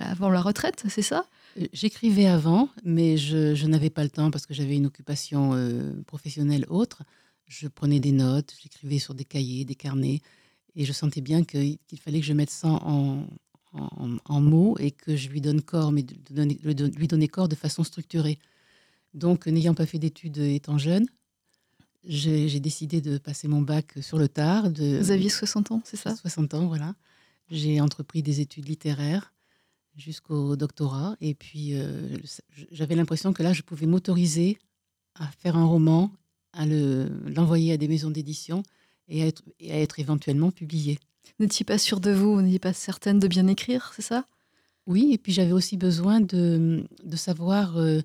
avant 0.00 0.30
la 0.30 0.40
retraite, 0.40 0.84
c'est 0.88 1.02
ça? 1.02 1.26
Euh, 1.60 1.66
J'écrivais 1.72 2.26
avant, 2.26 2.68
mais 2.84 3.16
je, 3.16 3.54
je 3.54 3.66
n'avais 3.66 3.90
pas 3.90 4.04
le 4.04 4.10
temps 4.10 4.30
parce 4.30 4.46
que 4.46 4.54
j'avais 4.54 4.76
une 4.76 4.86
occupation 4.86 5.54
euh, 5.54 5.92
professionnelle 6.06 6.66
autre. 6.68 7.02
Je 7.46 7.68
prenais 7.68 8.00
des 8.00 8.12
notes, 8.12 8.54
j'écrivais 8.62 8.98
sur 8.98 9.14
des 9.14 9.24
cahiers, 9.24 9.64
des 9.64 9.74
carnets, 9.76 10.20
et 10.74 10.84
je 10.84 10.92
sentais 10.92 11.20
bien 11.20 11.44
qu'il 11.44 11.78
fallait 12.00 12.20
que 12.20 12.26
je 12.26 12.32
mette 12.32 12.50
ça 12.50 12.68
en, 12.68 13.24
en, 13.72 14.16
en 14.24 14.40
mots 14.40 14.76
et 14.78 14.90
que 14.90 15.16
je 15.16 15.28
lui 15.28 15.40
donne 15.40 15.62
corps, 15.62 15.90
mais 15.92 16.02
de, 16.02 16.14
de 16.14 16.34
donner- 16.34 16.58
de 16.62 16.86
lui 16.98 17.06
donner 17.08 17.28
corps 17.28 17.48
de 17.48 17.54
façon 17.54 17.82
structurée. 17.84 18.38
Donc, 19.14 19.46
n'ayant 19.46 19.74
pas 19.74 19.86
fait 19.86 19.98
d'études 19.98 20.38
étant 20.38 20.76
jeune, 20.76 21.06
j'ai 22.06 22.60
décidé 22.60 23.00
de 23.00 23.18
passer 23.18 23.48
mon 23.48 23.60
bac 23.62 23.94
sur 24.00 24.18
le 24.18 24.28
tard. 24.28 24.70
De, 24.70 24.98
Vous 24.98 25.10
aviez 25.10 25.28
60 25.28 25.72
ans, 25.72 25.82
c'est 25.84 25.96
ça? 25.96 26.14
60 26.14 26.54
ans, 26.54 26.66
voilà. 26.66 26.94
J'ai 27.50 27.80
entrepris 27.80 28.22
des 28.22 28.40
études 28.40 28.68
littéraires 28.68 29.32
jusqu'au 29.96 30.56
doctorat. 30.56 31.16
Et 31.20 31.34
puis, 31.34 31.74
euh, 31.74 32.16
j'avais 32.70 32.94
l'impression 32.94 33.32
que 33.32 33.42
là, 33.42 33.52
je 33.52 33.62
pouvais 33.62 33.86
m'autoriser 33.86 34.58
à 35.14 35.26
faire 35.28 35.56
un 35.56 35.64
roman, 35.64 36.12
à 36.52 36.66
le- 36.66 37.08
l'envoyer 37.34 37.72
à 37.72 37.76
des 37.76 37.88
maisons 37.88 38.10
d'édition 38.10 38.62
et 39.08 39.22
à, 39.22 39.26
être, 39.26 39.42
et 39.60 39.72
à 39.72 39.80
être 39.80 39.98
éventuellement 39.98 40.50
publié. 40.50 40.98
N'étiez 41.38 41.64
pas 41.64 41.78
sûre 41.78 42.00
de 42.00 42.10
vous, 42.12 42.34
vous 42.34 42.42
n'étiez 42.42 42.58
pas 42.58 42.72
certaine 42.72 43.18
de 43.18 43.28
bien 43.28 43.46
écrire, 43.46 43.92
c'est 43.96 44.02
ça? 44.02 44.26
Oui, 44.86 45.10
et 45.12 45.18
puis 45.18 45.32
j'avais 45.32 45.52
aussi 45.52 45.76
besoin 45.76 46.20
de, 46.20 46.84
de 47.02 47.16
savoir, 47.16 47.76
euh, 47.78 48.00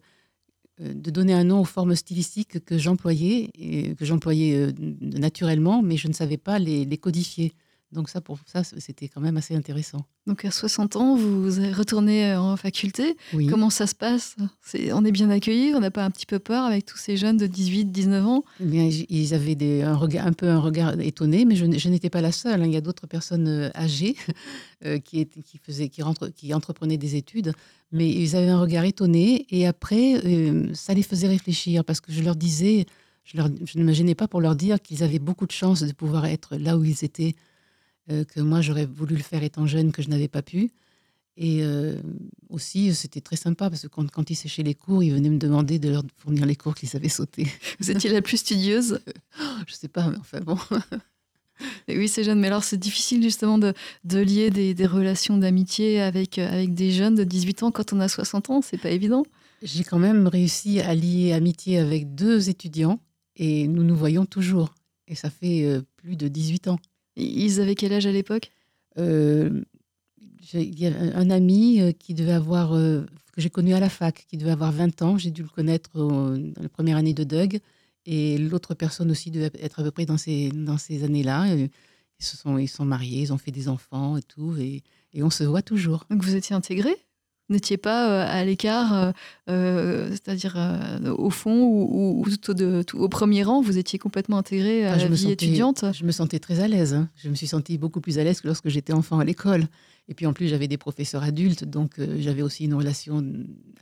de 0.79 1.12
donner 1.12 1.34
un 1.34 1.43
nom 1.43 1.62
aux 1.62 1.65
formes 1.65 1.95
stylistiques 1.95 2.63
que 2.65 2.77
j'employais, 2.77 3.51
que 3.97 4.05
j'employais 4.05 4.55
euh, 4.55 4.71
naturellement, 5.01 5.81
mais 5.81 5.97
je 5.97 6.07
ne 6.07 6.13
savais 6.13 6.38
pas 6.38 6.60
les 6.60 6.97
codifier. 6.97 7.53
Donc 7.91 8.08
ça, 8.10 8.21
pour 8.21 8.38
ça, 8.45 8.63
c'était 8.63 9.10
quand 9.10 9.19
même 9.19 9.36
assez 9.36 9.54
intéressant. 9.54 10.06
Donc 10.25 10.45
à 10.45 10.51
60 10.51 10.95
ans, 10.95 11.15
vous 11.17 11.60
êtes 11.60 11.75
retourné 11.75 12.34
en 12.36 12.56
faculté. 12.56 13.17
Oui. 13.34 13.47
Comment 13.47 13.69
ça 13.69 13.86
se 13.86 13.95
passe? 13.95 14.36
On 14.93 15.04
est 15.04 15.12
bien 15.12 15.30
accueillis, 15.30 15.73
on 15.75 15.80
n'a 15.82 15.91
pas 15.91 16.06
un 16.06 16.10
petit 16.12 16.25
peu 16.25 16.39
peur 16.39 16.63
avec 16.63 16.86
tous 16.86 16.97
ces 16.97 17.17
jeunes 17.17 17.36
de 17.38 17.47
18, 17.47 17.91
19 17.91 18.25
ans? 18.25 18.43
Eh 18.62 18.65
bien, 18.65 18.89
ils 19.10 19.34
avaient 19.34 19.56
des, 19.56 19.82
un, 19.82 19.95
regard, 19.95 20.25
un 20.25 20.32
peu 20.32 20.47
un 20.47 20.60
regard 20.60 20.97
étonné, 21.01 21.43
mais 21.43 21.56
je, 21.56 21.65
n'étais 21.89 22.10
pas 22.10 22.21
la 22.21 22.32
seule. 22.32 22.62
hein. 22.62 22.65
Il 22.65 22.71
y 22.71 22.77
a 22.77 22.82
d'autres 22.82 23.08
personnes 23.08 23.47
euh, 23.47 23.69
âgées 23.75 24.15
euh, 24.86 24.99
qui, 24.99 25.19
étaient- 25.19 25.41
qui, 25.41 25.58
faisaient, 25.58 25.89
qui, 25.89 26.01
rentre- 26.01 26.30
qui 26.34 26.54
entreprenaient 26.54 26.97
des 26.97 27.15
études, 27.17 27.51
mais 27.91 28.10
ils 28.10 28.36
avaient 28.38 28.49
un 28.49 28.60
regard 28.62 28.86
étonné. 28.86 29.45
Et 29.49 29.67
après, 29.67 30.15
euh, 30.25 30.73
ça 30.73 30.93
les 30.93 31.04
faisait 31.04 31.27
réfléchir 31.27 31.84
parce 31.84 31.99
que 31.99 32.13
je 32.13 32.21
leur 32.21 32.38
disais, 32.38 32.86
je, 33.25 33.36
leur, 33.36 33.49
je 33.65 33.77
ne 33.77 33.84
me 33.84 33.91
gênais 33.91 34.15
pas 34.15 34.30
pour 34.30 34.39
leur 34.39 34.56
dire 34.56 34.82
qu'ils 34.82 35.04
avaient 35.04 35.19
beaucoup 35.19 35.45
de 35.45 35.51
chance 35.51 35.82
de 35.84 35.91
pouvoir 35.91 36.25
être 36.27 36.56
là 36.56 36.77
où 36.77 36.84
ils 36.86 37.04
étaient, 37.04 37.36
euh, 37.36 37.50
que 38.26 38.41
moi 38.41 38.62
j'aurais 38.62 38.86
voulu 38.86 39.15
le 39.15 39.24
faire 39.24 39.43
étant 39.43 39.65
jeune, 39.65 39.91
que 39.91 40.02
je 40.02 40.10
n'avais 40.10 40.28
pas 40.28 40.41
pu. 40.41 40.71
Et 41.38 41.63
euh, 41.63 41.95
aussi, 42.50 42.93
c'était 42.93 43.21
très 43.21 43.36
sympa 43.36 43.69
parce 43.69 43.84
que 43.84 43.88
quand, 43.88 44.10
quand 44.12 44.30
ils 44.30 44.36
séchaient 44.36 44.63
les 44.63 44.76
cours, 44.76 45.02
ils 45.02 45.13
venaient 45.13 45.30
me 45.30 45.38
demander 45.38 45.80
de 45.80 45.89
leur 45.89 46.04
fournir 46.17 46.45
les 46.45 46.56
cours 46.56 46.76
qu'ils 46.76 46.95
avaient 46.95 47.10
sautés. 47.10 47.47
Vous 47.80 47.89
étiez 47.89 48.12
la 48.12 48.21
plus 48.21 48.38
studieuse? 48.38 49.00
Je 49.67 49.74
sais 49.74 49.88
pas, 49.88 50.10
mais 50.10 50.17
enfin 50.17 50.39
bon. 50.41 50.58
Et 51.88 51.97
oui, 51.97 52.08
c'est 52.08 52.24
jeune, 52.24 52.39
mais 52.39 52.47
alors 52.47 52.63
c'est 52.63 52.78
difficile 52.78 53.21
justement 53.21 53.60
de, 53.60 53.74
de 54.04 54.19
lier 54.19 54.50
des, 54.50 54.74
des 54.74 54.86
relations 54.86 55.38
d'amitié 55.38 56.02
avec, 56.02 56.39
euh, 56.39 56.52
avec 56.52 56.74
des 56.74 56.91
jeunes 56.91 57.15
de 57.15 57.24
18 57.24 57.63
ans 57.63 57.71
quand 57.71 57.93
on 57.93 58.00
a 58.00 58.08
60 58.08 58.50
ans, 58.50 58.62
c'est 58.62 58.80
pas 58.80 58.89
évident. 58.89 59.24
J'ai 59.62 59.84
quand 59.84 60.00
même 60.00 60.28
réussi 60.28 60.80
à 60.80 60.95
lier 60.95 61.34
amitié 61.34 61.78
avec 61.78 62.15
deux 62.15 62.50
étudiants 62.50 63.00
et 63.36 63.67
nous 63.67 63.84
nous 63.84 63.95
voyons 63.95 64.26
toujours. 64.26 64.74
Et 65.08 65.15
ça 65.15 65.30
fait 65.30 65.65
euh, 65.65 65.82
plus 65.97 66.15
de 66.15 66.28
18 66.28 66.67
ans. 66.67 66.80
Ils 67.15 67.60
avaient 67.60 67.76
quel 67.76 67.93
âge 67.93 68.06
à 68.06 68.12
l'époque? 68.12 68.52
Euh, 68.97 69.62
un 70.54 71.30
ami 71.30 71.82
euh, 71.82 71.91
qui 71.91 72.13
devait 72.13 72.32
avoir, 72.34 72.74
euh, 72.74 73.02
que 73.34 73.41
j'ai 73.41 73.50
connu 73.50 73.74
à 73.74 73.80
la 73.80 73.89
fac, 73.89 74.26
qui 74.28 74.38
devait 74.38 74.52
avoir 74.52 74.71
20 74.71 75.02
ans. 75.02 75.17
J'ai 75.17 75.32
dû 75.32 75.43
le 75.43 75.50
connaître 75.50 75.91
au- 76.00 76.38
dans 76.38 76.62
la 76.62 76.69
première 76.69 76.97
année 76.97 77.13
de 77.13 77.24
Doug. 77.24 77.60
Et 78.06 78.38
l'autre 78.38 78.74
personne 78.74 79.12
aussi 79.12 79.30
devait 79.32 79.52
être 79.60 79.80
à 79.80 79.84
peu 79.84 79.91
près 79.91 80.06
dans 80.06 80.17
ces, 80.17 80.50
dans 80.50 80.78
ces 80.78 81.04
années-là. 81.04 81.54
Ils 81.56 81.69
se 82.26 82.38
sont, 82.38 82.58
ils 82.58 82.67
sont 82.67 82.86
mariés, 82.86 83.21
ils 83.21 83.34
ont 83.34 83.38
fait 83.38 83.52
des 83.52 83.67
enfants 83.69 84.17
et 84.17 84.24
tout. 84.24 84.56
Et, 84.58 84.84
et 85.13 85.24
on 85.24 85.30
se 85.30 85.43
voit 85.43 85.62
toujours. 85.62 86.06
Donc 86.10 86.24
vous 86.24 86.36
étiez 86.36 86.56
intégrés? 86.56 86.97
N'étiez 87.51 87.77
pas 87.77 88.09
euh, 88.09 88.25
à 88.39 88.43
l'écart, 88.45 88.93
euh, 88.93 89.11
euh, 89.49 90.09
c'est-à-dire 90.11 90.55
au 91.17 91.29
fond 91.29 91.63
ou, 91.63 91.87
ou- 91.91 92.21
ou 92.21 92.29
tout, 92.29 92.51
au, 92.51 92.53
de- 92.53 92.83
tout 92.83 92.97
au 92.99 93.09
premier 93.09 93.43
rang, 93.43 93.61
vous 93.61 93.77
étiez 93.77 93.99
complètement 93.99 94.37
intégré 94.37 94.85
à 94.85 94.93
Ah, 94.93 94.97
la 94.97 95.07
vie 95.07 95.17
sentais- 95.17 95.33
étudiante 95.33 95.85
Je 95.93 96.03
me 96.05 96.11
sentais 96.11 96.39
très 96.39 96.59
à 96.61 96.67
l'aise. 96.67 96.93
hein. 96.93 97.09
Je 97.17 97.29
me 97.29 97.35
suis 97.35 97.47
sentie 97.47 97.77
beaucoup 97.77 98.01
plus 98.01 98.17
à 98.19 98.23
l'aise 98.23 98.41
que 98.41 98.47
lorsque 98.47 98.69
j'étais 98.69 98.93
enfant 98.93 99.19
à 99.19 99.25
l'école. 99.25 99.65
Et 100.09 100.13
puis 100.13 100.25
en 100.25 100.33
plus, 100.33 100.47
j'avais 100.47 100.67
des 100.67 100.77
professeurs 100.77 101.23
adultes, 101.23 101.63
donc 101.63 101.99
j'avais 102.19 102.41
aussi 102.41 102.65
une 102.65 102.73
relation 102.73 103.23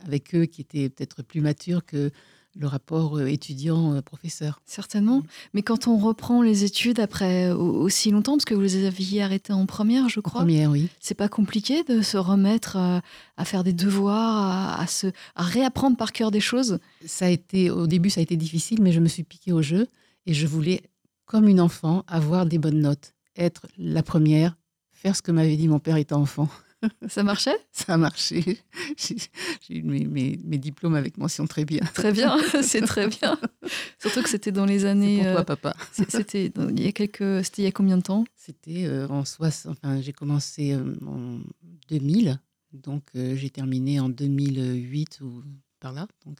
avec 0.06 0.34
eux 0.34 0.44
qui 0.44 0.60
était 0.60 0.88
peut-être 0.88 1.22
plus 1.22 1.40
mature 1.40 1.84
que 1.84 2.10
le 2.56 2.66
rapport 2.66 3.16
euh, 3.18 3.26
étudiant-professeur. 3.26 4.60
Certainement. 4.66 5.22
Mais 5.54 5.62
quand 5.62 5.86
on 5.86 5.96
reprend 5.98 6.42
les 6.42 6.64
études 6.64 6.98
après 7.00 7.50
au- 7.52 7.74
aussi 7.82 8.10
longtemps, 8.10 8.32
parce 8.32 8.44
que 8.44 8.54
vous 8.54 8.60
les 8.60 8.84
aviez 8.86 9.22
arrêtées 9.22 9.52
en 9.52 9.66
première, 9.66 10.08
je 10.08 10.20
crois, 10.20 10.40
Première, 10.40 10.70
oui. 10.70 10.88
c'est 11.00 11.14
pas 11.14 11.28
compliqué 11.28 11.82
de 11.84 12.02
se 12.02 12.16
remettre 12.16 12.76
euh, 12.76 12.98
à 13.36 13.44
faire 13.44 13.62
des 13.64 13.72
devoirs, 13.72 14.36
à, 14.36 14.80
à 14.82 14.86
se, 14.86 15.06
à 15.36 15.42
réapprendre 15.42 15.96
par 15.96 16.12
cœur 16.12 16.30
des 16.30 16.40
choses? 16.40 16.78
Ça 17.06 17.26
a 17.26 17.28
été, 17.28 17.70
au 17.70 17.86
début, 17.86 18.10
ça 18.10 18.20
a 18.20 18.22
été 18.22 18.36
difficile, 18.36 18.82
mais 18.82 18.92
je 18.92 19.00
me 19.00 19.08
suis 19.08 19.22
piquée 19.22 19.52
au 19.52 19.62
jeu 19.62 19.86
et 20.26 20.34
je 20.34 20.46
voulais, 20.46 20.82
comme 21.26 21.46
une 21.48 21.60
enfant, 21.60 22.04
avoir 22.08 22.46
des 22.46 22.58
bonnes 22.58 22.80
notes, 22.80 23.14
être 23.36 23.66
la 23.78 24.02
première, 24.02 24.56
faire 24.92 25.14
ce 25.16 25.22
que 25.22 25.32
m'avait 25.32 25.56
dit 25.56 25.68
mon 25.68 25.78
père 25.78 25.96
étant 25.96 26.20
enfant. 26.20 26.48
Ça 27.08 27.22
marchait? 27.22 27.56
Ça 27.72 27.94
a 27.94 27.96
marché. 27.96 28.58
J'ai 28.96 29.76
eu 29.76 29.82
mes, 29.82 30.04
mes- 30.06 30.38
mes 30.44 30.58
diplômes 30.58 30.94
avec 30.94 31.18
mention 31.18 31.46
très 31.46 31.64
bien. 31.64 31.80
Très 31.94 32.12
bien, 32.12 32.38
c'est 32.62 32.80
très 32.82 33.06
bien. 33.08 33.38
Surtout 33.98 34.22
que 34.22 34.28
c'était 34.28 34.52
dans 34.52 34.64
les 34.66 34.84
années. 34.84 35.16
pour 35.22 35.24
toi, 35.32 35.40
euh, 35.40 35.44
papa? 35.44 35.76
c'était 35.92 36.52
il 36.70 36.80
y 36.82 36.86
a 36.88 36.92
quelques. 36.92 37.44
C'était 37.44 37.62
il 37.62 37.64
y 37.66 37.68
a 37.68 37.72
combien 37.72 37.98
de 37.98 38.02
temps? 38.02 38.24
C'était 38.36 38.86
euh, 38.86 39.06
en 39.08 39.24
60. 39.24 39.76
Enfin, 39.82 40.00
j'ai 40.00 40.12
commencé 40.12 40.72
euh, 40.72 40.94
en 41.06 41.40
2000, 41.88 42.38
donc 42.72 43.04
euh, 43.16 43.36
j'ai 43.36 43.50
terminé 43.50 44.00
en 44.00 44.08
2008 44.08 45.20
ou 45.22 45.42
par 45.80 45.92
là. 45.92 46.06
Donc, 46.26 46.38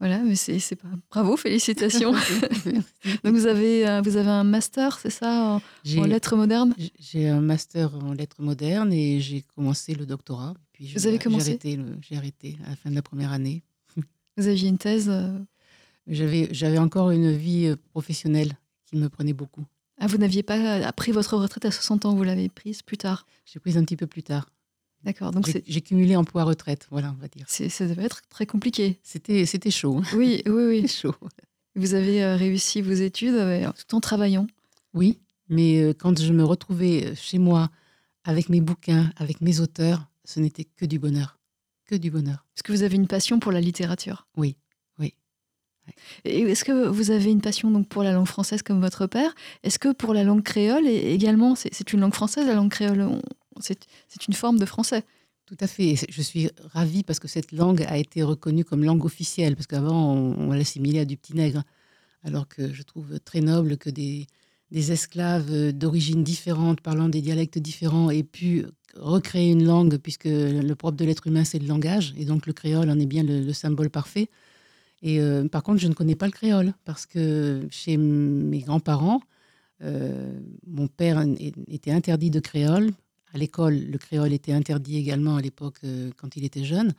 Voilà, 0.00 0.18
mais 0.20 0.34
c'est 0.34 0.76
pas. 0.76 0.88
Bravo, 1.10 1.36
félicitations. 1.36 2.12
Donc 3.24 3.34
vous 3.34 3.46
avez 3.46 3.86
euh, 3.86 4.00
vous 4.00 4.16
avez 4.16 4.30
un 4.30 4.44
master, 4.44 4.98
c'est 4.98 5.10
ça, 5.10 5.60
en, 5.98 6.04
lettres 6.04 6.36
modernes? 6.36 6.74
J'ai- 6.98 7.28
un 7.28 7.40
master 7.42 7.94
en 7.94 8.12
lettres 8.14 8.40
modernes 8.42 8.92
et 8.94 9.20
j'ai 9.20 9.42
commencé 9.54 9.94
le 9.94 10.06
doctorat. 10.06 10.54
Puis 10.72 10.88
je- 10.88 10.98
Vous 10.98 11.06
avez 11.06 11.16
j'ai 11.16 11.22
commencé? 11.22 11.58
J'ai 12.00 12.16
arrêté 12.16 12.56
à 12.66 12.70
la 12.70 12.76
fin 12.76 12.88
de 12.90 12.94
la 12.94 13.02
première 13.02 13.30
année. 13.32 13.62
Vous 14.38 14.48
aviez 14.48 14.68
une 14.70 14.78
thèse. 14.78 15.08
euh, 15.10 15.38
J'avais 16.06 16.48
j'avais 16.50 16.78
encore 16.78 17.10
une 17.10 17.30
vie 17.32 17.66
euh, 17.66 17.76
professionnelle 17.90 18.52
qui 18.86 18.96
me 18.96 19.08
prenait 19.10 19.34
beaucoup. 19.34 19.64
Ah, 19.98 20.06
vous 20.06 20.16
n'aviez 20.16 20.42
pas 20.42 20.76
appris 20.86 21.12
votre 21.12 21.36
retraite 21.36 21.66
à 21.66 21.70
60 21.70 22.06
ans, 22.06 22.14
vous 22.14 22.24
l'avez 22.24 22.48
prise 22.48 22.80
plus 22.80 22.96
tard? 22.96 23.26
J'ai 23.44 23.60
pris 23.60 23.76
un 23.76 23.84
petit 23.84 23.96
peu 23.98 24.06
plus 24.06 24.22
tard. 24.22 24.48
D'accord, 25.04 25.30
donc 25.30 25.50
J'ai 25.66 25.80
cumulé 25.80 26.14
emploi-retraite, 26.16 26.86
voilà, 26.90 27.14
on 27.16 27.20
va 27.20 27.28
dire. 27.28 27.46
ça 27.48 27.86
devait 27.86 28.04
être 28.04 28.20
très 28.28 28.44
compliqué. 28.46 28.98
C'était 29.02 29.46
c'était 29.46 29.70
chaud. 29.70 30.02
Oui, 30.14 30.42
oui, 30.46 30.64
oui. 30.82 30.88
Chaud. 30.88 31.14
Vous 31.74 31.94
avez 31.94 32.22
euh, 32.22 32.36
réussi 32.36 32.82
vos 32.82 32.92
études 32.92 33.34
euh, 33.34 33.70
tout 33.88 33.94
en 33.96 34.00
travaillant. 34.00 34.46
Oui, 34.92 35.20
mais 35.48 35.80
euh, 35.82 35.94
quand 35.94 36.20
je 36.20 36.32
me 36.32 36.44
retrouvais 36.44 37.14
chez 37.14 37.38
moi 37.38 37.70
avec 38.24 38.48
mes 38.50 38.60
bouquins, 38.60 39.10
avec 39.16 39.40
mes 39.40 39.60
auteurs, 39.60 40.06
ce 40.24 40.38
n'était 40.40 40.64
que 40.64 40.84
du 40.84 40.98
bonheur. 40.98 41.38
Que 41.86 41.94
du 41.94 42.10
bonheur. 42.10 42.44
Parce 42.54 42.62
que 42.62 42.72
vous 42.72 42.82
avez 42.82 42.96
une 42.96 43.06
passion 43.08 43.38
pour 43.40 43.52
la 43.52 43.60
littérature. 43.60 44.26
Oui, 44.36 44.56
oui. 44.98 45.14
Et 46.24 46.40
est-ce 46.42 46.64
que 46.64 46.88
vous 46.88 47.10
avez 47.10 47.30
une 47.30 47.40
passion 47.40 47.70
donc 47.70 47.88
pour 47.88 48.02
la 48.02 48.12
langue 48.12 48.26
française 48.28 48.62
comme 48.62 48.80
votre 48.80 49.06
père? 49.06 49.34
Est-ce 49.62 49.78
que 49.78 49.92
pour 49.92 50.12
la 50.12 50.24
langue 50.24 50.42
créole 50.42 50.86
et 50.86 51.12
également, 51.14 51.54
c'est 51.54 51.72
c'est 51.72 51.92
une 51.94 52.00
langue 52.00 52.14
française, 52.14 52.46
la 52.46 52.54
langue 52.54 52.70
créole? 52.70 53.00
On- 53.00 53.22
C'est 53.62 54.26
une 54.28 54.34
forme 54.34 54.58
de 54.58 54.64
français. 54.64 55.04
Tout 55.46 55.56
à 55.60 55.66
fait. 55.66 55.96
Je 56.08 56.22
suis 56.22 56.48
ravie 56.72 57.02
parce 57.02 57.18
que 57.18 57.28
cette 57.28 57.52
langue 57.52 57.82
a 57.82 57.96
été 57.98 58.22
reconnue 58.22 58.64
comme 58.64 58.84
langue 58.84 59.04
officielle, 59.04 59.56
parce 59.56 59.66
qu'avant, 59.66 60.14
on, 60.14 60.52
l'assimilait 60.52 61.00
à 61.00 61.04
du 61.04 61.16
petit 61.16 61.34
nègre. 61.34 61.62
Alors 62.22 62.46
que 62.48 62.72
je 62.72 62.82
trouve 62.82 63.18
très 63.20 63.40
noble 63.40 63.76
que 63.76 63.90
des, 63.90 64.26
esclaves 64.70 65.50
euh, 65.50 65.72
d'origine 65.72 66.22
différente, 66.22 66.80
parlant 66.80 67.08
des 67.08 67.22
dialectes 67.22 67.58
différents, 67.58 68.10
aient 68.10 68.22
pu 68.22 68.66
recréer 68.94 69.50
une 69.50 69.64
langue, 69.64 69.96
puisque 69.98 70.26
le 70.26 70.74
propre 70.74 70.96
de 70.96 71.04
l'être 71.04 71.26
humain, 71.26 71.44
c'est 71.44 71.58
le 71.58 71.66
langage, 71.66 72.14
et 72.16 72.24
donc 72.24 72.46
le 72.46 72.52
créole 72.52 72.90
en 72.90 72.98
est 72.98 73.06
bien 73.06 73.22
le, 73.22 73.40
le 73.40 73.52
symbole 73.52 73.90
parfait. 73.90 74.28
Et 75.02 75.20
euh, 75.20 75.48
par 75.48 75.62
contre, 75.62 75.80
je 75.80 75.88
ne 75.88 75.94
connais 75.94 76.16
pas 76.16 76.26
le 76.26 76.32
créole, 76.32 76.74
parce 76.84 77.06
que 77.06 77.66
chez 77.70 77.96
mes 77.96 78.60
grands-parents, 78.60 79.20
euh, 79.82 80.38
mon 80.66 80.88
père 80.88 81.24
était 81.68 81.90
interdit 81.90 82.30
de 82.30 82.40
créole. 82.40 82.90
À 83.32 83.38
l'école, 83.38 83.78
le 83.78 83.98
créole 83.98 84.32
était 84.32 84.52
interdit 84.52 84.96
également 84.96 85.36
à 85.36 85.40
l'époque 85.40 85.78
euh, 85.84 86.10
quand 86.16 86.36
il 86.36 86.44
était 86.44 86.64
jeune. 86.64 86.92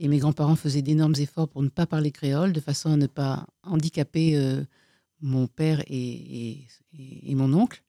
Et 0.00 0.08
mes 0.08 0.18
grands-parents 0.18 0.56
faisaient 0.56 0.82
d'énormes 0.82 1.14
efforts 1.18 1.48
pour 1.48 1.62
ne 1.62 1.68
pas 1.68 1.86
parler 1.86 2.10
créole, 2.10 2.52
de 2.52 2.60
façon 2.60 2.92
à 2.92 2.96
ne 2.96 3.06
pas 3.06 3.46
handicaper 3.64 4.36
euh, 4.36 4.62
mon 5.20 5.46
père 5.46 5.82
et, 5.86 5.96
et, 5.96 6.66
et, 7.26 7.34
mon 7.34 7.52
oncle. 7.52 7.82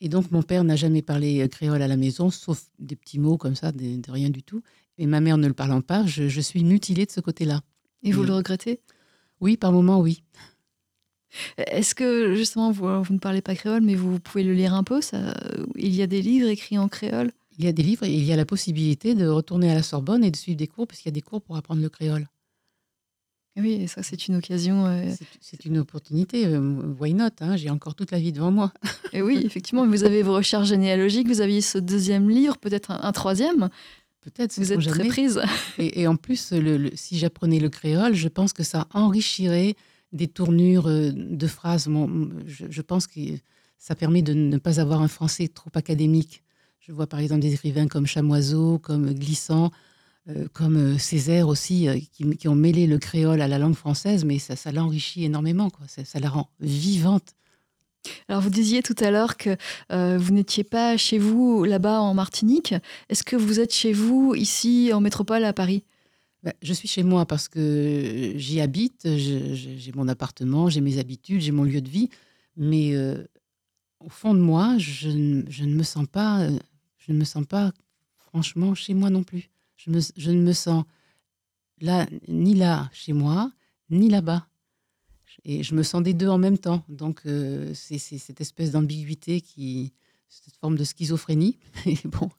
Et 0.00 0.08
donc, 0.08 0.30
mon 0.30 0.42
père 0.42 0.62
n'a 0.62 0.76
jamais 0.76 1.02
parlé 1.02 1.48
créole 1.48 1.82
à 1.82 1.88
la 1.88 1.96
maison, 1.96 2.30
sauf 2.30 2.64
des 2.78 2.94
petits 2.94 3.18
mots 3.18 3.36
comme 3.36 3.56
ça, 3.56 3.72
de, 3.72 4.00
de 4.00 4.10
rien 4.10 4.30
du 4.30 4.42
tout. 4.42 4.62
Et 4.98 5.06
ma 5.06 5.20
mère 5.20 5.38
ne 5.38 5.48
le 5.48 5.54
parlant 5.54 5.80
pas, 5.80 6.06
je, 6.06 6.28
je 6.28 6.40
suis 6.40 6.62
mutilée 6.62 7.06
de 7.06 7.10
ce 7.10 7.20
côté-là. 7.20 7.62
Et 8.04 8.12
vous 8.12 8.22
le 8.22 8.32
regrettez? 8.32 8.80
Oui, 9.40 9.56
par 9.56 9.72
moments, 9.72 10.00
oui. 10.00 10.22
Est-ce 11.58 11.94
que 11.94 12.34
justement 12.34 12.70
vous, 12.70 13.02
vous, 13.02 13.14
ne 13.14 13.18
parlez 13.18 13.42
pas 13.42 13.54
créole, 13.54 13.82
mais 13.82 13.94
vous 13.94 14.18
pouvez 14.18 14.44
le 14.44 14.54
lire 14.54 14.74
un 14.74 14.84
peu 14.84 15.00
ça, 15.00 15.34
Il 15.76 15.94
y 15.94 16.02
a 16.02 16.06
des 16.06 16.22
livres 16.22 16.48
écrits 16.48 16.78
en 16.78 16.88
créole? 16.88 17.32
Il 17.58 17.64
y 17.64 17.68
a 17.68 17.72
des 17.72 17.82
livres 17.82 18.04
et 18.04 18.12
il 18.12 18.24
y 18.24 18.32
a 18.32 18.36
la 18.36 18.44
possibilité 18.44 19.14
de 19.14 19.26
retourner 19.26 19.70
à 19.70 19.74
la 19.74 19.82
Sorbonne 19.82 20.22
et 20.22 20.30
de 20.30 20.36
suivre 20.36 20.56
des 20.56 20.68
cours, 20.68 20.86
parce 20.86 21.00
qu'il 21.00 21.10
y 21.10 21.12
a 21.12 21.16
des 21.16 21.22
cours 21.22 21.42
pour 21.42 21.56
apprendre 21.56 21.82
le 21.82 21.88
créole. 21.88 22.28
Oui, 23.56 23.72
et 23.72 23.86
ça 23.88 24.04
c'est 24.04 24.28
une 24.28 24.36
occasion. 24.36 24.86
Euh... 24.86 25.12
C'est 25.40 25.64
une 25.64 25.78
opportunité. 25.78 26.46
Euh, 26.46 26.80
why 27.00 27.14
not 27.14 27.30
hein 27.40 27.56
J'ai 27.56 27.70
encore 27.70 27.94
toute 27.94 28.12
la 28.12 28.20
vie 28.20 28.32
devant 28.32 28.52
moi. 28.52 28.72
Et 29.12 29.22
oui, 29.22 29.42
effectivement, 29.44 29.86
vous 29.86 30.04
avez 30.04 30.22
vos 30.22 30.34
recherches 30.34 30.68
généalogiques, 30.68 31.26
vous 31.26 31.40
aviez 31.40 31.60
ce 31.60 31.78
deuxième 31.78 32.28
livre, 32.28 32.56
peut-être 32.58 32.90
un, 32.90 33.00
un, 33.02 33.12
troisième. 33.12 33.68
Peut-être. 34.20 34.56
Vous 34.56 34.72
êtes 34.72 34.80
jamais. 34.80 34.98
très 34.98 35.08
prise. 35.08 35.40
Et, 35.78 36.02
et 36.02 36.06
en 36.06 36.14
plus, 36.14 36.52
le, 36.52 36.76
le, 36.76 36.90
si 36.94 37.18
j'apprenais 37.18 37.58
le 37.58 37.70
créole, 37.70 38.14
je 38.14 38.28
pense 38.28 38.52
que 38.52 38.62
ça 38.62 38.86
enrichirait 38.92 39.74
des 40.12 40.28
tournures 40.28 40.88
euh, 40.88 41.10
de 41.12 41.46
phrases. 41.46 41.88
Je, 42.46 42.82
pense 42.82 43.06
que 43.06 43.20
ça 43.78 43.94
permet 43.94 44.22
de 44.22 44.32
ne 44.32 44.56
pas 44.58 44.80
avoir 44.80 45.02
un 45.02 45.08
français 45.08 45.48
trop 45.48 45.70
académique. 45.74 46.42
Je 46.80 46.92
vois 46.92 47.06
par 47.06 47.20
exemple 47.20 47.42
des 47.42 47.54
écrivains 47.54 47.86
comme 47.86 48.06
Chamoiseau, 48.06 48.78
comme 48.78 49.12
Glissant, 49.12 49.70
euh, 50.30 50.46
comme 50.52 50.98
Césaire 50.98 51.48
aussi, 51.48 51.88
euh, 51.88 51.98
qui, 52.12 52.48
ont 52.48 52.54
mêlé 52.54 52.86
le 52.86 52.98
créole 52.98 53.40
à 53.40 53.48
la 53.48 53.58
langue 53.58 53.74
française, 53.74 54.24
mais 54.24 54.38
ça, 54.38 54.72
l'enrichit 54.72 55.24
énormément, 55.24 55.70
quoi. 55.70 55.86
Ça, 55.88 56.18
la 56.18 56.28
rend 56.28 56.50
vivante. 56.60 57.34
Alors 58.28 58.40
vous 58.42 58.50
disiez 58.50 58.82
tout 58.82 58.94
à 59.00 59.10
l'heure 59.10 59.36
que 59.36 59.56
euh, 59.90 60.18
vous 60.18 60.32
n'étiez 60.32 60.64
pas 60.64 60.96
chez 60.96 61.18
vous 61.18 61.64
là-bas 61.64 62.00
en 62.00 62.14
Martinique. 62.14 62.74
Est-ce 63.08 63.22
que 63.22 63.36
vous 63.36 63.58
êtes 63.60 63.74
chez 63.74 63.92
vous 63.92 64.34
ici 64.34 64.90
en 64.92 65.00
métropole 65.00 65.44
à 65.44 65.52
Paris? 65.52 65.84
Je 66.62 66.72
suis 66.72 66.88
chez 66.88 67.02
moi 67.02 67.26
parce 67.26 67.48
que 67.48 68.32
j'y 68.36 68.60
habite, 68.60 69.08
j'ai 69.16 69.92
mon 69.94 70.08
appartement, 70.08 70.68
j'ai 70.68 70.80
mes 70.80 70.98
habitudes, 70.98 71.40
j'ai 71.40 71.52
mon 71.52 71.64
lieu 71.64 71.80
de 71.80 71.88
vie, 71.88 72.10
mais 72.56 72.94
euh, 72.94 73.24
au 74.00 74.08
fond 74.08 74.34
de 74.34 74.40
moi, 74.40 74.76
je, 74.78 75.08
ne 75.08 75.74
me 75.74 75.82
sens 75.82 76.06
pas, 76.06 76.48
je 76.98 77.12
ne 77.12 77.18
me 77.18 77.24
sens 77.24 77.44
pas 77.44 77.72
franchement 78.16 78.74
chez 78.74 78.94
moi 78.94 79.10
non 79.10 79.22
plus. 79.22 79.50
Je, 79.76 79.90
ne 79.90 80.42
me 80.42 80.52
sens 80.52 80.84
là 81.80 82.06
ni 82.26 82.54
là 82.54 82.90
chez 82.92 83.12
moi, 83.12 83.52
ni 83.90 84.08
là-bas. 84.08 84.46
Et 85.44 85.62
je 85.62 85.74
me 85.74 85.82
sens 85.82 86.02
des 86.02 86.14
deux 86.14 86.28
en 86.28 86.38
même 86.38 86.58
temps. 86.58 86.84
Donc 86.88 87.22
euh, 87.26 87.72
c'est 87.74 87.98
cette 87.98 88.40
espèce 88.40 88.72
d'ambiguïté 88.72 89.40
qui, 89.40 89.92
cette 90.28 90.56
forme 90.56 90.76
de 90.76 90.84
schizophrénie. 90.84 91.58
Bon, 92.04 92.30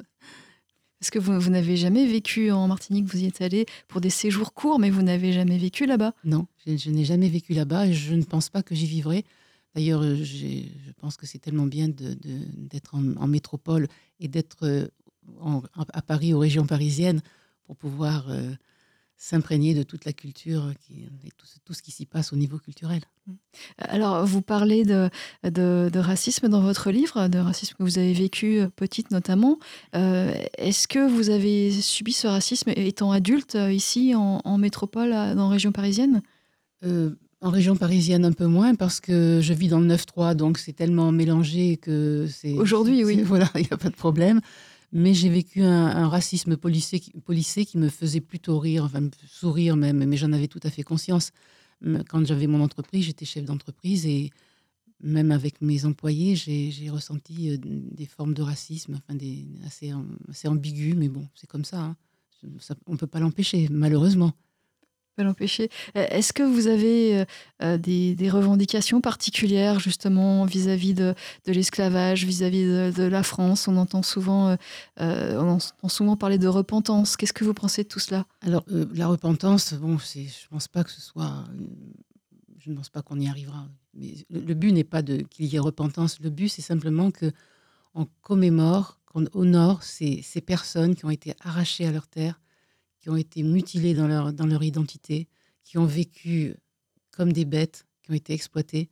parce 0.99 1.11
que 1.11 1.19
vous, 1.19 1.49
n'avez 1.49 1.77
jamais 1.77 2.05
vécu 2.05 2.51
en 2.51 2.67
Martinique, 2.67 3.05
vous 3.05 3.19
y 3.19 3.25
êtes 3.25 3.41
allé 3.41 3.65
pour 3.87 4.01
des 4.01 4.09
séjours 4.09 4.53
courts, 4.53 4.79
mais 4.79 4.89
vous 4.89 5.01
n'avez 5.01 5.31
jamais 5.31 5.57
vécu 5.57 5.85
là-bas? 5.85 6.13
Non, 6.25 6.45
je, 6.67 6.89
n'ai 6.89 7.05
jamais 7.05 7.29
vécu 7.29 7.53
là-bas 7.53 7.87
et 7.87 7.93
je 7.93 8.13
ne 8.13 8.23
pense 8.23 8.49
pas 8.49 8.63
que 8.63 8.75
j'y 8.75 8.85
vivrai. 8.85 9.23
D'ailleurs, 9.75 10.03
je 10.03 10.65
pense 10.97 11.15
que 11.15 11.25
c'est 11.25 11.39
tellement 11.39 11.67
bien 11.67 11.87
d'être 11.87 12.95
en, 12.95 13.27
métropole 13.27 13.87
et 14.19 14.27
d'être 14.27 14.89
à 15.93 16.01
Paris, 16.01 16.33
aux 16.33 16.39
régions 16.39 16.65
parisiennes, 16.65 17.21
pour 17.65 17.77
pouvoir 17.77 18.29
euh, 18.29 18.51
s'imprégner 19.21 19.75
de 19.75 19.83
toute 19.83 20.05
la 20.05 20.13
culture 20.13 20.71
qui, 20.79 21.01
et 21.25 21.29
tout, 21.37 21.45
tout 21.65 21.73
ce 21.73 21.83
qui 21.83 21.91
s'y 21.91 22.05
passe 22.05 22.31
au 22.31 22.37
niveau 22.37 22.57
culturel. 22.57 23.01
Alors, 23.77 24.25
vous 24.25 24.41
parlez 24.41 24.85
de, 24.85 25.09
de, 25.43 25.89
de, 25.91 25.99
racisme 25.99 26.47
dans 26.47 26.61
votre 26.61 26.89
livre, 26.89 27.27
de 27.27 27.37
racisme 27.37 27.75
que 27.77 27.83
vous 27.83 27.97
avez 27.99 28.13
vécu 28.13 28.61
petite 28.77 29.11
notamment. 29.11 29.59
Euh, 29.93 30.33
Est-ce 30.57 30.87
que 30.87 31.05
vous 31.07 31.29
avez 31.29 31.69
subi 31.69 32.13
ce 32.13 32.27
racisme 32.27 32.71
étant 32.75 33.11
adulte 33.11 33.57
ici 33.69 34.15
en, 34.15 34.39
en 34.45 34.57
métropole, 34.57 35.09
dans 35.11 35.49
la 35.49 35.49
région 35.49 35.73
parisienne? 35.73 36.21
Euh, 36.85 37.09
En 37.41 37.49
région 37.49 37.75
parisienne, 37.75 38.23
un 38.23 38.31
peu 38.31 38.47
moins, 38.47 38.73
parce 38.73 39.01
que 39.01 39.41
je 39.41 39.53
vis 39.53 39.67
dans 39.67 39.81
le 39.81 39.93
9-3, 39.93 40.33
donc 40.33 40.57
c'est 40.57 40.73
tellement 40.73 41.11
mélangé 41.11 41.75
que 41.75 42.25
c'est. 42.31 42.53
Aujourd'hui, 42.53 43.03
oui. 43.03 43.21
Voilà, 43.25 43.49
il 43.55 43.61
n'y 43.61 43.67
a 43.71 43.77
pas 43.77 43.89
de 43.89 43.95
problème. 43.95 44.39
Mais 44.91 45.13
j'ai 45.13 45.29
vécu 45.29 45.61
un, 45.61 46.07
racisme 46.07 46.57
policé, 46.57 46.99
qui 46.99 47.77
me 47.77 47.89
faisait 47.89 48.21
plutôt 48.21 48.57
rire, 48.57 48.85
enfin 48.85 49.07
sourire 49.27 49.75
même, 49.75 50.03
mais 50.03 50.17
j'en 50.17 50.33
avais 50.33 50.47
tout 50.47 50.59
à 50.63 50.69
fait 50.69 50.83
conscience 50.83 51.31
quand 52.07 52.25
j'avais 52.25 52.47
mon 52.47 52.61
entreprise, 52.61 53.05
j'étais 53.05 53.25
chef 53.25 53.45
d'entreprise 53.45 54.05
et 54.05 54.31
même 55.01 55.31
avec 55.31 55.61
mes 55.61 55.85
employés, 55.85 56.35
j'ai 56.35 56.89
ressenti 56.89 57.51
euh, 57.51 57.57
des 57.61 58.05
formes 58.05 58.33
de 58.33 58.41
racisme, 58.41 58.95
enfin 58.95 59.17
assez 59.65 60.47
ambiguës, 60.47 60.95
mais 60.95 61.07
bon, 61.07 61.27
c'est 61.35 61.47
comme 61.47 61.63
ça, 61.63 61.79
hein. 61.79 61.97
ça. 62.59 62.75
On 62.85 62.93
ne 62.93 62.97
peut 62.97 63.07
pas 63.07 63.19
l'empêcher, 63.19 63.67
malheureusement. 63.69 64.33
L'empêcher. 65.23 65.69
Est-ce 65.95 66.31
que 66.31 66.43
vous 66.43 66.67
avez 66.67 67.25
euh, 67.61 67.77
des, 67.77 68.15
des, 68.15 68.29
revendications 68.29 69.01
particulières 69.01 69.79
justement 69.79 70.45
vis-à-vis 70.45 70.93
-vis 70.93 70.95
de, 70.95 71.13
de 71.45 71.51
l'esclavage, 71.51 72.25
vis-à-vis 72.25 72.93
de, 72.93 73.03
la 73.03 73.23
France? 73.23 73.67
On 73.67 73.75
entend 73.75 74.01
souvent, 74.01 74.55
euh, 75.01 75.37
on 75.37 75.49
entend 75.49 75.89
souvent 75.89 76.15
parler 76.15 76.37
de 76.37 76.47
repentance. 76.47 77.17
Qu'est-ce 77.17 77.33
que 77.33 77.43
vous 77.43 77.53
pensez 77.53 77.83
de 77.83 77.89
tout 77.89 77.99
cela? 77.99 78.25
Alors 78.41 78.63
euh, 78.71 78.85
la 78.93 79.07
repentance, 79.07 79.73
bon, 79.73 79.97
je 79.97 80.19
ne 80.19 80.49
pense 80.49 80.67
pas 80.69 80.83
que 80.83 80.91
ce 80.91 81.01
soit, 81.01 81.43
je 82.59 82.69
ne 82.71 82.75
pense 82.75 82.89
pas 82.89 83.01
qu'on 83.01 83.19
y 83.19 83.27
arrivera. 83.27 83.67
Mais 83.93 84.13
le, 84.29 84.39
le 84.39 84.53
but 84.53 84.71
n'est 84.71 84.85
pas 84.85 85.03
qu'il 85.03 85.45
y 85.45 85.55
ait 85.55 85.59
repentance. 85.59 86.19
Le 86.21 86.29
but, 86.29 86.47
c'est 86.49 86.61
simplement 86.61 87.11
que 87.11 87.31
on 87.95 88.07
commémore, 88.21 88.99
qu'on 89.05 89.25
honore 89.33 89.83
ces, 89.83 90.21
ces 90.21 90.41
personnes 90.41 90.95
qui 90.95 91.05
ont 91.05 91.09
été 91.09 91.33
arrachées 91.41 91.85
à 91.85 91.91
leur 91.91 92.07
terre 92.07 92.39
qui 92.99 93.09
ont 93.09 93.15
été 93.15 93.43
mutilés 93.43 93.93
dans 93.93 94.07
leur, 94.07 94.33
dans 94.33 94.45
leur 94.45 94.63
identité, 94.63 95.27
qui 95.63 95.77
ont 95.77 95.85
vécu 95.85 96.55
comme 97.11 97.33
des 97.33 97.45
bêtes, 97.45 97.85
qui 98.03 98.11
ont 98.11 98.15
été 98.15 98.33
exploités, 98.33 98.89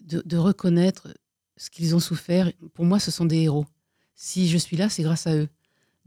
de, 0.00 0.22
de 0.24 0.36
reconnaître 0.36 1.08
ce 1.56 1.70
qu'ils 1.70 1.94
ont 1.94 2.00
souffert. 2.00 2.50
Pour 2.74 2.84
moi, 2.84 2.98
ce 2.98 3.10
sont 3.10 3.24
des 3.24 3.42
héros. 3.42 3.66
Si 4.14 4.48
je 4.48 4.58
suis 4.58 4.76
là, 4.76 4.88
c'est 4.88 5.02
grâce 5.02 5.26
à 5.26 5.36
eux. 5.36 5.48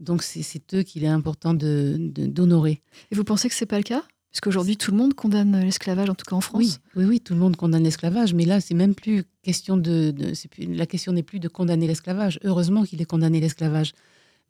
Donc 0.00 0.22
c'est 0.22 0.74
eux 0.74 0.82
qu'il 0.82 1.04
est 1.04 1.08
important 1.08 1.54
d'honorer. 1.54 2.74
De, 2.74 3.14
Et 3.14 3.14
vous 3.14 3.24
pensez 3.24 3.48
que 3.48 3.54
c'est 3.54 3.66
pas 3.66 3.78
le 3.78 3.84
cas? 3.84 4.02
Parce 4.32 4.40
qu'aujourd'hui, 4.40 4.76
tout 4.78 4.90
le 4.90 4.96
monde 4.96 5.14
condamne 5.14 5.60
l'esclavage, 5.60 6.08
en 6.08 6.14
tout 6.14 6.24
cas 6.24 6.34
en 6.34 6.40
France. 6.40 6.58
Oui, 6.58 6.76
oui, 6.96 7.04
oui 7.04 7.20
tout 7.20 7.34
le 7.34 7.38
monde 7.40 7.54
condamne 7.54 7.84
l'esclavage, 7.84 8.32
mais 8.32 8.46
là, 8.46 8.60
c'est 8.60 8.74
même 8.74 8.94
plus 8.94 9.24
question 9.42 9.76
de. 9.76 10.10
de 10.10 10.32
plus, 10.48 10.74
la 10.74 10.86
question 10.86 11.12
n'est 11.12 11.22
plus 11.22 11.38
de 11.38 11.48
condamner 11.48 11.86
l'esclavage. 11.86 12.40
Heureusement 12.42 12.84
qu'il 12.84 13.00
est 13.02 13.04
condamné 13.04 13.40
l'esclavage. 13.40 13.92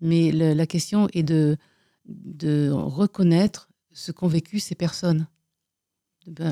Mais 0.01 0.31
le, 0.31 0.55
la 0.55 0.67
question 0.67 1.09
est 1.13 1.25
de, 1.25 1.57
de 2.07 2.71
reconnaître 2.71 3.69
ce 3.93 4.13
qu'ont 4.13 4.29
vécu 4.29 4.59
ces 4.59 4.75
personnes 4.75 5.27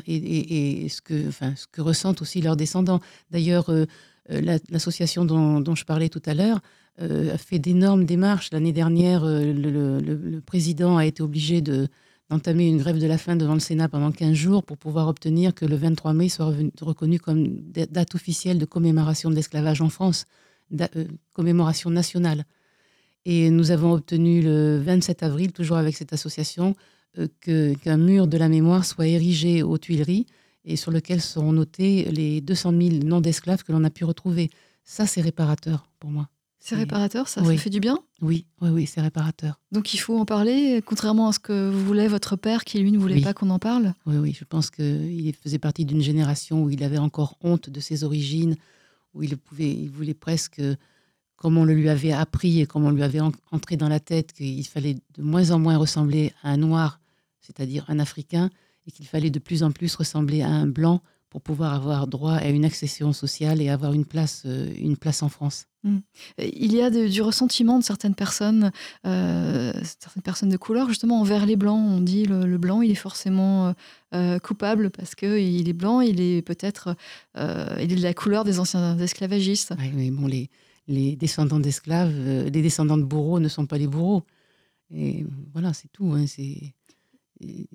et, 0.06 0.16
et, 0.16 0.84
et, 0.84 0.88
ce, 0.88 1.00
que, 1.00 1.28
enfin, 1.28 1.54
ce 1.56 1.66
que 1.66 1.80
ressentent 1.80 2.22
aussi 2.22 2.40
leurs 2.40 2.56
descendants. 2.56 3.00
D'ailleurs, 3.30 3.70
euh, 3.70 3.86
l'association 4.70 5.24
dont, 5.24 5.60
dont 5.60 5.74
je 5.74 5.84
parlais 5.84 6.08
tout 6.08 6.22
à 6.26 6.34
l'heure 6.34 6.60
euh, 7.00 7.34
a 7.34 7.38
fait 7.38 7.58
d'énormes 7.58 8.04
démarches. 8.04 8.50
L'année 8.52 8.72
dernière, 8.72 9.24
euh, 9.24 9.52
le, 9.52 10.00
le, 10.00 10.40
président 10.40 10.96
a 10.96 11.06
été 11.06 11.22
obligé 11.22 11.60
de, 11.60 11.88
d'entamer 12.28 12.68
une 12.68 12.78
grève 12.78 12.98
de 12.98 13.06
la 13.06 13.18
faim 13.18 13.36
devant 13.36 13.54
le 13.54 13.60
Sénat 13.60 13.88
pendant 13.88 14.12
15 14.12 14.34
jours 14.34 14.62
pour 14.64 14.76
pouvoir 14.76 15.08
obtenir 15.08 15.54
que 15.54 15.64
le 15.64 15.76
23 15.76 16.12
mai 16.12 16.28
soit 16.28 16.52
reconnu 16.80 17.18
comme 17.18 17.60
date 17.72 18.14
officielle 18.14 18.58
de 18.58 18.64
commémoration 18.64 19.30
de 19.30 19.34
l'esclavage 19.34 19.80
en 19.82 19.88
France, 19.88 20.26
euh, 20.80 21.04
commémoration 21.32 21.90
nationale. 21.90 22.44
Et 23.24 23.50
nous 23.50 23.70
avons 23.70 23.92
obtenu 23.92 24.40
le 24.40 24.78
27 24.78 25.22
avril, 25.22 25.52
toujours 25.52 25.76
avec 25.76 25.96
cette 25.96 26.12
association, 26.12 26.74
euh, 27.18 27.28
qu'un 27.40 27.74
qu 27.74 28.02
mur 28.02 28.26
de 28.26 28.38
la 28.38 28.48
mémoire 28.48 28.84
soit 28.84 29.06
érigé 29.06 29.62
aux 29.62 29.78
Tuileries 29.78 30.26
et 30.64 30.76
sur 30.76 30.90
lequel 30.90 31.20
seront 31.20 31.52
notés 31.52 32.04
les 32.10 32.40
200 32.40 32.72
000 32.78 33.04
noms 33.04 33.20
d'esclaves 33.20 33.64
que 33.64 33.72
l'on 33.72 33.84
a 33.84 33.90
pu 33.90 34.04
retrouver. 34.04 34.50
Ça, 34.84 35.06
c'est 35.06 35.20
réparateur 35.20 35.88
pour 35.98 36.10
moi. 36.10 36.28
C'est 36.62 36.74
réparateur, 36.74 37.26
ça, 37.26 37.40
oui. 37.42 37.56
ça 37.56 37.62
fait 37.62 37.70
du 37.70 37.80
bien? 37.80 37.98
Oui, 38.20 38.44
oui, 38.60 38.68
oui, 38.68 38.86
c'est 38.86 39.00
réparateur. 39.00 39.58
Donc 39.72 39.94
il 39.94 39.96
faut 39.96 40.18
en 40.18 40.26
parler, 40.26 40.82
contrairement 40.84 41.28
à 41.28 41.32
ce 41.32 41.38
que 41.38 41.70
voulait 41.70 42.06
votre 42.06 42.36
père, 42.36 42.64
qui 42.64 42.78
lui 42.78 42.92
ne 42.92 42.98
voulait 42.98 43.14
oui. 43.14 43.22
pas 43.22 43.32
qu'on 43.32 43.48
en 43.48 43.58
parle? 43.58 43.94
Oui, 44.04 44.16
oui, 44.18 44.36
je 44.38 44.44
pense 44.44 44.70
qu'il 44.70 45.34
faisait 45.42 45.58
partie 45.58 45.86
d'une 45.86 46.02
génération 46.02 46.62
où 46.62 46.68
il 46.68 46.84
avait 46.84 46.98
encore 46.98 47.38
honte 47.40 47.70
de 47.70 47.80
ses 47.80 48.04
origines, 48.04 48.56
où 49.14 49.22
il 49.22 49.38
pouvait, 49.38 49.70
il 49.70 49.88
voulait 49.88 50.12
presque, 50.12 50.60
comme 51.40 51.56
on 51.56 51.64
le 51.64 51.72
lui 51.72 51.88
avait 51.88 52.12
appris 52.12 52.60
et 52.60 52.66
comme 52.66 52.84
on 52.84 52.90
lui 52.90 53.02
avait 53.02 53.20
entré 53.50 53.78
dans 53.78 53.88
la 53.88 53.98
tête, 53.98 54.34
qu'il 54.34 54.66
fallait 54.66 54.98
de 55.16 55.22
moins 55.22 55.52
en 55.52 55.58
moins 55.58 55.78
ressembler 55.78 56.34
à 56.42 56.50
un 56.50 56.58
noir, 56.58 57.00
c'est-à-dire 57.40 57.86
un 57.88 57.98
africain, 57.98 58.50
et 58.86 58.90
qu'il 58.90 59.06
fallait 59.06 59.30
de 59.30 59.38
plus 59.38 59.62
en 59.62 59.70
plus 59.70 59.94
ressembler 59.94 60.42
à 60.42 60.48
un 60.48 60.66
blanc 60.66 61.00
pour 61.30 61.40
pouvoir 61.40 61.72
avoir 61.72 62.08
droit 62.08 62.34
à 62.34 62.48
une 62.48 62.66
accession 62.66 63.14
sociale 63.14 63.62
et 63.62 63.70
avoir 63.70 63.94
une 63.94 64.04
place, 64.04 64.42
euh, 64.44 64.70
une 64.78 64.98
place 64.98 65.22
en 65.22 65.30
France. 65.30 65.64
Hmm. 65.82 66.00
Il 66.36 66.74
y 66.74 66.82
a 66.82 66.90
du 66.90 67.22
ressentiment 67.22 67.78
de 67.78 67.84
certaines 67.84 68.14
personnes, 68.14 68.70
euh, 69.06 69.72
certaines 69.98 70.22
personnes 70.22 70.50
de 70.50 70.58
couleur, 70.58 70.88
justement 70.88 71.20
envers 71.22 71.46
les 71.46 71.56
blancs. 71.56 71.82
On 71.88 72.00
dit 72.00 72.26
le, 72.26 72.44
le 72.44 72.58
blanc, 72.58 72.82
il 72.82 72.90
est 72.90 72.94
forcément 72.94 73.74
euh, 74.12 74.38
coupable 74.40 74.90
parce 74.90 75.14
que 75.14 75.38
il 75.40 75.70
est 75.70 75.72
blanc, 75.72 76.02
il 76.02 76.20
est 76.20 76.42
peut-être, 76.42 76.96
il 77.36 77.92
est 77.92 77.96
de 77.96 78.02
la 78.02 78.12
couleur 78.12 78.44
des 78.44 78.60
anciens 78.60 78.98
esclavagistes. 78.98 79.72
Oui, 79.78 79.90
mais 79.94 80.10
bon, 80.10 80.26
les, 80.26 80.50
les 80.88 81.16
descendants 81.16 81.60
d'esclaves, 81.60 82.12
les 82.12 82.62
descendants 82.62 82.98
de 82.98 83.04
bourreaux 83.04 83.40
ne 83.40 83.48
sont 83.48 83.66
pas 83.66 83.78
les 83.78 83.86
bourreaux. 83.86 84.24
Et 84.92 85.24
voilà, 85.52 85.72
c'est 85.72 85.88
tout. 85.92 86.12
Hein, 86.12 86.24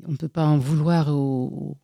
on 0.06 0.12
ne 0.12 0.18
peut 0.18 0.28
pas 0.28 0.46
en 0.46 0.58
vouloir 0.58 1.10
aux, 1.10 1.78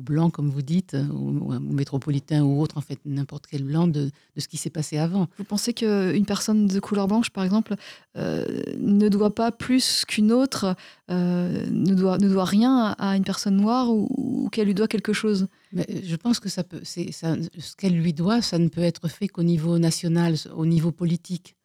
blancs, 0.00 0.32
comme 0.32 0.50
vous 0.50 0.62
dites, 0.62 0.96
aux, 1.12 1.58
métropolitains 1.60 2.42
ou 2.42 2.60
autres, 2.60 2.76
en 2.76 2.82
fait, 2.82 2.98
n'importe 3.04 3.46
quel 3.46 3.64
blanc 3.64 3.86
de, 3.86 4.10
ce 4.36 4.46
qui 4.46 4.56
s'est 4.56 4.70
passé 4.70 4.98
avant. 4.98 5.28
Vous 5.38 5.44
pensez 5.44 5.72
qu'une 5.72 6.26
personne 6.26 6.66
de 6.66 6.80
couleur 6.80 7.08
blanche, 7.08 7.30
par 7.30 7.44
exemple, 7.44 7.74
euh, 8.16 8.44
ne 8.78 9.08
doit 9.08 9.34
pas 9.34 9.50
plus 9.50 10.04
qu'une 10.06 10.30
autre, 10.30 10.76
euh, 11.10 11.66
ne, 11.70 11.94
doit, 11.94 12.18
ne 12.18 12.28
doit 12.28 12.44
rien 12.44 12.94
à 12.98 13.16
une 13.16 13.24
personne 13.24 13.56
noire 13.56 13.90
ou, 13.90 14.48
qu'elle 14.52 14.66
lui 14.66 14.74
doit 14.74 14.88
quelque 14.88 15.12
chose? 15.12 15.48
Mais 15.72 15.86
Je 16.02 16.16
pense 16.16 16.40
que 16.40 16.48
ça 16.48 16.64
peut, 16.64 16.82
ce 16.84 17.76
qu'elle 17.76 17.98
lui 17.98 18.12
doit, 18.12 18.42
ça 18.42 18.58
ne 18.58 18.68
peut 18.68 18.82
être 18.82 19.08
fait 19.08 19.28
qu'au 19.28 19.42
niveau 19.42 19.78
national, 19.78 20.34
au 20.54 20.66
niveau 20.66 20.92
politique. 20.92 21.56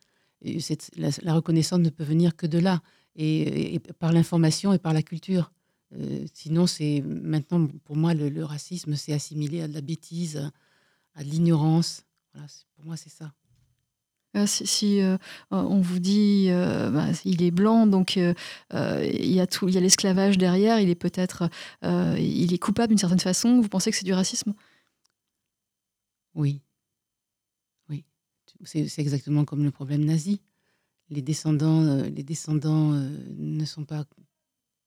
La, 0.97 1.34
reconnaissance 1.34 1.80
ne 1.80 1.89
peut 1.89 2.04
venir 2.04 2.36
que 2.36 2.45
de 2.47 2.60
là, 2.60 2.82
et 3.16 3.80
par 3.99 4.12
l'information 4.12 4.74
et 4.74 4.80
par 4.80 4.93
la 4.93 5.01
culture. 5.01 5.51
Euh, 5.99 6.26
sinon, 6.34 6.68
c'est 6.68 7.01
maintenant, 7.01 7.68
pour 7.84 7.95
moi, 7.95 8.14
le, 8.14 8.43
racisme, 8.43 8.95
c'est 8.95 9.14
assimilé 9.14 9.62
à 9.62 9.68
de 9.68 9.74
la 9.74 9.82
bêtise, 9.82 10.51
à 11.16 11.24
de 11.24 11.30
l'ignorance. 11.30 12.04
Voilà, 12.34 12.47
pour 12.76 12.86
moi, 12.86 12.97
c'est 12.97 13.12
ça. 13.12 13.34
Euh, 14.36 14.47
si, 14.47 14.99
euh, 14.99 15.17
on 15.51 15.79
vous 15.79 15.99
dit 15.99 16.49
bah, 16.49 17.07
il 17.23 17.43
est 17.43 17.51
blanc, 17.51 17.86
donc 17.88 18.15
il 18.15 18.36
y 18.71 19.39
a 19.39 19.47
tout, 19.47 19.67
il 19.69 19.75
y 19.75 19.77
a 19.77 19.81
l'esclavage 19.81 20.38
derrière, 20.38 20.79
il 20.79 20.89
est 20.89 20.95
peut-être, 20.95 21.49
il 21.84 22.53
est 22.53 22.57
coupable 22.57 22.89
d'une 22.89 22.97
certaine 22.97 23.19
façon. 23.19 23.61
Vous 23.61 23.69
pensez 23.69 23.91
que 23.91 23.97
c'est 23.97 24.05
du 24.05 24.13
racisme? 24.13 24.53
Oui, 26.36 26.61
oui. 27.89 28.05
C'est 28.63 28.99
exactement 28.99 29.45
comme 29.45 29.63
le 29.63 29.71
problème 29.71 30.03
nazi. 30.03 30.41
Les 31.09 31.21
descendants, 31.21 32.01
les 32.03 32.23
descendants 32.23 32.91
ne 32.91 33.65
sont 33.65 33.86
pas 33.86 34.05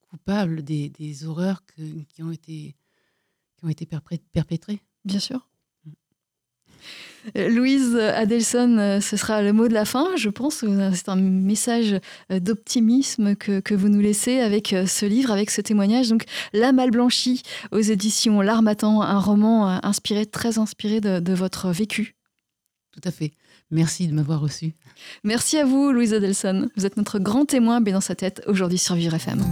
coupable 0.09 0.65
des, 0.65 0.89
des 0.89 1.25
horreurs 1.25 1.63
qui, 1.67 2.23
ont 2.23 2.33
été, 2.33 2.75
qui 3.57 3.65
ont 3.65 3.69
été 3.69 3.87
perpétrées. 3.87 4.81
Bien 5.05 5.21
sûr. 5.21 5.49
Euh, 7.37 7.49
Louise 7.49 7.97
Adelson, 7.97 8.77
euh, 8.79 9.01
ce 9.01 9.17
sera 9.17 9.43
le 9.43 9.53
mot 9.53 9.69
de 9.69 9.75
la 9.75 9.85
fin, 9.85 10.09
je 10.17 10.29
pense. 10.29 10.65
C'est 10.95 11.09
un 11.09 11.17
message 11.17 11.97
euh, 12.31 12.41
d'optimisme 12.41 13.35
que, 13.35 13.61
que, 13.61 13.75
vous 13.75 13.89
nous 13.89 14.01
laissez 14.01 14.41
avec 14.41 14.75
ce 14.87 15.07
livre, 15.07 15.31
avec 15.31 15.51
ce 15.51 15.61
témoignage. 15.61 16.09
Donc, 16.09 16.25
La 16.53 16.73
Mal 16.73 16.91
Blanchie 16.91 17.43
aux 17.73 17.81
éditions 17.81 18.41
L'Armatan, 18.41 19.03
un 19.03 19.19
roman 19.19 19.85
inspiré, 19.85 20.27
très 20.27 20.59
inspiré 20.59 21.01
de, 21.01 21.21
de, 21.21 21.35
votre 21.35 21.71
vécu. 21.71 22.15
Tout 22.93 23.07
à 23.09 23.11
fait. 23.11 23.33
Merci 23.71 24.07
de 24.07 24.15
m'avoir 24.15 24.41
reçu. 24.41 24.75
Merci 25.25 25.59
à 25.59 25.65
vous, 25.65 25.91
Louise 25.91 26.15
Adelson. 26.15 26.69
Vous 26.77 26.87
êtes 26.87 26.97
notre 26.97 27.19
grand 27.19 27.45
témoin, 27.45 27.81
B 27.81 27.91
dans 27.91 28.01
sa 28.01 28.15
tête, 28.15 28.43
aujourd'hui 28.47 28.79
sur 28.79 28.95
Vivre 28.95 29.15
FM. 29.15 29.43